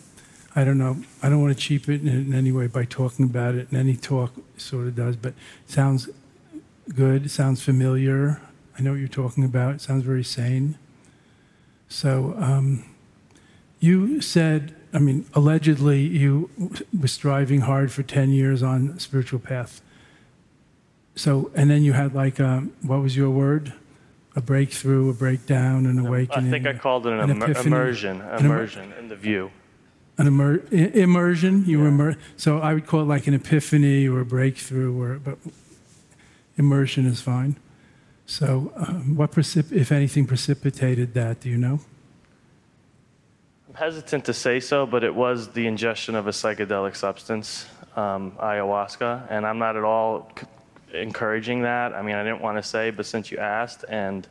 I 0.56 0.64
don't 0.64 0.78
know. 0.78 0.98
I 1.24 1.30
don't 1.30 1.42
want 1.42 1.58
to 1.58 1.60
cheapen 1.60 1.96
it 1.96 2.04
in 2.06 2.34
any 2.36 2.52
way 2.52 2.68
by 2.68 2.86
talking 2.86 3.26
about 3.26 3.56
it, 3.56 3.70
and 3.70 3.78
any 3.80 3.96
talk 3.96 4.32
sort 4.56 4.86
of 4.86 4.96
does, 4.96 5.16
but 5.16 5.34
sounds 5.66 6.10
good. 6.94 7.32
Sounds 7.32 7.64
familiar. 7.64 8.40
I 8.78 8.84
know 8.84 8.92
what 8.92 9.00
you're 9.00 9.08
talking 9.08 9.44
about. 9.44 9.74
It 9.76 9.82
sounds 9.82 10.04
very 10.04 10.24
sane. 10.24 10.78
So, 11.90 12.36
um, 12.38 12.86
you 13.84 14.22
said, 14.22 14.74
I 14.94 15.00
mean, 15.00 15.26
allegedly, 15.34 16.00
you 16.00 16.50
were 16.98 17.10
striving 17.10 17.62
hard 17.62 17.92
for 17.92 18.02
10 18.02 18.30
years 18.30 18.64
on 18.64 18.98
spiritual 18.98 19.40
path. 19.42 19.82
So, 21.16 21.52
and 21.54 21.70
then 21.70 21.84
you 21.84 21.92
had 21.92 22.16
like, 22.16 22.40
um, 22.40 22.72
what 22.82 23.02
was 23.02 23.18
your 23.18 23.30
word? 23.30 23.74
A 24.38 24.42
breakthrough, 24.42 25.10
a 25.10 25.14
breakdown, 25.14 25.86
an 25.86 26.00
awakening. 26.00 26.48
I 26.48 26.50
think 26.50 26.66
I 26.66 26.74
called 26.80 27.06
it 27.08 27.12
an, 27.12 27.30
an 27.30 27.42
epiphany, 27.42 27.68
immersion. 27.68 28.22
an 28.22 28.46
immer- 28.46 28.56
Immersion 28.56 28.94
in 28.98 29.10
the 29.10 29.18
view. 29.18 29.52
an 30.18 30.28
immer- 30.28 30.62
immersion. 30.72 31.66
You 31.66 31.80
were 31.80 31.88
immer- 31.90 32.16
so 32.38 32.60
I 32.60 32.74
would 32.74 32.88
call 32.88 33.02
it 33.02 33.08
like 33.08 33.28
an 33.28 33.34
epiphany 33.34 34.08
or 34.08 34.22
a 34.22 34.26
breakthrough, 34.26 34.98
or 35.00 35.20
but 35.20 35.38
immersion 36.58 37.06
is 37.06 37.20
fine. 37.20 37.58
So, 38.26 38.72
um, 38.78 39.18
what 39.18 39.34
precip- 39.34 39.74
if 39.74 39.92
anything 39.92 40.26
precipitated 40.26 41.14
that? 41.16 41.42
Do 41.42 41.50
you 41.50 41.58
know? 41.58 41.82
Hesitant 43.76 44.26
to 44.26 44.34
say 44.34 44.60
so, 44.60 44.86
but 44.86 45.04
it 45.04 45.14
was 45.14 45.50
the 45.50 45.66
ingestion 45.66 46.16
of 46.16 46.28
a 46.28 46.32
psychedelic 46.32 46.96
substance, 46.96 47.66
um, 47.96 48.34
ayahuasca, 48.34 49.26
and 49.30 49.48
I'm 49.48 49.58
not 49.58 49.76
at 49.76 49.84
all 49.84 50.32
c- 50.40 50.46
encouraging 50.94 51.64
that. 51.64 51.94
I 51.94 52.04
mean, 52.04 52.16
I 52.16 52.24
didn't 52.24 52.42
want 52.42 52.58
to 52.58 52.64
say, 52.64 52.92
but 52.92 53.08
since 53.08 53.32
you 53.32 53.40
asked, 53.40 53.84
and 53.90 54.28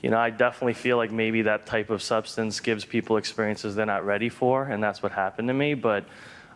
you 0.00 0.10
know, 0.10 0.18
I 0.18 0.30
definitely 0.30 0.74
feel 0.74 0.96
like 0.96 1.10
maybe 1.10 1.42
that 1.42 1.66
type 1.66 1.90
of 1.90 2.02
substance 2.02 2.60
gives 2.60 2.84
people 2.84 3.16
experiences 3.16 3.74
they're 3.74 3.84
not 3.84 4.06
ready 4.06 4.28
for, 4.28 4.64
and 4.64 4.80
that's 4.80 5.02
what 5.02 5.10
happened 5.10 5.48
to 5.48 5.54
me. 5.54 5.74
But 5.74 6.04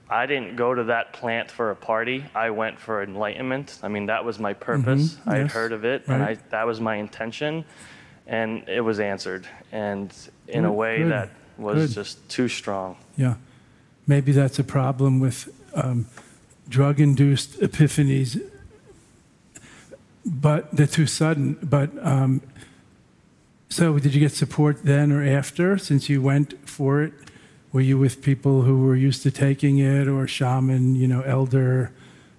I 0.08 0.26
didn't 0.26 0.54
go 0.54 0.74
to 0.74 0.84
that 0.84 1.12
plant 1.12 1.50
for 1.50 1.72
a 1.72 1.76
party. 1.76 2.24
I 2.36 2.50
went 2.50 2.78
for 2.78 3.02
enlightenment. 3.02 3.80
I 3.82 3.88
mean, 3.88 4.06
that 4.06 4.24
was 4.24 4.38
my 4.38 4.52
purpose. 4.52 5.16
I 5.26 5.38
had 5.38 5.42
yes, 5.46 5.52
heard 5.52 5.72
of 5.72 5.84
it, 5.84 6.06
and 6.06 6.22
I, 6.22 6.36
that 6.50 6.68
was 6.68 6.80
my 6.80 6.96
intention, 6.96 7.64
and 8.28 8.68
it 8.68 8.80
was 8.80 9.00
answered, 9.00 9.48
and 9.72 10.14
in 10.46 10.64
a 10.64 10.72
way 10.72 11.02
that 11.02 11.30
was 11.62 11.88
good. 11.88 11.94
just 11.94 12.28
too 12.28 12.48
strong. 12.48 12.96
Yeah, 13.16 13.36
maybe 14.06 14.32
that's 14.32 14.58
a 14.58 14.64
problem 14.64 15.20
with 15.20 15.48
um, 15.74 16.06
drug-induced 16.68 17.60
epiphanies, 17.60 18.40
but 20.24 20.74
they're 20.74 20.86
too 20.86 21.06
sudden. 21.06 21.58
But 21.62 21.90
um, 22.04 22.42
so, 23.68 23.98
did 23.98 24.14
you 24.14 24.20
get 24.20 24.32
support 24.32 24.84
then 24.84 25.12
or 25.12 25.24
after? 25.24 25.78
Since 25.78 26.08
you 26.08 26.20
went 26.20 26.68
for 26.68 27.02
it, 27.02 27.14
were 27.72 27.80
you 27.80 27.98
with 27.98 28.22
people 28.22 28.62
who 28.62 28.84
were 28.84 28.96
used 28.96 29.22
to 29.22 29.30
taking 29.30 29.78
it, 29.78 30.08
or 30.08 30.26
shaman, 30.26 30.94
you 30.94 31.08
know, 31.08 31.22
elder 31.22 31.90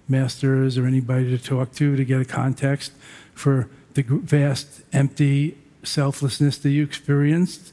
masters, 0.08 0.78
or 0.78 0.86
anybody 0.86 1.36
to 1.36 1.42
talk 1.42 1.72
to 1.72 1.96
to 1.96 2.04
get 2.04 2.20
a 2.20 2.24
context 2.24 2.92
for 3.34 3.68
the 3.94 4.02
vast, 4.02 4.82
empty 4.92 5.56
selflessness 5.82 6.58
that 6.58 6.70
you 6.70 6.84
experienced? 6.84 7.72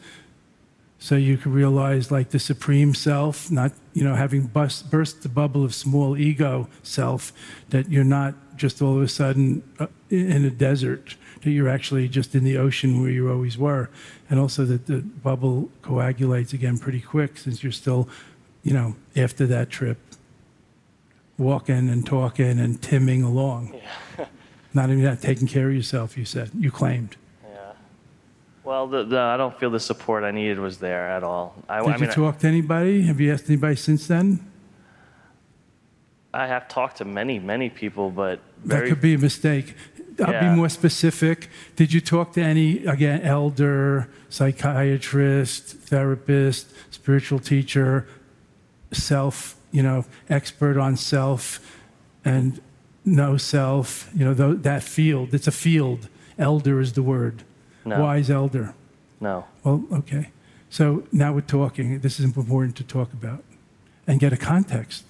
So 1.02 1.16
you 1.16 1.36
can 1.36 1.52
realize 1.52 2.12
like 2.12 2.30
the 2.30 2.38
supreme 2.38 2.93
self, 2.93 3.49
not, 3.49 3.72
you 3.91 4.04
know, 4.04 4.14
having 4.14 4.45
bust, 4.45 4.91
burst 4.91 5.24
the 5.24 5.30
bubble 5.30 5.66
of 5.66 5.74
small 5.74 6.16
ego 6.16 6.68
self, 6.84 7.34
that 7.70 7.89
you're 7.89 8.04
not 8.04 8.36
just 8.56 8.84
all 8.84 8.97
of 8.97 9.02
a 9.02 9.08
sudden 9.08 9.64
uh, 9.80 9.88
in 10.12 10.45
a 10.45 10.52
desert, 10.52 11.16
that 11.41 11.49
you're 11.49 11.68
actually 11.68 12.08
just 12.08 12.36
in 12.36 12.43
the 12.43 12.56
ocean 12.56 13.02
where 13.02 13.10
you 13.10 13.32
always 13.32 13.58
were. 13.58 13.89
And 14.30 14.39
also 14.39 14.64
that 14.66 14.86
the 14.86 14.99
bubble 14.99 15.72
coagulates 15.82 16.54
again 16.54 16.78
pretty 16.78 17.02
quick 17.02 17.39
since 17.39 17.64
you're 17.64 17.72
still, 17.72 18.08
you 18.62 18.72
know, 18.72 18.95
after 19.16 19.47
that 19.47 19.72
trip, 19.72 19.97
walking 21.36 21.89
and 21.89 22.06
talking 22.06 22.60
and 22.60 22.80
timming 22.80 23.24
along. 23.24 23.74
Yeah. 24.20 24.26
not 24.76 24.91
even 24.91 25.02
that, 25.02 25.20
taking 25.20 25.47
care 25.47 25.68
of 25.68 25.74
yourself, 25.74 26.16
you 26.16 26.26
said, 26.26 26.52
you 26.54 26.70
claimed. 26.70 27.18
Well, 28.64 28.88
the, 28.88 29.03
the, 29.03 29.20
I 29.20 29.38
don't 29.38 29.57
feel 29.59 29.72
the 29.72 29.80
support 29.80 30.24
I 30.24 30.32
needed 30.32 30.59
was 30.59 30.78
there 30.78 31.07
at 31.09 31.24
all. 31.24 31.55
I, 31.68 31.82
Did 31.82 31.89
I 31.89 31.97
mean, 31.97 32.09
you 32.09 32.12
talk 32.12 32.39
to 32.39 32.47
anybody? 32.47 33.01
Have 33.03 33.20
you 33.20 33.34
asked 33.34 33.49
anybody 33.49 33.76
since 33.76 34.07
then? 34.07 34.39
I 36.34 36.47
have 36.47 36.68
talked 36.68 36.97
to 36.97 37.05
many, 37.05 37.39
many 37.39 37.70
people, 37.70 38.09
but 38.12 38.39
that 38.66 38.86
could 38.86 39.01
be 39.01 39.16
a 39.16 39.18
mistake. 39.18 39.76
I'll 40.24 40.32
Yeah. 40.32 40.49
be 40.51 40.55
more 40.55 40.70
specific. 40.70 41.49
Did 41.76 41.91
you 41.91 41.99
talk 42.01 42.34
to 42.34 42.41
any, 42.41 42.86
again, 42.86 43.22
elder, 43.22 44.07
psychiatrist, 44.30 45.64
therapist, 45.78 46.68
spiritual 46.91 47.39
teacher, 47.39 48.07
self, 48.91 49.55
you 49.72 49.82
know, 49.82 50.05
expert 50.30 50.78
on 50.78 50.95
self 50.95 51.59
and 52.24 52.62
no 53.03 53.38
self, 53.38 54.09
you 54.16 54.24
know, 54.24 54.34
that 54.53 54.84
field? 54.84 55.34
It's 55.34 55.47
a 55.47 55.51
field. 55.51 56.07
Elder 56.38 56.80
is 56.80 56.93
the 56.93 57.03
word. 57.03 57.43
No. 57.86 58.01
Wise 58.01 58.29
elder. 58.29 58.73
no. 59.19 59.45
Well, 59.63 59.84
okay. 59.91 60.29
So 60.69 61.03
now 61.11 61.34
we're 61.34 61.41
talking. 61.41 61.99
This 61.99 62.19
is 62.19 62.25
important 62.25 62.75
to 62.77 62.84
talk 62.84 63.11
about 63.11 63.43
and 64.07 64.19
get 64.19 64.32
a 64.34 64.38
context 64.38 65.03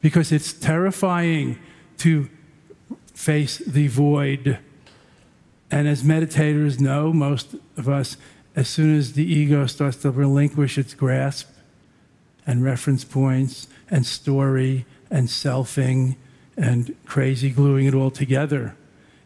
because 0.00 0.32
it's 0.32 0.52
terrifying 0.52 1.58
to 1.98 2.28
face 3.14 3.58
the 3.58 3.88
void. 3.88 4.58
And 5.70 5.88
as 5.88 6.02
meditators 6.02 6.80
know, 6.80 7.12
most 7.12 7.54
of 7.76 7.88
us, 7.88 8.16
as 8.54 8.68
soon 8.68 8.96
as 8.96 9.12
the 9.14 9.24
ego 9.24 9.66
starts 9.66 9.96
to 9.98 10.10
relinquish 10.10 10.78
its 10.78 10.94
grasp 10.94 11.48
and 12.46 12.62
reference 12.62 13.04
points 13.04 13.66
and 13.90 14.04
story 14.06 14.86
and 15.10 15.28
selfing 15.28 16.16
and 16.56 16.94
crazy 17.06 17.50
gluing 17.50 17.86
it 17.86 17.94
all 17.94 18.10
together, 18.10 18.76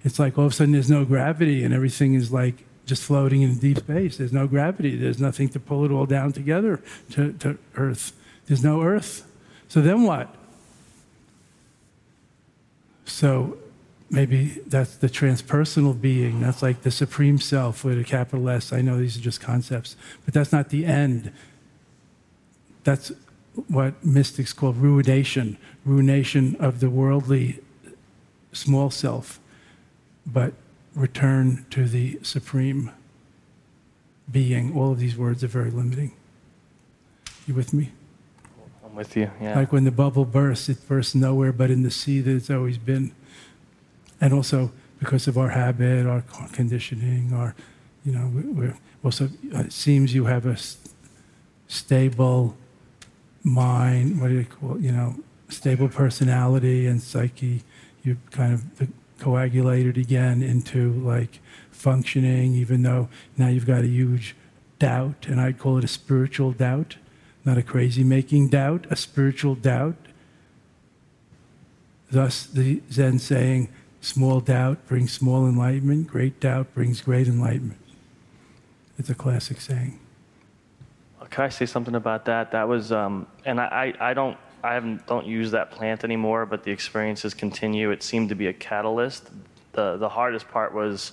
it's 0.04 0.18
like 0.18 0.38
all 0.38 0.46
of 0.46 0.52
a 0.52 0.54
sudden 0.54 0.72
there's 0.72 0.90
no 0.90 1.04
gravity 1.04 1.64
and 1.64 1.72
everything 1.74 2.14
is 2.14 2.32
like 2.32 2.64
just 2.92 3.04
floating 3.04 3.40
in 3.40 3.54
deep 3.56 3.78
space. 3.78 4.18
There's 4.18 4.34
no 4.34 4.46
gravity. 4.46 4.96
There's 4.96 5.18
nothing 5.18 5.48
to 5.50 5.58
pull 5.58 5.86
it 5.86 5.90
all 5.90 6.04
down 6.04 6.32
together 6.32 6.82
to, 7.12 7.32
to 7.38 7.58
Earth. 7.74 8.12
There's 8.44 8.62
no 8.62 8.82
Earth. 8.82 9.26
So 9.68 9.80
then 9.80 10.02
what? 10.02 10.28
So 13.06 13.56
maybe 14.10 14.60
that's 14.66 14.96
the 14.96 15.08
transpersonal 15.08 15.98
being. 15.98 16.40
That's 16.40 16.60
like 16.60 16.82
the 16.82 16.90
supreme 16.90 17.38
self 17.38 17.82
with 17.82 17.98
a 17.98 18.04
capital 18.04 18.46
S. 18.50 18.74
I 18.74 18.82
know 18.82 18.98
these 18.98 19.16
are 19.16 19.22
just 19.22 19.40
concepts, 19.40 19.96
but 20.26 20.34
that's 20.34 20.52
not 20.52 20.68
the 20.68 20.84
end. 20.84 21.32
That's 22.84 23.10
what 23.68 24.04
mystics 24.04 24.52
call 24.52 24.74
ruination, 24.74 25.56
ruination 25.86 26.56
of 26.56 26.80
the 26.80 26.90
worldly 26.90 27.60
small 28.52 28.90
self, 28.90 29.40
but 30.26 30.52
return 30.94 31.64
to 31.70 31.86
the 31.86 32.18
supreme 32.22 32.90
being. 34.30 34.76
All 34.76 34.92
of 34.92 34.98
these 34.98 35.16
words 35.16 35.42
are 35.42 35.48
very 35.48 35.70
limiting. 35.70 36.12
You 37.46 37.54
with 37.54 37.72
me? 37.72 37.90
I'm 38.84 38.94
with 38.94 39.16
you. 39.16 39.30
Yeah. 39.40 39.56
Like 39.58 39.72
when 39.72 39.84
the 39.84 39.90
bubble 39.90 40.24
bursts, 40.24 40.68
it 40.68 40.86
bursts 40.86 41.14
nowhere 41.14 41.52
but 41.52 41.70
in 41.70 41.82
the 41.82 41.90
sea 41.90 42.20
that 42.20 42.30
it's 42.34 42.50
always 42.50 42.78
been. 42.78 43.12
And 44.20 44.32
also 44.32 44.70
because 45.00 45.26
of 45.26 45.36
our 45.36 45.48
habit, 45.50 46.06
our 46.06 46.22
conditioning, 46.52 47.32
our, 47.34 47.54
you 48.04 48.12
know, 48.12 48.28
we- 48.28 48.42
we're 48.42 48.76
also, 49.02 49.28
it 49.50 49.72
seems 49.72 50.14
you 50.14 50.26
have 50.26 50.46
a 50.46 50.56
stable 51.66 52.56
mind, 53.42 54.20
what 54.20 54.28
do 54.28 54.34
you 54.34 54.44
call 54.44 54.76
it, 54.76 54.82
you 54.82 54.92
know, 54.92 55.16
stable 55.48 55.88
personality 55.88 56.86
and 56.86 57.02
psyche. 57.02 57.62
You 58.04 58.16
kind 58.30 58.52
of 58.54 58.88
coagulated 59.22 59.96
again 59.96 60.42
into 60.42 60.92
like 60.92 61.40
functioning, 61.70 62.54
even 62.54 62.82
though 62.82 63.08
now 63.36 63.48
you've 63.48 63.66
got 63.66 63.82
a 63.82 63.88
huge 63.88 64.36
doubt, 64.78 65.26
and 65.28 65.40
I'd 65.40 65.58
call 65.58 65.78
it 65.78 65.84
a 65.84 65.88
spiritual 65.88 66.52
doubt 66.52 66.96
not 67.44 67.58
a 67.58 67.62
crazy 67.62 68.04
making 68.04 68.48
doubt, 68.48 68.86
a 68.90 68.96
spiritual 68.96 69.54
doubt. 69.54 69.96
Thus, 72.10 72.44
the 72.44 72.82
Zen 72.90 73.18
saying, 73.18 73.68
small 74.00 74.40
doubt 74.40 74.86
brings 74.86 75.12
small 75.12 75.46
enlightenment, 75.46 76.06
great 76.06 76.40
doubt 76.40 76.72
brings 76.74 77.00
great 77.00 77.26
enlightenment. 77.26 77.80
It's 78.98 79.10
a 79.10 79.14
classic 79.14 79.60
saying. 79.60 79.98
Can 81.30 81.44
I 81.44 81.48
say 81.48 81.64
something 81.64 81.94
about 81.94 82.26
that? 82.26 82.52
That 82.52 82.68
was, 82.68 82.92
um, 82.92 83.26
and 83.46 83.58
I, 83.58 83.94
I, 84.00 84.10
I 84.10 84.14
don't, 84.14 84.36
I 84.62 84.74
haven't, 84.74 85.06
don't 85.06 85.26
use 85.26 85.50
that 85.52 85.70
plant 85.72 86.04
anymore, 86.04 86.46
but 86.46 86.62
the 86.64 86.70
experiences 86.70 87.34
continue. 87.34 87.90
It 87.90 88.02
seemed 88.02 88.28
to 88.28 88.34
be 88.34 88.46
a 88.46 88.52
catalyst. 88.52 89.28
The, 89.72 89.96
the 89.96 90.08
hardest 90.08 90.48
part 90.48 90.72
was 90.74 91.12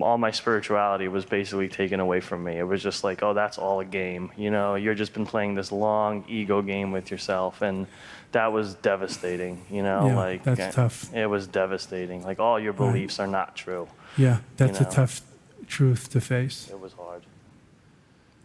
all 0.00 0.18
my 0.18 0.30
spirituality 0.30 1.06
was 1.08 1.24
basically 1.24 1.68
taken 1.68 2.00
away 2.00 2.20
from 2.20 2.42
me. 2.42 2.58
It 2.58 2.64
was 2.64 2.82
just 2.82 3.04
like, 3.04 3.22
oh, 3.22 3.34
that's 3.34 3.58
all 3.58 3.80
a 3.80 3.84
game. 3.84 4.32
You 4.36 4.50
know, 4.50 4.74
you've 4.74 4.96
just 4.96 5.12
been 5.12 5.26
playing 5.26 5.54
this 5.54 5.70
long 5.70 6.24
ego 6.26 6.62
game 6.62 6.90
with 6.90 7.10
yourself. 7.10 7.62
And 7.62 7.86
that 8.32 8.52
was 8.52 8.74
devastating, 8.74 9.64
you 9.70 9.82
know, 9.82 10.06
Yeah, 10.08 10.16
like 10.16 10.42
that's 10.42 10.74
tough. 10.74 11.14
It 11.14 11.26
was 11.26 11.46
devastating. 11.46 12.24
Like 12.24 12.40
all 12.40 12.58
your 12.58 12.72
Right. 12.72 12.92
beliefs 12.92 13.20
are 13.20 13.26
not 13.28 13.54
true. 13.54 13.86
Yeah, 14.16 14.38
that's 14.56 14.80
know. 14.80 14.88
a 14.88 14.90
tough 14.90 15.20
truth 15.68 16.10
to 16.10 16.20
face, 16.20 16.68
It 16.70 16.80
was 16.80 16.92
hard. 16.94 17.22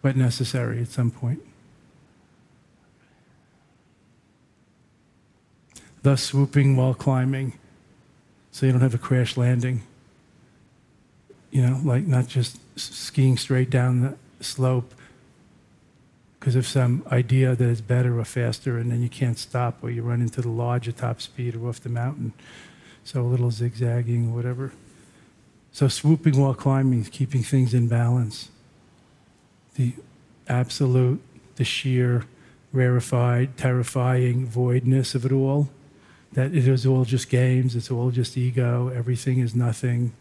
but 0.01 0.15
necessary 0.15 0.82
at 0.82 0.88
some 0.89 1.09
point. 1.09 1.41
Thus, 6.01 6.23
swooping 6.23 6.77
while 6.77 6.93
climbing, 6.93 7.59
so 8.51 8.65
you 8.65 8.71
don't 8.71 8.81
have 8.81 8.93
a 8.93 8.99
crash 8.99 9.35
landing. 9.37 9.83
You 11.51 11.63
know, 11.63 11.81
like 11.83 12.05
not 12.05 12.27
just 12.27 12.59
skiing 12.79 13.37
straight 13.37 13.69
down 13.69 14.01
the 14.01 14.43
slope 14.43 14.93
because 16.39 16.55
of 16.55 16.65
some 16.65 17.03
idea 17.11 17.53
that 17.53 17.69
it's 17.69 17.81
better 17.81 18.17
or 18.17 18.23
faster, 18.23 18.77
and 18.77 18.91
then 18.91 19.01
you 19.01 19.09
can't 19.09 19.37
stop, 19.37 19.83
or 19.83 19.89
you 19.89 20.01
run 20.01 20.21
into 20.21 20.41
the 20.41 20.49
lodge 20.49 20.87
at 20.87 20.97
top 20.97 21.21
speed 21.21 21.55
or 21.55 21.67
off 21.67 21.81
the 21.81 21.89
mountain. 21.89 22.31
So 23.03 23.21
a 23.21 23.23
little 23.23 23.51
zigzagging 23.51 24.33
whatever. 24.33 24.71
So 25.71 25.87
swooping 25.87 26.39
while 26.39 26.53
climbing 26.53 27.01
is 27.01 27.09
keeping 27.09 27.43
things 27.43 27.73
in 27.73 27.87
balance. 27.87 28.49
The 29.75 29.93
absolute, 30.47 31.21
the 31.55 31.65
sheer, 31.65 32.25
rarefied, 32.71 33.57
terrifying 33.57 34.47
voidness 34.47 35.15
of 35.15 35.25
it 35.25 35.31
all. 35.31 35.69
That 36.34 36.53
it 36.53 36.67
is 36.67 36.86
all 36.86 37.05
just 37.05 37.30
games, 37.30 37.75
it's 37.75 37.89
all 37.89 38.11
just 38.11 38.38
ego, 38.38 38.89
everything 38.89 39.39
is 39.39 39.55
nothing. 39.55 40.13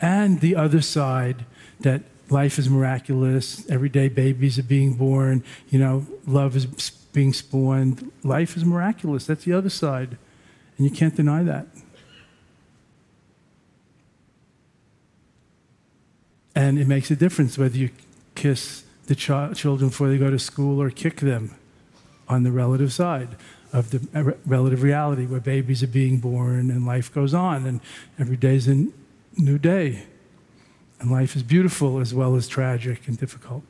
And 0.00 0.40
the 0.40 0.56
other 0.56 0.82
side, 0.82 1.46
that 1.80 2.02
life 2.28 2.58
is 2.58 2.68
miraculous, 2.68 3.68
everyday 3.70 4.08
babies 4.08 4.58
are 4.58 4.64
being 4.64 4.94
born, 4.94 5.42
you 5.70 5.78
know, 5.78 6.06
love 6.26 6.56
is 6.56 6.66
being 7.14 7.32
spawned. 7.32 8.10
Life 8.22 8.56
is 8.58 8.64
miraculous. 8.64 9.24
That's 9.24 9.44
the 9.44 9.54
other 9.54 9.70
side. 9.70 10.18
And 10.76 10.86
you 10.86 10.90
can't 10.90 11.16
deny 11.16 11.42
that. 11.44 11.66
And 16.54 16.78
it 16.78 16.86
makes 16.86 17.10
a 17.10 17.16
difference 17.16 17.56
whether 17.56 17.78
you 17.78 17.90
kiss 18.34 18.84
the 19.06 19.14
chi- 19.14 19.52
children 19.54 19.88
before 19.88 20.08
they 20.08 20.18
go 20.18 20.30
to 20.30 20.38
school 20.38 20.82
or 20.82 20.90
kick 20.90 21.20
them 21.20 21.54
on 22.28 22.42
the 22.42 22.52
relative 22.52 22.92
side 22.92 23.36
of 23.74 23.90
the 23.90 24.00
uh, 24.14 24.32
relative 24.46 24.82
reality 24.82 25.26
where 25.26 25.40
babies 25.40 25.82
are 25.82 25.88
being 25.88 26.18
born 26.18 26.70
and 26.70 26.86
life 26.86 27.12
goes 27.12 27.34
on 27.34 27.66
and 27.66 27.80
every 28.18 28.36
day 28.36 28.54
is 28.54 28.68
a 28.68 28.86
new 29.36 29.58
day. 29.58 30.04
And 31.00 31.10
life 31.10 31.34
is 31.34 31.42
beautiful 31.42 31.98
as 31.98 32.14
well 32.14 32.36
as 32.36 32.46
tragic 32.46 33.08
and 33.08 33.18
difficult. 33.18 33.64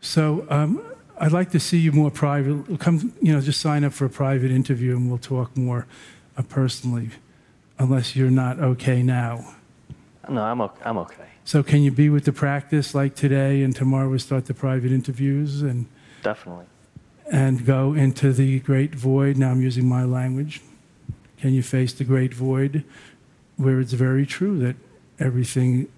So 0.00 0.46
um, 0.48 0.82
I'd 1.18 1.32
like 1.32 1.50
to 1.50 1.60
see 1.60 1.78
you 1.78 1.90
more 1.90 2.12
private. 2.12 2.78
Come, 2.78 3.12
you 3.20 3.32
know, 3.32 3.40
just 3.40 3.60
sign 3.60 3.82
up 3.82 3.92
for 3.92 4.04
a 4.04 4.10
private 4.10 4.52
interview 4.52 4.96
and 4.96 5.08
we'll 5.08 5.18
talk 5.18 5.56
more 5.56 5.88
uh, 6.36 6.42
personally, 6.42 7.10
unless 7.76 8.14
you're 8.14 8.30
not 8.30 8.60
okay 8.60 9.02
now. 9.02 9.52
No, 10.28 10.42
I'm 10.42 10.60
okay. 10.60 10.82
I'm 10.84 10.98
okay. 10.98 11.26
So 11.44 11.64
can 11.64 11.82
you 11.82 11.90
be 11.90 12.08
with 12.08 12.24
the 12.24 12.32
practice 12.32 12.94
like 12.94 13.16
today 13.16 13.62
and 13.62 13.74
tomorrow 13.74 14.08
we 14.08 14.20
start 14.20 14.46
the 14.46 14.54
private 14.54 14.92
interviews 14.92 15.60
and, 15.60 15.86
Definitely. 16.22 16.66
And 17.30 17.64
go 17.64 17.94
into 17.94 18.32
the 18.32 18.60
great 18.60 18.94
void? 18.94 19.36
Now 19.36 19.50
I'm 19.50 19.62
using 19.62 19.88
my 19.88 20.04
language. 20.04 20.60
Can 21.38 21.52
you 21.52 21.62
face 21.62 21.92
the 21.92 22.04
great 22.04 22.34
void 22.34 22.84
where 23.56 23.80
it's 23.80 23.92
very 23.92 24.26
true 24.26 24.58
that 24.60 24.76
everything 25.18 25.88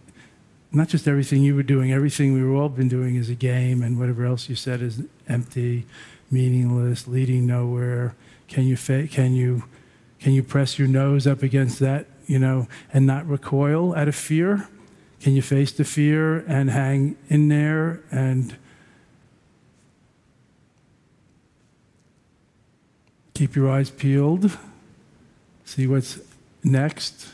not 0.72 0.88
just 0.88 1.08
everything 1.08 1.42
you 1.42 1.54
were 1.54 1.62
doing, 1.62 1.92
everything 1.92 2.34
we 2.34 2.42
were 2.42 2.54
all 2.54 2.68
been 2.68 2.88
doing 2.88 3.16
is 3.16 3.30
a 3.30 3.34
game, 3.34 3.82
and 3.82 3.98
whatever 3.98 4.26
else 4.26 4.48
you 4.48 4.54
said 4.54 4.82
is 4.82 5.02
empty, 5.28 5.86
meaningless, 6.30 7.08
leading 7.08 7.46
nowhere. 7.46 8.14
Can 8.48 8.64
you 8.64 8.76
fa- 8.76 9.08
can 9.08 9.34
you 9.34 9.64
can 10.20 10.32
you 10.32 10.42
press 10.42 10.78
your 10.78 10.88
nose 10.88 11.26
up 11.26 11.42
against 11.42 11.78
that, 11.80 12.06
you 12.26 12.38
know, 12.38 12.68
and 12.92 13.06
not 13.06 13.28
recoil 13.28 13.94
out 13.94 14.08
of 14.08 14.14
fear? 14.14 14.68
Can 15.20 15.34
you 15.34 15.42
face 15.42 15.72
the 15.72 15.84
fear 15.84 16.38
and 16.46 16.70
hang 16.70 17.16
in 17.28 17.48
there 17.48 18.00
and 18.10 18.56
keep 23.36 23.54
your 23.54 23.70
eyes 23.70 23.90
peeled? 23.90 24.56
See 25.66 25.86
what's 25.86 26.20
next? 26.64 27.28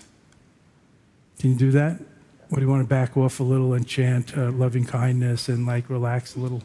Can 1.39 1.53
you 1.53 1.57
do 1.57 1.71
that? 1.71 2.01
Or 2.51 2.57
do 2.57 2.63
you 2.63 2.69
want 2.69 2.83
to 2.83 2.89
back 2.89 3.17
off 3.17 3.39
a 3.39 3.45
little 3.45 3.73
and 3.73 3.87
chant 3.87 4.37
uh, 4.37 4.51
loving 4.51 4.85
kindness 4.85 5.49
and 5.49 5.65
like 5.65 5.89
relax 5.89 6.35
a 6.35 6.41
little? 6.41 6.63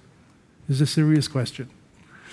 This 0.67 0.77
is 0.77 0.81
a 0.81 0.87
serious 0.87 1.27
question. 1.27 1.69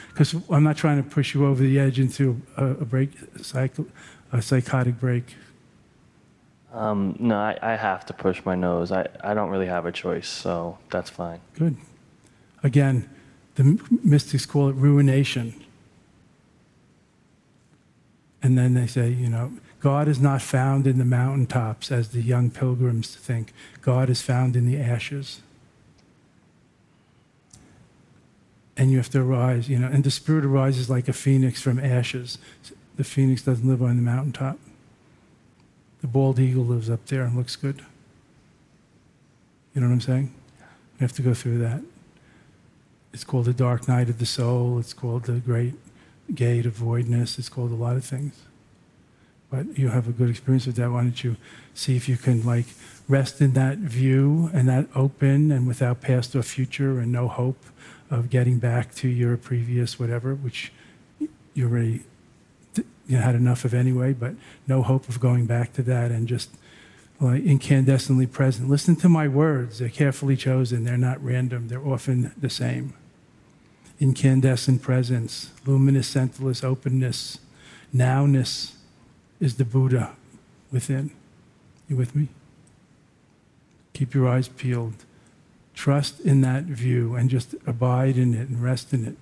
Because 0.08 0.34
I'm 0.48 0.64
not 0.64 0.78
trying 0.78 1.02
to 1.02 1.08
push 1.08 1.34
you 1.34 1.44
over 1.44 1.62
the 1.62 1.78
edge 1.78 2.00
into 2.00 2.40
a, 2.56 2.68
a 2.68 2.84
break, 2.86 3.10
psycho, 3.42 3.84
a 4.32 4.40
psychotic 4.40 4.98
break. 4.98 5.36
Um, 6.72 7.16
no, 7.20 7.36
I, 7.36 7.58
I 7.60 7.76
have 7.76 8.06
to 8.06 8.14
push 8.14 8.42
my 8.46 8.54
nose. 8.54 8.92
I, 8.92 9.06
I 9.22 9.34
don't 9.34 9.50
really 9.50 9.66
have 9.66 9.84
a 9.84 9.92
choice, 9.92 10.28
so 10.28 10.78
that's 10.90 11.10
fine. 11.10 11.40
Good. 11.58 11.76
Again, 12.62 13.10
the 13.56 13.78
mystics 14.02 14.46
call 14.46 14.70
it 14.70 14.74
ruination. 14.74 15.64
And 18.44 18.58
then 18.58 18.74
they 18.74 18.86
say, 18.86 19.08
you 19.08 19.30
know, 19.30 19.54
God 19.80 20.06
is 20.06 20.20
not 20.20 20.42
found 20.42 20.86
in 20.86 20.98
the 20.98 21.04
mountaintops 21.04 21.90
as 21.90 22.10
the 22.10 22.20
young 22.20 22.50
pilgrims 22.50 23.16
think. 23.16 23.54
God 23.80 24.10
is 24.10 24.20
found 24.20 24.54
in 24.54 24.66
the 24.66 24.78
ashes. 24.78 25.40
And 28.76 28.90
you 28.90 28.98
have 28.98 29.08
to 29.10 29.22
arise, 29.22 29.70
you 29.70 29.78
know, 29.78 29.88
and 29.88 30.04
the 30.04 30.10
spirit 30.10 30.44
arises 30.44 30.90
like 30.90 31.08
a 31.08 31.14
phoenix 31.14 31.62
from 31.62 31.78
ashes. 31.78 32.36
The 32.96 33.04
phoenix 33.04 33.40
doesn't 33.40 33.66
live 33.66 33.82
on 33.82 33.96
the 33.96 34.02
mountaintop. 34.02 34.58
The 36.02 36.06
bald 36.06 36.38
eagle 36.38 36.64
lives 36.64 36.90
up 36.90 37.06
there 37.06 37.22
and 37.22 37.34
looks 37.34 37.56
good. 37.56 37.82
You 39.74 39.80
know 39.80 39.86
what 39.86 39.94
I'm 39.94 40.00
saying? 40.02 40.34
You 40.98 41.00
have 41.00 41.12
to 41.14 41.22
go 41.22 41.32
through 41.32 41.58
that. 41.58 41.80
It's 43.14 43.24
called 43.24 43.46
the 43.46 43.54
dark 43.54 43.88
night 43.88 44.10
of 44.10 44.18
the 44.18 44.26
soul. 44.26 44.78
It's 44.78 44.92
called 44.92 45.24
the 45.24 45.40
great 45.40 45.74
gate 46.32 46.66
of 46.66 46.74
voidness. 46.74 47.38
It's 47.38 47.48
called 47.48 47.72
a 47.72 47.76
lot 47.76 47.96
of 47.96 48.04
things. 48.04 48.42
But 49.50 49.78
you 49.78 49.88
have 49.88 50.08
a 50.08 50.12
good 50.12 50.30
experience 50.30 50.66
with 50.66 50.76
that. 50.76 50.90
Why 50.90 51.02
don't 51.02 51.22
you 51.22 51.36
see 51.74 51.96
if 51.96 52.08
you 52.08 52.16
can 52.16 52.44
like 52.44 52.66
rest 53.08 53.40
in 53.40 53.52
that 53.52 53.78
view 53.78 54.50
and 54.52 54.68
that 54.68 54.86
open 54.94 55.52
and 55.52 55.66
without 55.66 56.00
past 56.00 56.34
or 56.34 56.42
future 56.42 56.98
and 56.98 57.12
no 57.12 57.28
hope 57.28 57.62
of 58.10 58.30
getting 58.30 58.58
back 58.58 58.94
to 58.96 59.08
your 59.08 59.36
previous 59.36 59.98
whatever, 59.98 60.34
which 60.34 60.72
you 61.54 61.66
already 61.66 62.02
you 62.76 62.84
know, 63.16 63.20
had 63.20 63.34
enough 63.34 63.64
of 63.64 63.74
anyway, 63.74 64.12
but 64.12 64.34
no 64.66 64.82
hope 64.82 65.08
of 65.08 65.20
going 65.20 65.46
back 65.46 65.72
to 65.74 65.82
that 65.82 66.10
and 66.10 66.26
just 66.26 66.50
like 67.20 67.42
incandescently 67.44 68.30
present. 68.30 68.68
Listen 68.68 68.96
to 68.96 69.08
my 69.08 69.28
words. 69.28 69.78
They're 69.78 69.88
carefully 69.88 70.36
chosen. 70.36 70.84
They're 70.84 70.96
not 70.96 71.22
random. 71.22 71.68
They're 71.68 71.86
often 71.86 72.32
the 72.36 72.50
same. 72.50 72.94
Incandescent 74.00 74.82
presence, 74.82 75.50
luminous, 75.66 76.08
scentless 76.08 76.64
openness, 76.64 77.38
nowness 77.94 78.72
is 79.40 79.56
the 79.56 79.64
Buddha 79.64 80.14
within. 80.72 81.10
You 81.88 81.96
with 81.96 82.14
me? 82.16 82.28
Keep 83.92 84.14
your 84.14 84.28
eyes 84.28 84.48
peeled. 84.48 85.04
Trust 85.74 86.20
in 86.20 86.40
that 86.40 86.64
view 86.64 87.14
and 87.14 87.30
just 87.30 87.54
abide 87.66 88.16
in 88.16 88.34
it 88.34 88.48
and 88.48 88.62
rest 88.62 88.92
in 88.92 89.06
it. 89.06 89.16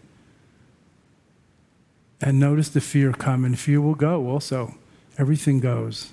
And 2.21 2.39
notice 2.39 2.69
the 2.69 2.81
fear 2.81 3.13
come, 3.13 3.45
and 3.45 3.59
fear 3.59 3.81
will 3.81 3.97
go 3.97 4.29
also. 4.29 4.77
Everything 5.19 5.59
goes. 5.59 6.13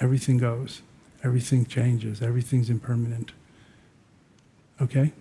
Everything 0.00 0.38
goes. 0.38 0.80
Everything 1.24 1.66
changes. 1.66 2.22
Everything's 2.22 2.70
impermanent. 2.70 3.32
Okay? 4.80 5.12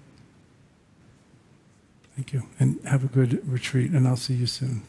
Thank 2.16 2.34
you. 2.34 2.44
And 2.60 2.80
have 2.86 3.04
a 3.04 3.08
good 3.08 3.48
retreat, 3.48 3.92
and 3.92 4.08
I'll 4.08 4.16
see 4.16 4.36
you 4.36 4.48
soon. 4.48 4.84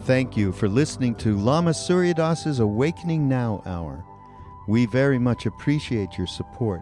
Thank 0.00 0.36
you 0.36 0.50
for 0.50 0.68
listening 0.68 1.14
to 1.16 1.36
Lama 1.36 1.72
Surya 1.72 2.14
Das's 2.14 2.58
Awakening 2.58 3.28
Now 3.28 3.62
Hour. 3.66 4.04
We 4.66 4.86
very 4.86 5.18
much 5.18 5.46
appreciate 5.46 6.18
your 6.18 6.26
support 6.26 6.80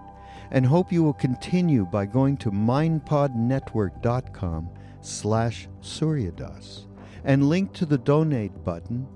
and 0.51 0.65
hope 0.65 0.91
you 0.91 1.03
will 1.03 1.13
continue 1.13 1.85
by 1.85 2.07
going 2.07 2.39
to 2.39 2.51
mindpodnetwork.com 2.51 4.71
slash 5.01 5.69
suryadas 5.83 6.87
and 7.25 7.49
link 7.49 7.73
to 7.75 7.87
the 7.87 7.99
donate 7.99 8.65
button 8.65 9.07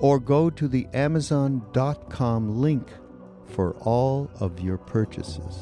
or 0.00 0.18
go 0.18 0.50
to 0.50 0.66
the 0.66 0.88
amazon.com 0.94 2.60
link 2.60 2.88
for 3.51 3.73
all 3.81 4.29
of 4.39 4.59
your 4.59 4.77
purchases. 4.77 5.55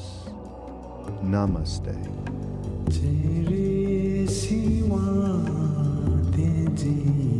Namaste. 1.22 1.96
तेरे 2.86 4.26
सिवा 4.26 5.06
तेजी 6.36 7.39